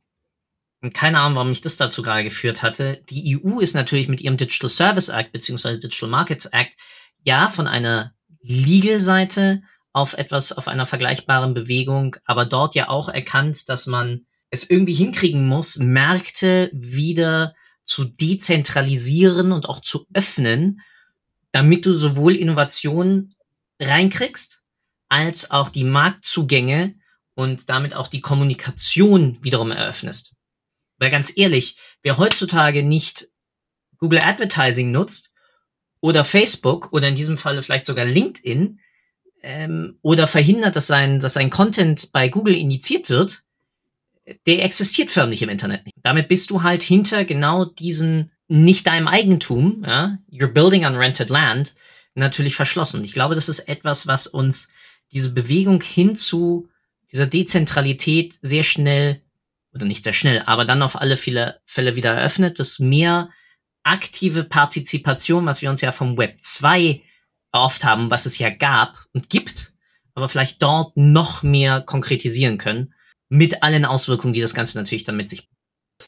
keine 0.92 1.20
Ahnung, 1.20 1.36
warum 1.36 1.48
mich 1.48 1.62
das 1.62 1.78
dazu 1.78 2.02
gerade 2.02 2.24
geführt 2.24 2.62
hatte, 2.62 3.02
die 3.08 3.40
EU 3.42 3.60
ist 3.60 3.74
natürlich 3.74 4.08
mit 4.08 4.20
ihrem 4.20 4.36
Digital 4.36 4.68
Service 4.68 5.08
Act 5.08 5.32
beziehungsweise 5.32 5.80
Digital 5.80 6.10
Markets 6.10 6.46
Act 6.46 6.74
ja 7.22 7.48
von 7.48 7.66
einer 7.66 8.12
Legal-Seite 8.42 9.62
auf 9.92 10.14
etwas, 10.18 10.52
auf 10.52 10.68
einer 10.68 10.84
vergleichbaren 10.84 11.54
Bewegung, 11.54 12.16
aber 12.26 12.44
dort 12.44 12.74
ja 12.74 12.90
auch 12.90 13.08
erkannt, 13.08 13.68
dass 13.70 13.86
man 13.86 14.26
es 14.50 14.68
irgendwie 14.68 14.94
hinkriegen 14.94 15.46
muss, 15.46 15.78
Märkte 15.78 16.70
wieder 16.74 17.54
zu 17.84 18.04
dezentralisieren 18.04 19.52
und 19.52 19.66
auch 19.66 19.80
zu 19.80 20.06
öffnen, 20.12 20.82
damit 21.56 21.86
du 21.86 21.94
sowohl 21.94 22.36
Innovation 22.36 23.30
reinkriegst, 23.80 24.62
als 25.08 25.50
auch 25.50 25.70
die 25.70 25.84
Marktzugänge 25.84 26.96
und 27.34 27.70
damit 27.70 27.94
auch 27.94 28.08
die 28.08 28.20
Kommunikation 28.20 29.38
wiederum 29.40 29.70
eröffnest. 29.70 30.34
Weil 30.98 31.10
ganz 31.10 31.34
ehrlich, 31.34 31.78
wer 32.02 32.18
heutzutage 32.18 32.82
nicht 32.82 33.28
Google 33.96 34.20
Advertising 34.20 34.90
nutzt 34.90 35.32
oder 36.00 36.24
Facebook 36.24 36.92
oder 36.92 37.08
in 37.08 37.14
diesem 37.14 37.38
Falle 37.38 37.62
vielleicht 37.62 37.86
sogar 37.86 38.04
LinkedIn 38.04 38.78
ähm, 39.42 39.98
oder 40.02 40.26
verhindert, 40.26 40.76
dass 40.76 40.86
sein, 40.86 41.20
dass 41.20 41.32
sein 41.32 41.48
Content 41.48 42.12
bei 42.12 42.28
Google 42.28 42.54
initiiert 42.54 43.08
wird, 43.08 43.44
der 44.44 44.62
existiert 44.62 45.10
förmlich 45.10 45.40
im 45.40 45.48
Internet 45.48 45.86
nicht. 45.86 45.96
Damit 46.02 46.28
bist 46.28 46.50
du 46.50 46.62
halt 46.62 46.82
hinter 46.82 47.24
genau 47.24 47.64
diesen 47.64 48.30
nicht 48.48 48.86
deinem 48.86 49.08
Eigentum, 49.08 49.84
ja, 49.86 50.18
you're 50.30 50.46
building 50.46 50.84
on 50.84 50.96
rented 50.96 51.28
land, 51.28 51.74
natürlich 52.14 52.56
verschlossen. 52.56 53.04
Ich 53.04 53.12
glaube, 53.12 53.34
das 53.34 53.48
ist 53.48 53.60
etwas, 53.60 54.06
was 54.06 54.26
uns 54.26 54.68
diese 55.12 55.32
Bewegung 55.32 55.82
hin 55.82 56.14
zu 56.14 56.68
dieser 57.12 57.26
Dezentralität 57.26 58.34
sehr 58.42 58.62
schnell, 58.62 59.20
oder 59.74 59.84
nicht 59.84 60.04
sehr 60.04 60.12
schnell, 60.12 60.42
aber 60.46 60.64
dann 60.64 60.82
auf 60.82 61.00
alle 61.00 61.16
Fälle, 61.16 61.60
Fälle 61.64 61.96
wieder 61.96 62.14
eröffnet, 62.14 62.58
dass 62.58 62.78
mehr 62.78 63.30
aktive 63.82 64.44
Partizipation, 64.44 65.46
was 65.46 65.62
wir 65.62 65.70
uns 65.70 65.80
ja 65.80 65.92
vom 65.92 66.18
Web 66.18 66.38
2 66.40 67.02
erhofft 67.52 67.84
haben, 67.84 68.10
was 68.10 68.26
es 68.26 68.38
ja 68.38 68.50
gab 68.50 69.06
und 69.12 69.30
gibt, 69.30 69.72
aber 70.14 70.28
vielleicht 70.28 70.62
dort 70.62 70.96
noch 70.96 71.42
mehr 71.42 71.82
konkretisieren 71.82 72.58
können, 72.58 72.94
mit 73.28 73.62
allen 73.62 73.84
Auswirkungen, 73.84 74.32
die 74.32 74.40
das 74.40 74.54
Ganze 74.54 74.78
natürlich 74.78 75.04
dann 75.04 75.16
mit 75.16 75.30
sich. 75.30 75.48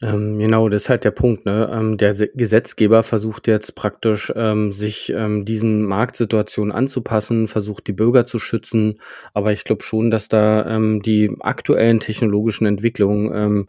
Ähm, 0.02 0.38
genau, 0.38 0.68
das 0.68 0.82
ist 0.82 0.88
halt 0.90 1.04
der 1.04 1.10
Punkt. 1.10 1.44
Ne? 1.44 1.68
Ähm, 1.72 1.96
der 1.96 2.12
Gesetzgeber 2.12 3.02
versucht 3.02 3.48
jetzt 3.48 3.74
praktisch, 3.74 4.32
ähm, 4.36 4.70
sich 4.70 5.10
ähm, 5.10 5.44
diesen 5.44 5.82
Marktsituationen 5.82 6.72
anzupassen, 6.72 7.48
versucht 7.48 7.86
die 7.88 7.92
Bürger 7.92 8.26
zu 8.26 8.38
schützen. 8.38 9.00
Aber 9.34 9.52
ich 9.52 9.64
glaube 9.64 9.82
schon, 9.82 10.10
dass 10.10 10.28
da 10.28 10.66
ähm, 10.66 11.02
die 11.02 11.34
aktuellen 11.40 12.00
technologischen 12.00 12.66
Entwicklungen 12.66 13.68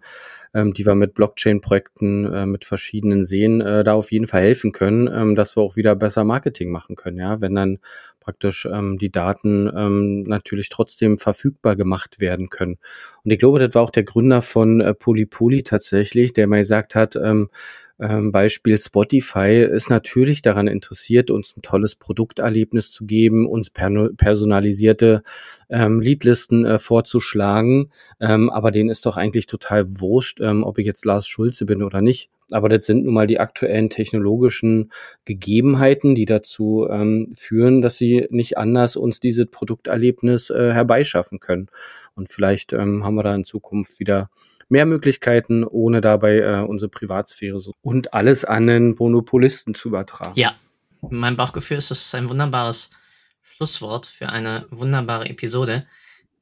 ähm, 0.53 0.73
die 0.73 0.85
wir 0.85 0.95
mit 0.95 1.13
Blockchain-Projekten, 1.13 2.25
äh, 2.33 2.45
mit 2.45 2.65
verschiedenen 2.65 3.23
sehen, 3.23 3.61
äh, 3.61 3.83
da 3.83 3.93
auf 3.93 4.11
jeden 4.11 4.27
Fall 4.27 4.41
helfen 4.41 4.71
können, 4.71 5.07
ähm, 5.07 5.35
dass 5.35 5.55
wir 5.55 5.61
auch 5.61 5.75
wieder 5.75 5.95
besser 5.95 6.23
Marketing 6.23 6.71
machen 6.71 6.95
können. 6.95 7.17
Ja, 7.17 7.41
wenn 7.41 7.55
dann 7.55 7.79
praktisch 8.19 8.67
ähm, 8.71 8.97
die 8.97 9.11
Daten 9.11 9.71
ähm, 9.75 10.23
natürlich 10.23 10.69
trotzdem 10.69 11.17
verfügbar 11.17 11.75
gemacht 11.75 12.19
werden 12.19 12.49
können. 12.49 12.77
Und 13.23 13.31
ich 13.31 13.39
glaube, 13.39 13.59
das 13.59 13.73
war 13.75 13.81
auch 13.83 13.91
der 13.91 14.03
Gründer 14.03 14.41
von 14.41 14.81
äh, 14.81 14.93
Polypoly 14.93 15.63
tatsächlich, 15.63 16.33
der 16.33 16.47
mal 16.47 16.59
gesagt 16.59 16.95
hat, 16.95 17.15
ähm, 17.15 17.49
ähm, 17.99 18.31
Beispiel 18.31 18.77
Spotify 18.77 19.67
ist 19.69 19.89
natürlich 19.89 20.41
daran 20.41 20.67
interessiert, 20.67 21.31
uns 21.31 21.55
ein 21.57 21.61
tolles 21.61 21.95
Produkterlebnis 21.95 22.91
zu 22.91 23.05
geben, 23.05 23.47
uns 23.47 23.69
personalisierte 23.69 25.23
ähm, 25.69 25.99
Leadlisten 25.99 26.65
äh, 26.65 26.77
vorzuschlagen. 26.77 27.91
Ähm, 28.19 28.49
aber 28.49 28.71
denen 28.71 28.89
ist 28.89 29.05
doch 29.05 29.17
eigentlich 29.17 29.47
total 29.47 29.99
wurscht, 29.99 30.39
ähm, 30.39 30.63
ob 30.63 30.77
ich 30.77 30.85
jetzt 30.85 31.05
Lars 31.05 31.27
Schulze 31.27 31.65
bin 31.65 31.83
oder 31.83 32.01
nicht. 32.01 32.29
Aber 32.51 32.69
das 32.69 32.85
sind 32.85 33.03
nun 33.03 33.13
mal 33.13 33.27
die 33.27 33.39
aktuellen 33.39 33.89
technologischen 33.89 34.91
Gegebenheiten, 35.25 36.15
die 36.15 36.25
dazu 36.25 36.87
ähm, 36.89 37.31
führen, 37.35 37.81
dass 37.81 37.97
sie 37.97 38.27
nicht 38.31 38.57
anders 38.57 38.95
uns 38.95 39.19
dieses 39.19 39.47
Produkterlebnis 39.47 40.49
äh, 40.49 40.73
herbeischaffen 40.73 41.39
können. 41.39 41.67
Und 42.15 42.29
vielleicht 42.29 42.73
ähm, 42.73 43.03
haben 43.03 43.15
wir 43.15 43.23
da 43.23 43.35
in 43.35 43.43
Zukunft 43.43 43.99
wieder 43.99 44.29
mehr 44.69 44.85
Möglichkeiten, 44.85 45.63
ohne 45.63 46.01
dabei 46.01 46.37
äh, 46.37 46.65
unsere 46.65 46.89
Privatsphäre 46.89 47.59
so 47.59 47.73
und 47.81 48.13
alles 48.13 48.45
an 48.45 48.67
den 48.67 48.95
Monopolisten 48.97 49.73
zu 49.73 49.89
übertragen. 49.89 50.33
Ja, 50.35 50.55
mein 51.01 51.35
Bauchgefühl 51.35 51.77
ist, 51.77 51.91
das 51.91 52.05
ist 52.05 52.15
ein 52.15 52.29
wunderbares 52.29 52.91
Schlusswort 53.41 54.05
für 54.05 54.29
eine 54.29 54.67
wunderbare 54.69 55.27
Episode, 55.27 55.85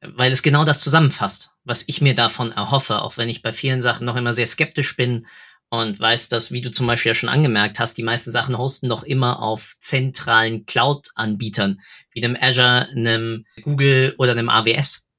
weil 0.02 0.32
es 0.32 0.44
genau 0.44 0.66
das 0.66 0.82
zusammenfasst, 0.82 1.52
was 1.63 1.84
ich 1.88 2.02
mir 2.02 2.13
davon 2.13 2.52
erhoffe, 2.52 3.02
auch 3.02 3.18
wenn 3.18 3.30
ich 3.30 3.42
bei 3.42 3.52
vielen 3.52 3.82
Sachen 3.82 4.06
noch 4.06 4.16
immer 4.16 4.34
sehr 4.34 4.46
skeptisch 4.46 4.96
bin 4.96 5.26
und 5.70 6.00
weiß, 6.00 6.30
dass, 6.30 6.52
wie 6.52 6.62
du 6.62 6.72
zum 6.72 6.88
Beispiel 6.88 7.10
ja 7.10 7.13
schon 7.13 7.30
angemerkt 7.30 7.80
hast, 7.80 7.98
die 7.98 8.04
meisten 8.04 8.32
Sachen 8.32 8.58
hosten 8.58 8.90
doch 8.90 9.04
immer 9.04 9.42
auf 9.42 9.76
zentralen 9.82 10.66
Cloud-Anbietern, 10.66 11.78
wie 12.12 12.24
einem 12.24 12.38
Azure, 12.40 12.88
einem 12.90 13.46
Google 13.62 14.16
oder 14.18 14.32
einem 14.32 14.50
AWS, 14.50 15.10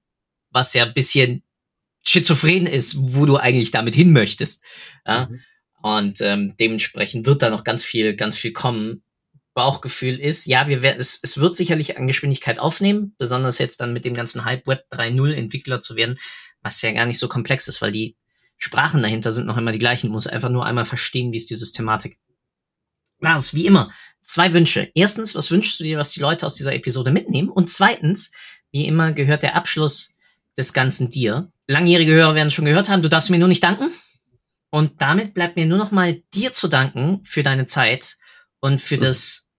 was 0.51 0.73
ja 0.75 0.85
ein 0.85 0.95
bisschen 0.95 1.43
schizophren 2.03 2.67
ist, 2.67 2.97
wo 2.99 3.27
du 3.27 3.37
eigentlich 3.37 3.71
damit 3.71 3.95
hin 3.95 4.13
möchtest. 4.13 4.65
Ja? 5.07 5.27
Mhm. 5.27 5.41
Und 5.81 6.21
ähm, 6.21 6.55
dementsprechend 6.59 7.27
wird 7.27 7.43
da 7.43 7.51
noch 7.51 7.65
ganz 7.65 7.85
viel, 7.85 8.17
ganz 8.17 8.37
viel 8.37 8.53
kommen. 8.53 9.03
Bauchgefühl 9.55 10.21
ist, 10.21 10.47
ja, 10.47 10.69
wir 10.69 10.83
werden, 10.83 11.01
es, 11.01 11.19
es 11.21 11.39
wird 11.39 11.57
sicherlich 11.57 11.99
an 11.99 12.07
Geschwindigkeit 12.07 12.61
aufnehmen, 12.61 13.15
besonders 13.19 13.59
jetzt 13.59 13.81
dann 13.81 13.93
mit 13.93 14.05
dem 14.05 14.15
ganzen 14.15 14.45
Hype 14.45 14.67
Web 14.69 14.87
3.0 14.93 15.33
Entwickler 15.33 15.81
zu 15.81 15.97
werden, 15.97 16.17
was 16.63 16.81
ja 16.83 16.93
gar 16.93 17.07
nicht 17.07 17.19
so 17.19 17.29
komplex 17.29 17.67
ist, 17.67 17.83
weil 17.83 17.91
die 17.91 18.17
Sprachen 18.57 19.03
dahinter 19.03 19.33
sind 19.33 19.47
noch 19.47 19.57
immer 19.57 19.73
die 19.73 19.79
gleichen. 19.79 20.09
Du 20.09 20.13
musst 20.13 20.31
einfach 20.31 20.49
nur 20.49 20.67
einmal 20.67 20.85
verstehen, 20.85 21.33
wie 21.33 21.37
ist 21.39 21.51
die 21.51 21.57
Systematik. 21.57 22.19
Lars, 23.21 23.55
wie 23.55 23.67
immer, 23.67 23.91
zwei 24.23 24.53
Wünsche. 24.53 24.91
Erstens, 24.95 25.35
was 25.35 25.51
wünschst 25.51 25.81
du 25.81 25.85
dir, 25.85 25.99
was 25.99 26.13
die 26.13 26.21
Leute 26.21 26.47
aus 26.47 26.55
dieser 26.55 26.75
Episode 26.75 27.11
mitnehmen? 27.11 27.49
Und 27.49 27.71
zweitens, 27.71 28.31
wie 28.71 28.87
immer 28.87 29.13
gehört 29.13 29.43
der 29.43 29.57
Abschluss 29.57 30.18
des 30.59 30.73
Ganzen 30.73 31.09
dir. 31.09 31.51
Langjährige 31.67 32.13
Hörer 32.13 32.35
werden 32.35 32.49
es 32.49 32.55
schon 32.55 32.65
gehört 32.67 32.89
haben, 32.89 33.03
du 33.03 33.09
darfst 33.09 33.31
mir 33.31 33.39
nur 33.39 33.49
nicht 33.49 33.65
danken. 33.65 33.91
Und 34.71 35.01
damit 35.01 35.33
bleibt 35.33 35.57
mir 35.57 35.65
nur 35.65 35.79
noch 35.79 35.93
mal 35.93 36.23
dir 36.35 36.53
zu 36.53 36.69
danken 36.69 37.21
für 37.25 37.43
deine 37.43 37.65
Zeit 37.65 38.17
und 38.61 38.81
für 38.83 38.99
das 38.99 39.51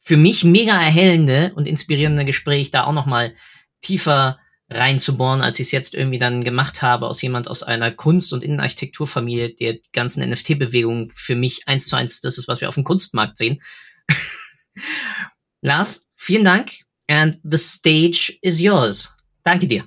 für 0.00 0.16
mich 0.16 0.44
mega 0.44 0.72
erhellende 0.72 1.52
und 1.54 1.66
inspirierende 1.66 2.24
Gespräch, 2.24 2.70
da 2.70 2.84
auch 2.84 2.92
noch 2.92 3.06
mal 3.06 3.34
tiefer 3.80 4.38
reinzubohren, 4.70 5.40
als 5.40 5.58
ich 5.60 5.68
es 5.68 5.72
jetzt 5.72 5.94
irgendwie 5.94 6.18
dann 6.18 6.44
gemacht 6.44 6.82
habe, 6.82 7.06
aus 7.06 7.22
jemand 7.22 7.48
aus 7.48 7.62
einer 7.62 7.90
Kunst- 7.90 8.32
und 8.32 8.44
Innenarchitekturfamilie, 8.44 9.54
der 9.54 9.74
die 9.74 9.92
ganzen 9.92 10.28
NFT-Bewegungen 10.28 11.08
für 11.10 11.34
mich 11.34 11.66
eins 11.66 11.86
zu 11.86 11.96
eins 11.96 12.20
das 12.20 12.36
ist, 12.36 12.48
was 12.48 12.60
wir 12.60 12.68
auf 12.68 12.74
dem 12.74 12.84
Kunstmarkt 12.84 13.38
sehen. 13.38 13.62
Lars, 15.62 16.08
vielen 16.14 16.44
Dank 16.44 16.82
and 17.06 17.38
the 17.42 17.56
stage 17.56 18.38
is 18.42 18.60
yours. 18.60 19.16
Danke 19.42 19.66
dir. 19.66 19.84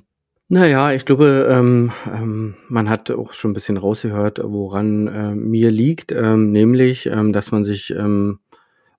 Naja, 0.54 0.91
ich 0.91 1.06
glaube, 1.06 1.47
ähm, 1.49 1.93
ähm, 2.14 2.56
man 2.68 2.89
hat 2.89 3.10
auch 3.10 3.32
schon 3.32 3.52
ein 3.52 3.54
bisschen 3.54 3.78
rausgehört, 3.78 4.41
woran 4.43 5.08
äh, 5.08 5.34
mir 5.34 5.72
liegt, 5.72 6.12
ähm, 6.12 6.52
nämlich, 6.52 7.06
ähm, 7.06 7.32
dass 7.32 7.54
man 7.54 7.64
sich 7.64 7.91
ähm, 7.91 8.39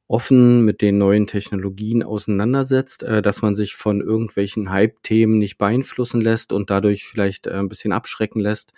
offen 0.09 0.65
mit 0.65 0.81
den 0.81 0.97
neuen 0.97 1.27
Technologien 1.27 2.03
auseinandersetzt, 2.05 3.03
äh, 3.03 3.21
dass 3.21 3.43
man 3.43 3.55
sich 3.55 3.75
von 3.75 4.01
irgendwelchen 4.01 4.71
Hype-Themen 4.71 5.37
nicht 5.37 5.59
beeinflussen 5.59 6.23
lässt 6.23 6.55
und 6.55 6.71
dadurch 6.71 7.05
vielleicht 7.05 7.47
äh, 7.49 7.53
ein 7.53 7.69
bisschen 7.69 7.93
abschrecken 7.93 8.41
lässt 8.41 8.73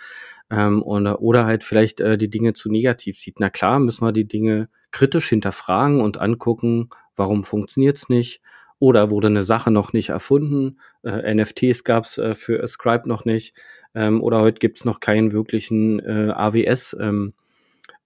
ähm, 0.51 0.83
oder, 0.83 1.23
oder 1.23 1.47
halt 1.47 1.63
vielleicht 1.63 2.01
äh, 2.01 2.19
die 2.19 2.29
Dinge 2.29 2.55
zu 2.55 2.73
negativ 2.73 3.17
sieht. 3.17 3.39
Na 3.39 3.51
klar, 3.51 3.79
müssen 3.79 4.05
wir 4.05 4.11
die 4.11 4.27
Dinge 4.27 4.69
kritisch 4.91 5.29
hinterfragen 5.29 6.01
und 6.01 6.21
angucken, 6.21 6.89
warum 7.15 7.45
funktioniert's 7.45 8.09
nicht, 8.09 8.41
oder 8.85 9.11
wurde 9.11 9.29
eine 9.29 9.43
Sache 9.43 9.71
noch 9.71 9.95
nicht 9.95 10.11
erfunden. 10.11 10.79
Äh, 11.03 11.35
NFTs 11.35 11.85
gab 11.85 12.05
es 12.05 12.19
äh, 12.19 12.35
für 12.35 12.63
Ascribe 12.63 13.09
noch 13.09 13.25
nicht. 13.25 13.55
Ähm, 13.95 14.23
oder 14.23 14.43
heute 14.43 14.59
gibt 14.59 14.77
es 14.77 14.85
noch 14.85 15.01
keinen 15.01 15.33
wirklichen 15.33 16.01
äh, 16.01 16.31
AWS. 16.35 16.95
Ähm, 17.01 17.33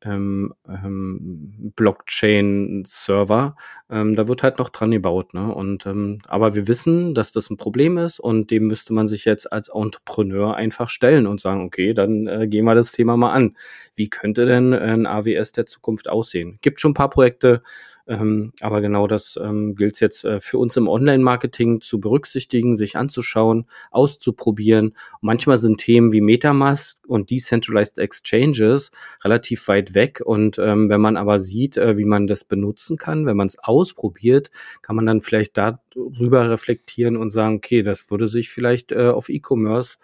ähm, 0.05 0.55
ähm, 0.69 1.73
Blockchain-Server. 1.75 3.57
Ähm, 3.91 4.15
da 4.15 4.29
wird 4.29 4.45
halt 4.45 4.59
noch 4.59 4.69
dran 4.69 4.93
gebaut. 4.93 5.35
Ne? 5.35 5.53
Und, 5.53 5.87
ähm, 5.87 6.21
aber 6.29 6.55
wir 6.55 6.69
wissen, 6.69 7.15
dass 7.15 7.33
das 7.33 7.51
ein 7.51 7.57
Problem 7.57 7.99
ist 7.99 8.21
und 8.21 8.53
dem 8.53 8.69
müsste 8.69 8.93
man 8.93 9.09
sich 9.09 9.25
jetzt 9.25 9.53
als 9.53 9.71
Entrepreneur 9.71 10.55
einfach 10.55 10.89
stellen 10.89 11.27
und 11.27 11.41
sagen, 11.41 11.65
okay, 11.65 11.95
dann 11.95 12.29
äh, 12.29 12.47
gehen 12.47 12.65
wir 12.65 12.77
das 12.77 12.93
Thema 12.93 13.17
mal 13.17 13.33
an. 13.33 13.57
Wie 13.97 14.09
könnte 14.09 14.47
denn 14.47 14.73
ein 14.73 15.05
AWS 15.07 15.51
der 15.51 15.67
Zukunft 15.67 16.09
aussehen? 16.09 16.61
Gibt 16.63 16.81
schon 16.81 16.93
ein 16.93 16.95
paar 16.95 17.11
Projekte, 17.11 17.65
ähm, 18.09 18.53
aber 18.61 18.81
genau 18.81 19.07
das 19.07 19.39
ähm, 19.41 19.75
gilt 19.75 20.01
jetzt 20.01 20.25
äh, 20.25 20.41
für 20.41 20.57
uns 20.57 20.77
im 20.77 20.89
Online-Marketing 20.89 21.83
zu 21.83 22.01
berücksichtigen, 22.01 22.75
sich 22.75 22.97
anzuschauen, 22.97 23.67
auszuprobieren. 23.91 24.89
Und 24.89 25.23
manchmal 25.23 25.59
sind 25.59 25.79
Themen 25.79 26.11
wie 26.13 26.23
Metamask 26.23 26.99
und 27.07 27.31
Decentralized 27.31 27.99
Exchanges 27.99 28.91
relativ 29.23 29.69
weit 29.69 29.95
weg. 29.95 30.23
Und 30.25 30.59
ähm, 30.59 30.89
wenn 30.89 31.03
man 31.03 31.19
aber 31.19 31.39
sieht, 31.39 31.77
äh, 31.77 31.99
wie 31.99 32.07
man 32.07 32.27
das 32.27 32.45
benutzen 32.45 32.97
kann, 32.97 33.27
wenn 33.27 33.37
man 33.37 33.47
es 33.47 33.59
ausprobiert, 33.59 34.51
kann 34.81 34.97
man 34.97 35.05
dann 35.05 35.21
vielleicht 35.21 35.59
darüber 35.59 36.49
reflektieren 36.49 37.17
und 37.17 37.29
sagen, 37.29 37.57
okay, 37.57 37.83
das 37.83 38.11
würde 38.11 38.27
sich 38.27 38.49
vielleicht 38.49 38.93
äh, 38.93 39.09
auf 39.09 39.29
E-Commerce 39.29 39.99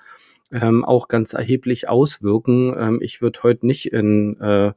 ähm, 0.52 0.84
auch 0.84 1.08
ganz 1.08 1.32
erheblich 1.32 1.88
auswirken. 1.88 2.74
Ähm, 2.78 2.98
ich 3.00 3.22
würde 3.22 3.40
heute 3.42 3.66
nicht 3.66 3.92
in 3.92 4.38
äh, 4.40 4.72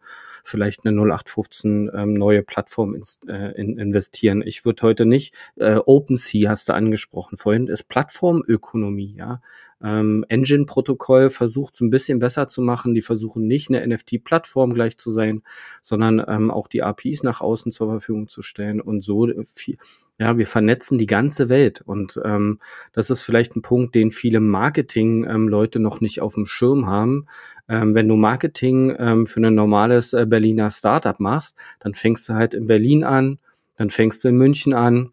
vielleicht 0.47 0.85
eine 0.85 0.95
0815 0.95 1.91
ähm, 1.93 2.13
neue 2.13 2.43
Plattform 2.43 2.95
ins, 2.95 3.19
äh, 3.27 3.59
in, 3.59 3.77
investieren. 3.77 4.41
Ich 4.45 4.65
würde 4.65 4.83
heute 4.83 5.05
nicht, 5.05 5.33
äh, 5.55 5.75
OpenSea 5.75 6.49
hast 6.49 6.69
du 6.69 6.73
angesprochen 6.73 7.37
vorhin, 7.37 7.67
ist 7.67 7.83
Plattformökonomie, 7.83 9.15
ja. 9.17 9.41
Ähm, 9.81 10.25
Engine-Protokoll 10.27 11.29
versucht 11.29 11.75
es 11.75 11.81
ein 11.81 11.91
bisschen 11.91 12.17
besser 12.17 12.47
zu 12.47 12.61
machen. 12.61 12.95
Die 12.95 13.01
versuchen 13.01 13.45
nicht 13.45 13.69
eine 13.69 13.85
NFT-Plattform 13.85 14.73
gleich 14.73 14.97
zu 14.97 15.11
sein, 15.11 15.43
sondern 15.83 16.23
ähm, 16.27 16.49
auch 16.49 16.67
die 16.67 16.81
APIs 16.81 17.21
nach 17.21 17.41
außen 17.41 17.71
zur 17.71 17.87
Verfügung 17.87 18.27
zu 18.27 18.41
stellen 18.41 18.81
und 18.81 19.03
so 19.03 19.27
viel, 19.55 19.77
ja, 20.19 20.37
wir 20.37 20.47
vernetzen 20.47 20.97
die 20.97 21.05
ganze 21.05 21.49
Welt 21.49 21.81
und 21.81 22.19
ähm, 22.25 22.59
das 22.91 23.09
ist 23.09 23.21
vielleicht 23.21 23.55
ein 23.55 23.61
Punkt, 23.61 23.93
den 23.93 24.11
viele 24.11 24.39
Marketing-Leute 24.39 25.79
ähm, 25.79 25.83
noch 25.83 26.01
nicht 26.01 26.21
auf 26.21 26.33
dem 26.33 26.45
Schirm 26.45 26.87
haben. 26.87 27.27
Ähm, 27.69 27.93
wenn 27.93 28.07
du 28.07 28.15
Marketing 28.15 28.95
ähm, 28.97 29.27
für 29.27 29.41
ein 29.41 29.53
normales 29.53 30.13
äh, 30.13 30.25
Berliner 30.25 30.71
Startup 30.71 31.19
machst, 31.19 31.55
dann 31.79 31.93
fängst 31.93 32.27
du 32.29 32.33
halt 32.33 32.53
in 32.53 32.65
Berlin 32.65 33.03
an, 33.03 33.39
dann 33.75 33.89
fängst 33.89 34.23
du 34.23 34.29
in 34.29 34.37
München 34.37 34.73
an, 34.73 35.11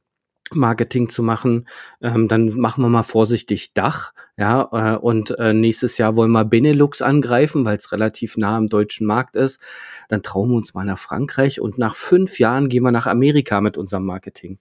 Marketing 0.53 1.09
zu 1.09 1.23
machen, 1.23 1.67
ähm, 2.03 2.29
dann 2.29 2.47
machen 2.59 2.83
wir 2.83 2.89
mal 2.89 3.03
vorsichtig 3.03 3.73
Dach, 3.73 4.13
ja, 4.37 4.69
äh, 4.73 4.99
und 4.99 5.39
äh, 5.39 5.53
nächstes 5.53 5.99
Jahr 5.99 6.17
wollen 6.17 6.33
wir 6.33 6.45
Benelux 6.45 7.03
angreifen, 7.03 7.65
weil 7.65 7.77
es 7.77 7.93
relativ 7.93 8.37
nah 8.37 8.57
am 8.57 8.69
deutschen 8.69 9.07
Markt 9.07 9.37
ist. 9.37 9.61
Dann 10.09 10.23
trauen 10.23 10.51
wir 10.51 10.57
uns 10.57 10.75
mal 10.75 10.85
nach 10.85 10.99
Frankreich 10.99 11.61
und 11.61 11.79
nach 11.79 11.95
fünf 11.95 12.39
Jahren 12.39 12.69
gehen 12.69 12.83
wir 12.83 12.93
nach 12.93 13.07
Amerika 13.07 13.61
mit 13.61 13.79
unserem 13.79 14.05
Marketing. 14.05 14.59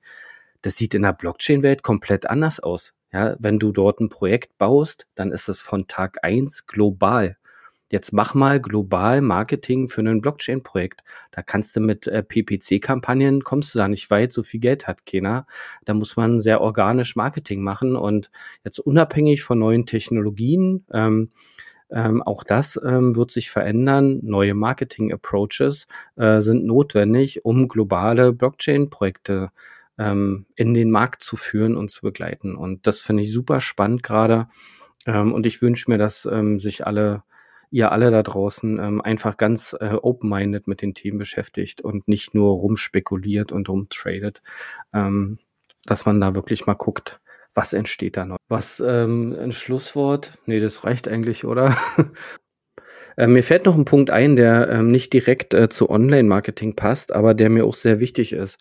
Das 0.64 0.78
sieht 0.78 0.95
in 0.95 1.03
der 1.03 1.14
Blockchain-Welt 1.14 1.84
komplett 1.84 2.28
anders 2.28 2.59
aus. 2.59 2.93
Ja, 3.11 3.36
wenn 3.38 3.59
du 3.59 3.72
dort 3.72 3.99
ein 3.99 4.09
Projekt 4.09 4.57
baust, 4.57 5.05
dann 5.14 5.32
ist 5.32 5.49
es 5.49 5.61
von 5.61 5.88
Tag 5.88 6.18
eins 6.24 6.66
global. 6.66 7.38
Jetzt 7.91 8.11
mach 8.11 8.34
mal 8.34 8.59
global 8.59 9.22
Marketing 9.22 9.88
für 9.88 10.01
ein 10.01 10.22
Blockchain-Projekt. 10.22 11.01
Da 11.30 11.43
kannst 11.43 11.76
du 11.76 11.80
mit 11.80 12.07
äh, 12.07 12.24
PPC-Kampagnen, 12.24 13.43
kommst 13.43 13.76
du 13.76 13.80
da 13.80 13.88
nicht 13.88 14.09
weit, 14.09 14.34
so 14.34 14.41
viel 14.41 14.61
Geld 14.61 14.88
hat 14.88 15.05
keiner. 15.05 15.45
Da 15.86 15.93
muss 15.93 16.16
man 16.16 16.39
sehr 16.39 16.61
organisch 16.61 17.16
Marketing 17.16 17.61
machen 17.61 17.95
und 17.95 18.32
jetzt 18.64 18.80
unabhängig 18.80 19.43
von 19.43 19.59
neuen 19.59 19.86
Technologien, 19.86 20.86
ähm, 20.91 21.30
ähm, 21.91 22.24
auch 22.24 22.43
das 22.43 22.82
ähm, 22.84 23.16
wird 23.16 23.30
sich 23.30 23.51
verändern. 23.51 24.22
Neue 24.24 24.55
Marketing-Approaches 24.55 25.86
äh, 26.16 26.41
sind 26.41 26.66
notwendig, 26.66 27.45
um 27.45 27.68
globale 27.68 28.34
Blockchain-Projekte 28.34 29.51
ähm, 29.98 30.46
in 30.56 30.74
den 30.74 30.91
Markt 30.91 31.24
zu 31.24 31.36
führen 31.36 31.76
und 31.76 31.91
zu 31.91 32.02
begleiten. 32.02 32.56
Und 32.56 32.88
das 32.88 33.02
finde 33.02 33.24
ich 33.24 33.32
super 33.32 33.60
spannend 33.60 34.04
gerade. 34.04 34.48
Ähm, 35.06 35.34
und 35.34 35.46
ich 35.46 35.62
wünsche 35.62 35.89
mir, 35.89 35.98
dass 35.98 36.26
ähm, 36.26 36.60
sich 36.60 36.86
alle, 36.86 37.24
ihr 37.70 37.91
alle 37.91 38.12
da 38.12 38.24
draußen 38.24 38.80
ähm, 38.80 39.02
einfach 39.02 39.38
ganz 39.38 39.76
äh, 39.80 39.94
open-minded 39.94 40.68
mit 40.68 40.82
den 40.82 40.94
Themen 40.94 41.18
beschäftigt 41.18 41.82
und 41.82 42.08
nicht 42.08 42.34
nur 42.34 42.52
rumspekuliert 42.54 43.52
und 43.52 43.70
rumtradet. 43.70 44.41
Ähm, 44.94 45.39
dass 45.86 46.06
man 46.06 46.22
da 46.22 46.34
wirklich 46.34 46.66
mal 46.66 46.76
guckt, 46.76 47.20
was 47.54 47.74
entsteht 47.74 48.18
da 48.18 48.26
noch. 48.26 48.38
Was 48.48 48.80
ähm, 48.86 49.36
ein 49.38 49.52
Schlusswort? 49.52 50.34
Nee, 50.46 50.60
das 50.60 50.84
reicht 50.84 51.08
eigentlich, 51.08 51.46
oder? 51.46 51.76
Äh, 53.16 53.28
mir 53.28 53.44
fällt 53.44 53.68
noch 53.68 53.76
ein 53.76 53.86
Punkt 53.86 54.10
ein, 54.10 54.36
der 54.36 54.70
ähm, 54.70 54.89
nicht 54.89 55.14
direkt 55.14 55.54
äh, 55.54 55.70
zu 55.70 55.88
Online-Marketing 55.88 56.76
passt, 56.76 57.14
aber 57.14 57.36
der 57.36 57.52
mir 57.52 57.64
auch 57.64 57.76
sehr 57.76 58.00
wichtig 58.00 58.34
ist 58.34 58.58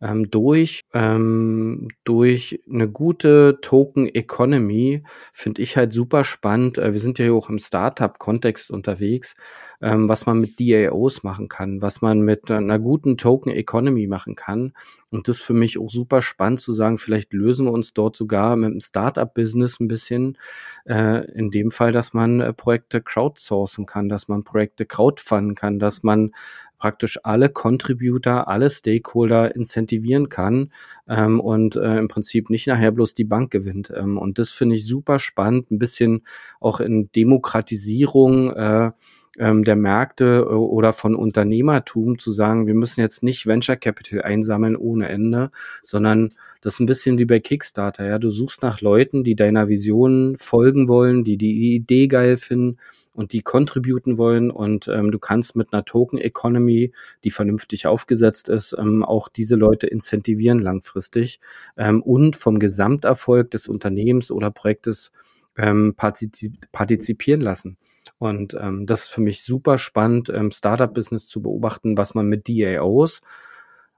ähm, 0.00 0.30
durch, 0.30 0.82
ähm, 0.92 1.88
durch 2.04 2.60
eine 2.70 2.88
gute 2.88 3.58
Token 3.62 4.06
Economy 4.06 5.02
finde 5.32 5.62
ich 5.62 5.76
halt 5.76 5.92
super 5.92 6.22
spannend. 6.22 6.76
Äh, 6.76 6.92
wir 6.92 7.00
sind 7.00 7.18
ja 7.18 7.32
auch 7.32 7.48
im 7.48 7.58
Startup-Kontext 7.58 8.70
unterwegs, 8.70 9.36
ähm, 9.80 10.08
was 10.08 10.26
man 10.26 10.38
mit 10.38 10.60
DAOs 10.60 11.22
machen 11.22 11.48
kann, 11.48 11.80
was 11.80 12.02
man 12.02 12.20
mit 12.20 12.50
einer 12.50 12.78
guten 12.78 13.16
Token 13.16 13.50
Economy 13.50 14.06
machen 14.06 14.34
kann. 14.34 14.72
Und 15.10 15.28
das 15.28 15.38
ist 15.38 15.44
für 15.44 15.54
mich 15.54 15.78
auch 15.78 15.88
super 15.88 16.20
spannend 16.20 16.60
zu 16.60 16.72
sagen, 16.72 16.98
vielleicht 16.98 17.32
lösen 17.32 17.66
wir 17.66 17.72
uns 17.72 17.94
dort 17.94 18.16
sogar 18.16 18.56
mit 18.56 18.72
dem 18.72 18.80
Startup-Business 18.80 19.80
ein 19.80 19.88
bisschen, 19.88 20.36
äh, 20.84 21.24
in 21.32 21.50
dem 21.50 21.70
Fall, 21.70 21.92
dass 21.92 22.12
man 22.12 22.40
äh, 22.40 22.52
Projekte 22.52 23.00
crowdsourcen 23.00 23.86
kann, 23.86 24.10
dass 24.10 24.28
man 24.28 24.44
Projekte 24.44 24.84
crowdfunden 24.84 25.54
kann, 25.54 25.78
dass 25.78 26.02
man 26.02 26.32
praktisch 26.78 27.18
alle 27.22 27.48
Contributor, 27.48 28.48
alle 28.48 28.70
Stakeholder 28.70 29.54
incentivieren 29.54 30.28
kann 30.28 30.72
ähm, 31.08 31.40
und 31.40 31.76
äh, 31.76 31.98
im 31.98 32.08
Prinzip 32.08 32.50
nicht 32.50 32.66
nachher 32.66 32.92
bloß 32.92 33.14
die 33.14 33.24
Bank 33.24 33.50
gewinnt. 33.50 33.92
Ähm, 33.94 34.18
und 34.18 34.38
das 34.38 34.50
finde 34.50 34.76
ich 34.76 34.86
super 34.86 35.18
spannend, 35.18 35.70
ein 35.70 35.78
bisschen 35.78 36.22
auch 36.60 36.80
in 36.80 37.10
Demokratisierung 37.12 38.52
äh, 38.52 38.90
ähm, 39.38 39.62
der 39.62 39.76
Märkte 39.76 40.48
oder 40.48 40.92
von 40.92 41.14
Unternehmertum 41.14 42.18
zu 42.18 42.30
sagen, 42.30 42.66
wir 42.66 42.74
müssen 42.74 43.00
jetzt 43.00 43.22
nicht 43.22 43.46
Venture 43.46 43.76
Capital 43.76 44.22
einsammeln 44.22 44.76
ohne 44.76 45.08
Ende, 45.08 45.50
sondern 45.82 46.30
das 46.60 46.74
ist 46.74 46.80
ein 46.80 46.86
bisschen 46.86 47.18
wie 47.18 47.26
bei 47.26 47.40
Kickstarter. 47.40 48.06
Ja, 48.06 48.18
du 48.18 48.30
suchst 48.30 48.62
nach 48.62 48.80
Leuten, 48.80 49.24
die 49.24 49.36
deiner 49.36 49.68
Vision 49.68 50.36
folgen 50.38 50.88
wollen, 50.88 51.24
die 51.24 51.36
die 51.36 51.74
Idee 51.74 52.06
geil 52.06 52.36
finden 52.36 52.78
und 53.16 53.32
die 53.32 53.42
contributen 53.42 54.18
wollen 54.18 54.50
und 54.50 54.88
ähm, 54.88 55.10
du 55.10 55.18
kannst 55.18 55.56
mit 55.56 55.72
einer 55.72 55.84
Token 55.84 56.18
Economy, 56.18 56.92
die 57.24 57.30
vernünftig 57.30 57.86
aufgesetzt 57.86 58.48
ist, 58.48 58.76
ähm, 58.78 59.04
auch 59.04 59.28
diese 59.28 59.56
Leute 59.56 59.86
incentivieren 59.86 60.58
langfristig 60.58 61.40
ähm, 61.76 62.02
und 62.02 62.36
vom 62.36 62.58
Gesamterfolg 62.58 63.50
des 63.50 63.68
Unternehmens 63.68 64.30
oder 64.30 64.50
Projektes 64.50 65.12
ähm, 65.56 65.94
partizip 65.96 66.70
partizipieren 66.72 67.40
lassen. 67.40 67.78
Und 68.18 68.56
ähm, 68.60 68.86
das 68.86 69.04
ist 69.04 69.08
für 69.08 69.20
mich 69.20 69.42
super 69.42 69.78
spannend, 69.78 70.28
ähm, 70.28 70.50
Startup-Business 70.50 71.26
zu 71.26 71.42
beobachten, 71.42 71.98
was 71.98 72.14
man 72.14 72.26
mit 72.26 72.48
DAOs 72.48 73.20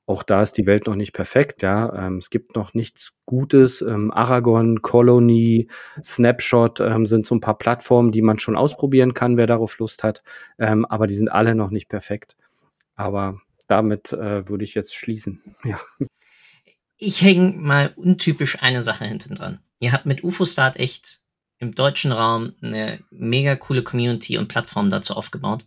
auch 0.08 0.22
da 0.22 0.42
ist 0.42 0.54
die 0.54 0.64
Welt 0.64 0.86
noch 0.86 0.94
nicht 0.94 1.12
perfekt, 1.12 1.60
ja. 1.60 2.06
Ähm, 2.06 2.16
es 2.16 2.30
gibt 2.30 2.56
noch 2.56 2.72
nichts 2.72 3.12
Gutes. 3.26 3.82
Ähm, 3.82 4.10
Aragon, 4.10 4.80
Colony, 4.80 5.68
Snapshot 6.02 6.80
ähm, 6.80 7.04
sind 7.04 7.26
so 7.26 7.34
ein 7.34 7.42
paar 7.42 7.58
Plattformen, 7.58 8.10
die 8.10 8.22
man 8.22 8.38
schon 8.38 8.56
ausprobieren 8.56 9.12
kann, 9.12 9.36
wer 9.36 9.46
darauf 9.46 9.78
Lust 9.78 10.02
hat. 10.02 10.22
Ähm, 10.58 10.86
aber 10.86 11.06
die 11.06 11.14
sind 11.14 11.28
alle 11.28 11.54
noch 11.54 11.70
nicht 11.70 11.90
perfekt. 11.90 12.36
Aber 12.94 13.38
damit 13.66 14.14
äh, 14.14 14.48
würde 14.48 14.64
ich 14.64 14.74
jetzt 14.74 14.94
schließen. 14.94 15.42
Ja. 15.62 15.78
Ich 16.96 17.20
hänge 17.20 17.52
mal 17.52 17.92
untypisch 17.96 18.62
eine 18.62 18.80
Sache 18.80 19.04
hinten 19.04 19.34
dran. 19.34 19.60
Ihr 19.78 19.92
habt 19.92 20.06
mit 20.06 20.24
UFO-Start 20.24 20.76
echt 20.78 21.18
im 21.58 21.74
deutschen 21.74 22.12
Raum 22.12 22.54
eine 22.62 23.00
mega 23.10 23.56
coole 23.56 23.82
Community 23.82 24.38
und 24.38 24.48
Plattform 24.48 24.88
dazu 24.88 25.14
aufgebaut. 25.14 25.66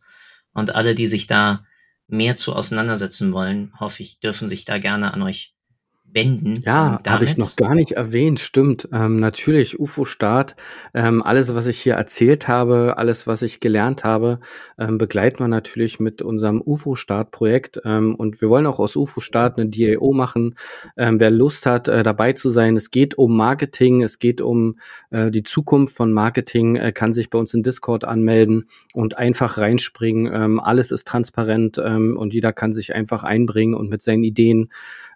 Und 0.53 0.73
alle, 0.75 0.95
die 0.95 1.07
sich 1.07 1.27
da 1.27 1.63
mehr 2.11 2.35
zu 2.35 2.53
auseinandersetzen 2.53 3.31
wollen, 3.33 3.73
hoffe 3.79 4.03
ich, 4.03 4.19
dürfen 4.19 4.49
sich 4.49 4.65
da 4.65 4.77
gerne 4.77 5.13
an 5.13 5.21
euch 5.21 5.55
wenden. 6.13 6.61
Ja, 6.65 6.99
habe 7.07 7.25
ich 7.25 7.37
noch 7.37 7.55
gar 7.55 7.75
nicht 7.75 7.93
erwähnt, 7.93 8.39
stimmt. 8.39 8.87
Ähm, 8.91 9.19
natürlich, 9.19 9.79
UFO-Start, 9.79 10.55
ähm, 10.93 11.21
alles, 11.23 11.55
was 11.55 11.67
ich 11.67 11.79
hier 11.79 11.93
erzählt 11.93 12.47
habe, 12.47 12.95
alles, 12.97 13.27
was 13.27 13.41
ich 13.41 13.59
gelernt 13.59 14.03
habe, 14.03 14.39
ähm, 14.77 14.97
begleiten 14.97 15.39
wir 15.39 15.47
natürlich 15.47 15.99
mit 15.99 16.21
unserem 16.21 16.61
UFO-Start-Projekt. 16.61 17.81
Ähm, 17.85 18.15
und 18.15 18.41
wir 18.41 18.49
wollen 18.49 18.65
auch 18.65 18.79
aus 18.79 18.95
UFO-Start 18.95 19.57
eine 19.59 19.69
DAO 19.69 20.13
machen. 20.13 20.55
Ähm, 20.97 21.19
wer 21.19 21.31
Lust 21.31 21.65
hat, 21.65 21.87
äh, 21.87 22.03
dabei 22.03 22.33
zu 22.33 22.49
sein, 22.49 22.75
es 22.75 22.91
geht 22.91 23.17
um 23.17 23.35
Marketing, 23.35 24.01
es 24.03 24.19
geht 24.19 24.41
um 24.41 24.77
äh, 25.09 25.31
die 25.31 25.43
Zukunft 25.43 25.95
von 25.95 26.11
Marketing, 26.11 26.75
äh, 26.75 26.91
kann 26.91 27.13
sich 27.13 27.29
bei 27.29 27.39
uns 27.39 27.53
in 27.53 27.63
Discord 27.63 28.03
anmelden 28.03 28.67
und 28.93 29.17
einfach 29.17 29.57
reinspringen. 29.57 30.31
Ähm, 30.33 30.59
alles 30.59 30.91
ist 30.91 31.07
transparent 31.07 31.77
und 31.77 32.33
jeder 32.33 32.53
kann 32.53 32.73
sich 32.73 32.93
einfach 32.93 33.23
einbringen 33.23 33.73
und 33.73 33.89
mit 33.89 34.01
seinen 34.01 34.23
Ideen 34.23 34.69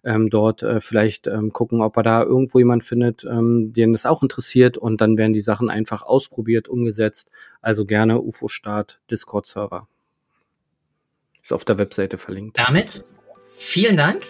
ähm, 0.06 0.30
dort 0.30 0.64
äh, 0.64 0.80
vielleicht 0.80 1.28
ähm, 1.28 1.52
gucken, 1.52 1.82
ob 1.82 1.98
er 1.98 2.04
da 2.04 2.24
irgendwo 2.24 2.60
jemand 2.60 2.84
findet, 2.84 3.26
ähm, 3.26 3.74
den 3.74 3.94
das 3.94 4.06
auch 4.06 4.22
interessiert 4.22 4.78
und 4.78 5.02
dann 5.02 5.18
werden 5.18 5.34
die 5.34 5.42
Sachen 5.42 5.70
einfach 5.70 6.04
ausprobiert, 6.04 6.68
umgesetzt. 6.68 7.30
Also 7.62 7.86
gerne 7.86 8.22
UFO-Start, 8.22 9.00
Discord-Server. 9.10 9.88
Ist 11.42 11.52
auf 11.52 11.66
der 11.66 11.78
Webseite 11.80 12.18
verlinkt. 12.18 12.58
Damit 12.58 13.04
vielen 13.58 13.98
Dank 13.98 14.26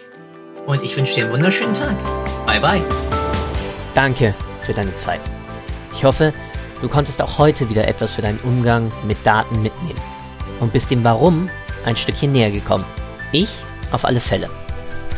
und 0.66 0.84
ich 0.84 0.96
wünsche 0.98 1.16
dir 1.16 1.26
einen 1.26 1.34
wunderschönen 1.34 1.74
Tag. 1.74 1.96
Bye 2.46 2.60
bye. 2.60 2.82
Danke 3.94 4.34
für 4.62 4.74
deine 4.74 4.96
Zeit. 4.96 5.22
Ich 5.92 6.04
hoffe, 6.04 6.34
du 6.82 6.90
konntest 6.90 7.22
auch 7.22 7.38
heute 7.38 7.70
wieder 7.70 7.88
etwas 7.88 8.14
für 8.14 8.22
deinen 8.22 8.40
Umgang 8.40 8.92
mit 9.08 9.18
Daten 9.26 9.62
mitnehmen 9.62 10.02
und 10.60 10.74
bist 10.74 10.92
dem 10.92 11.04
Warum 11.04 11.50
ein 11.86 11.96
Stückchen 11.96 12.32
näher 12.32 12.52
gekommen. 12.52 12.86
Ich 13.32 13.64
auf 13.92 14.06
alle 14.06 14.20
Fälle. 14.20 14.50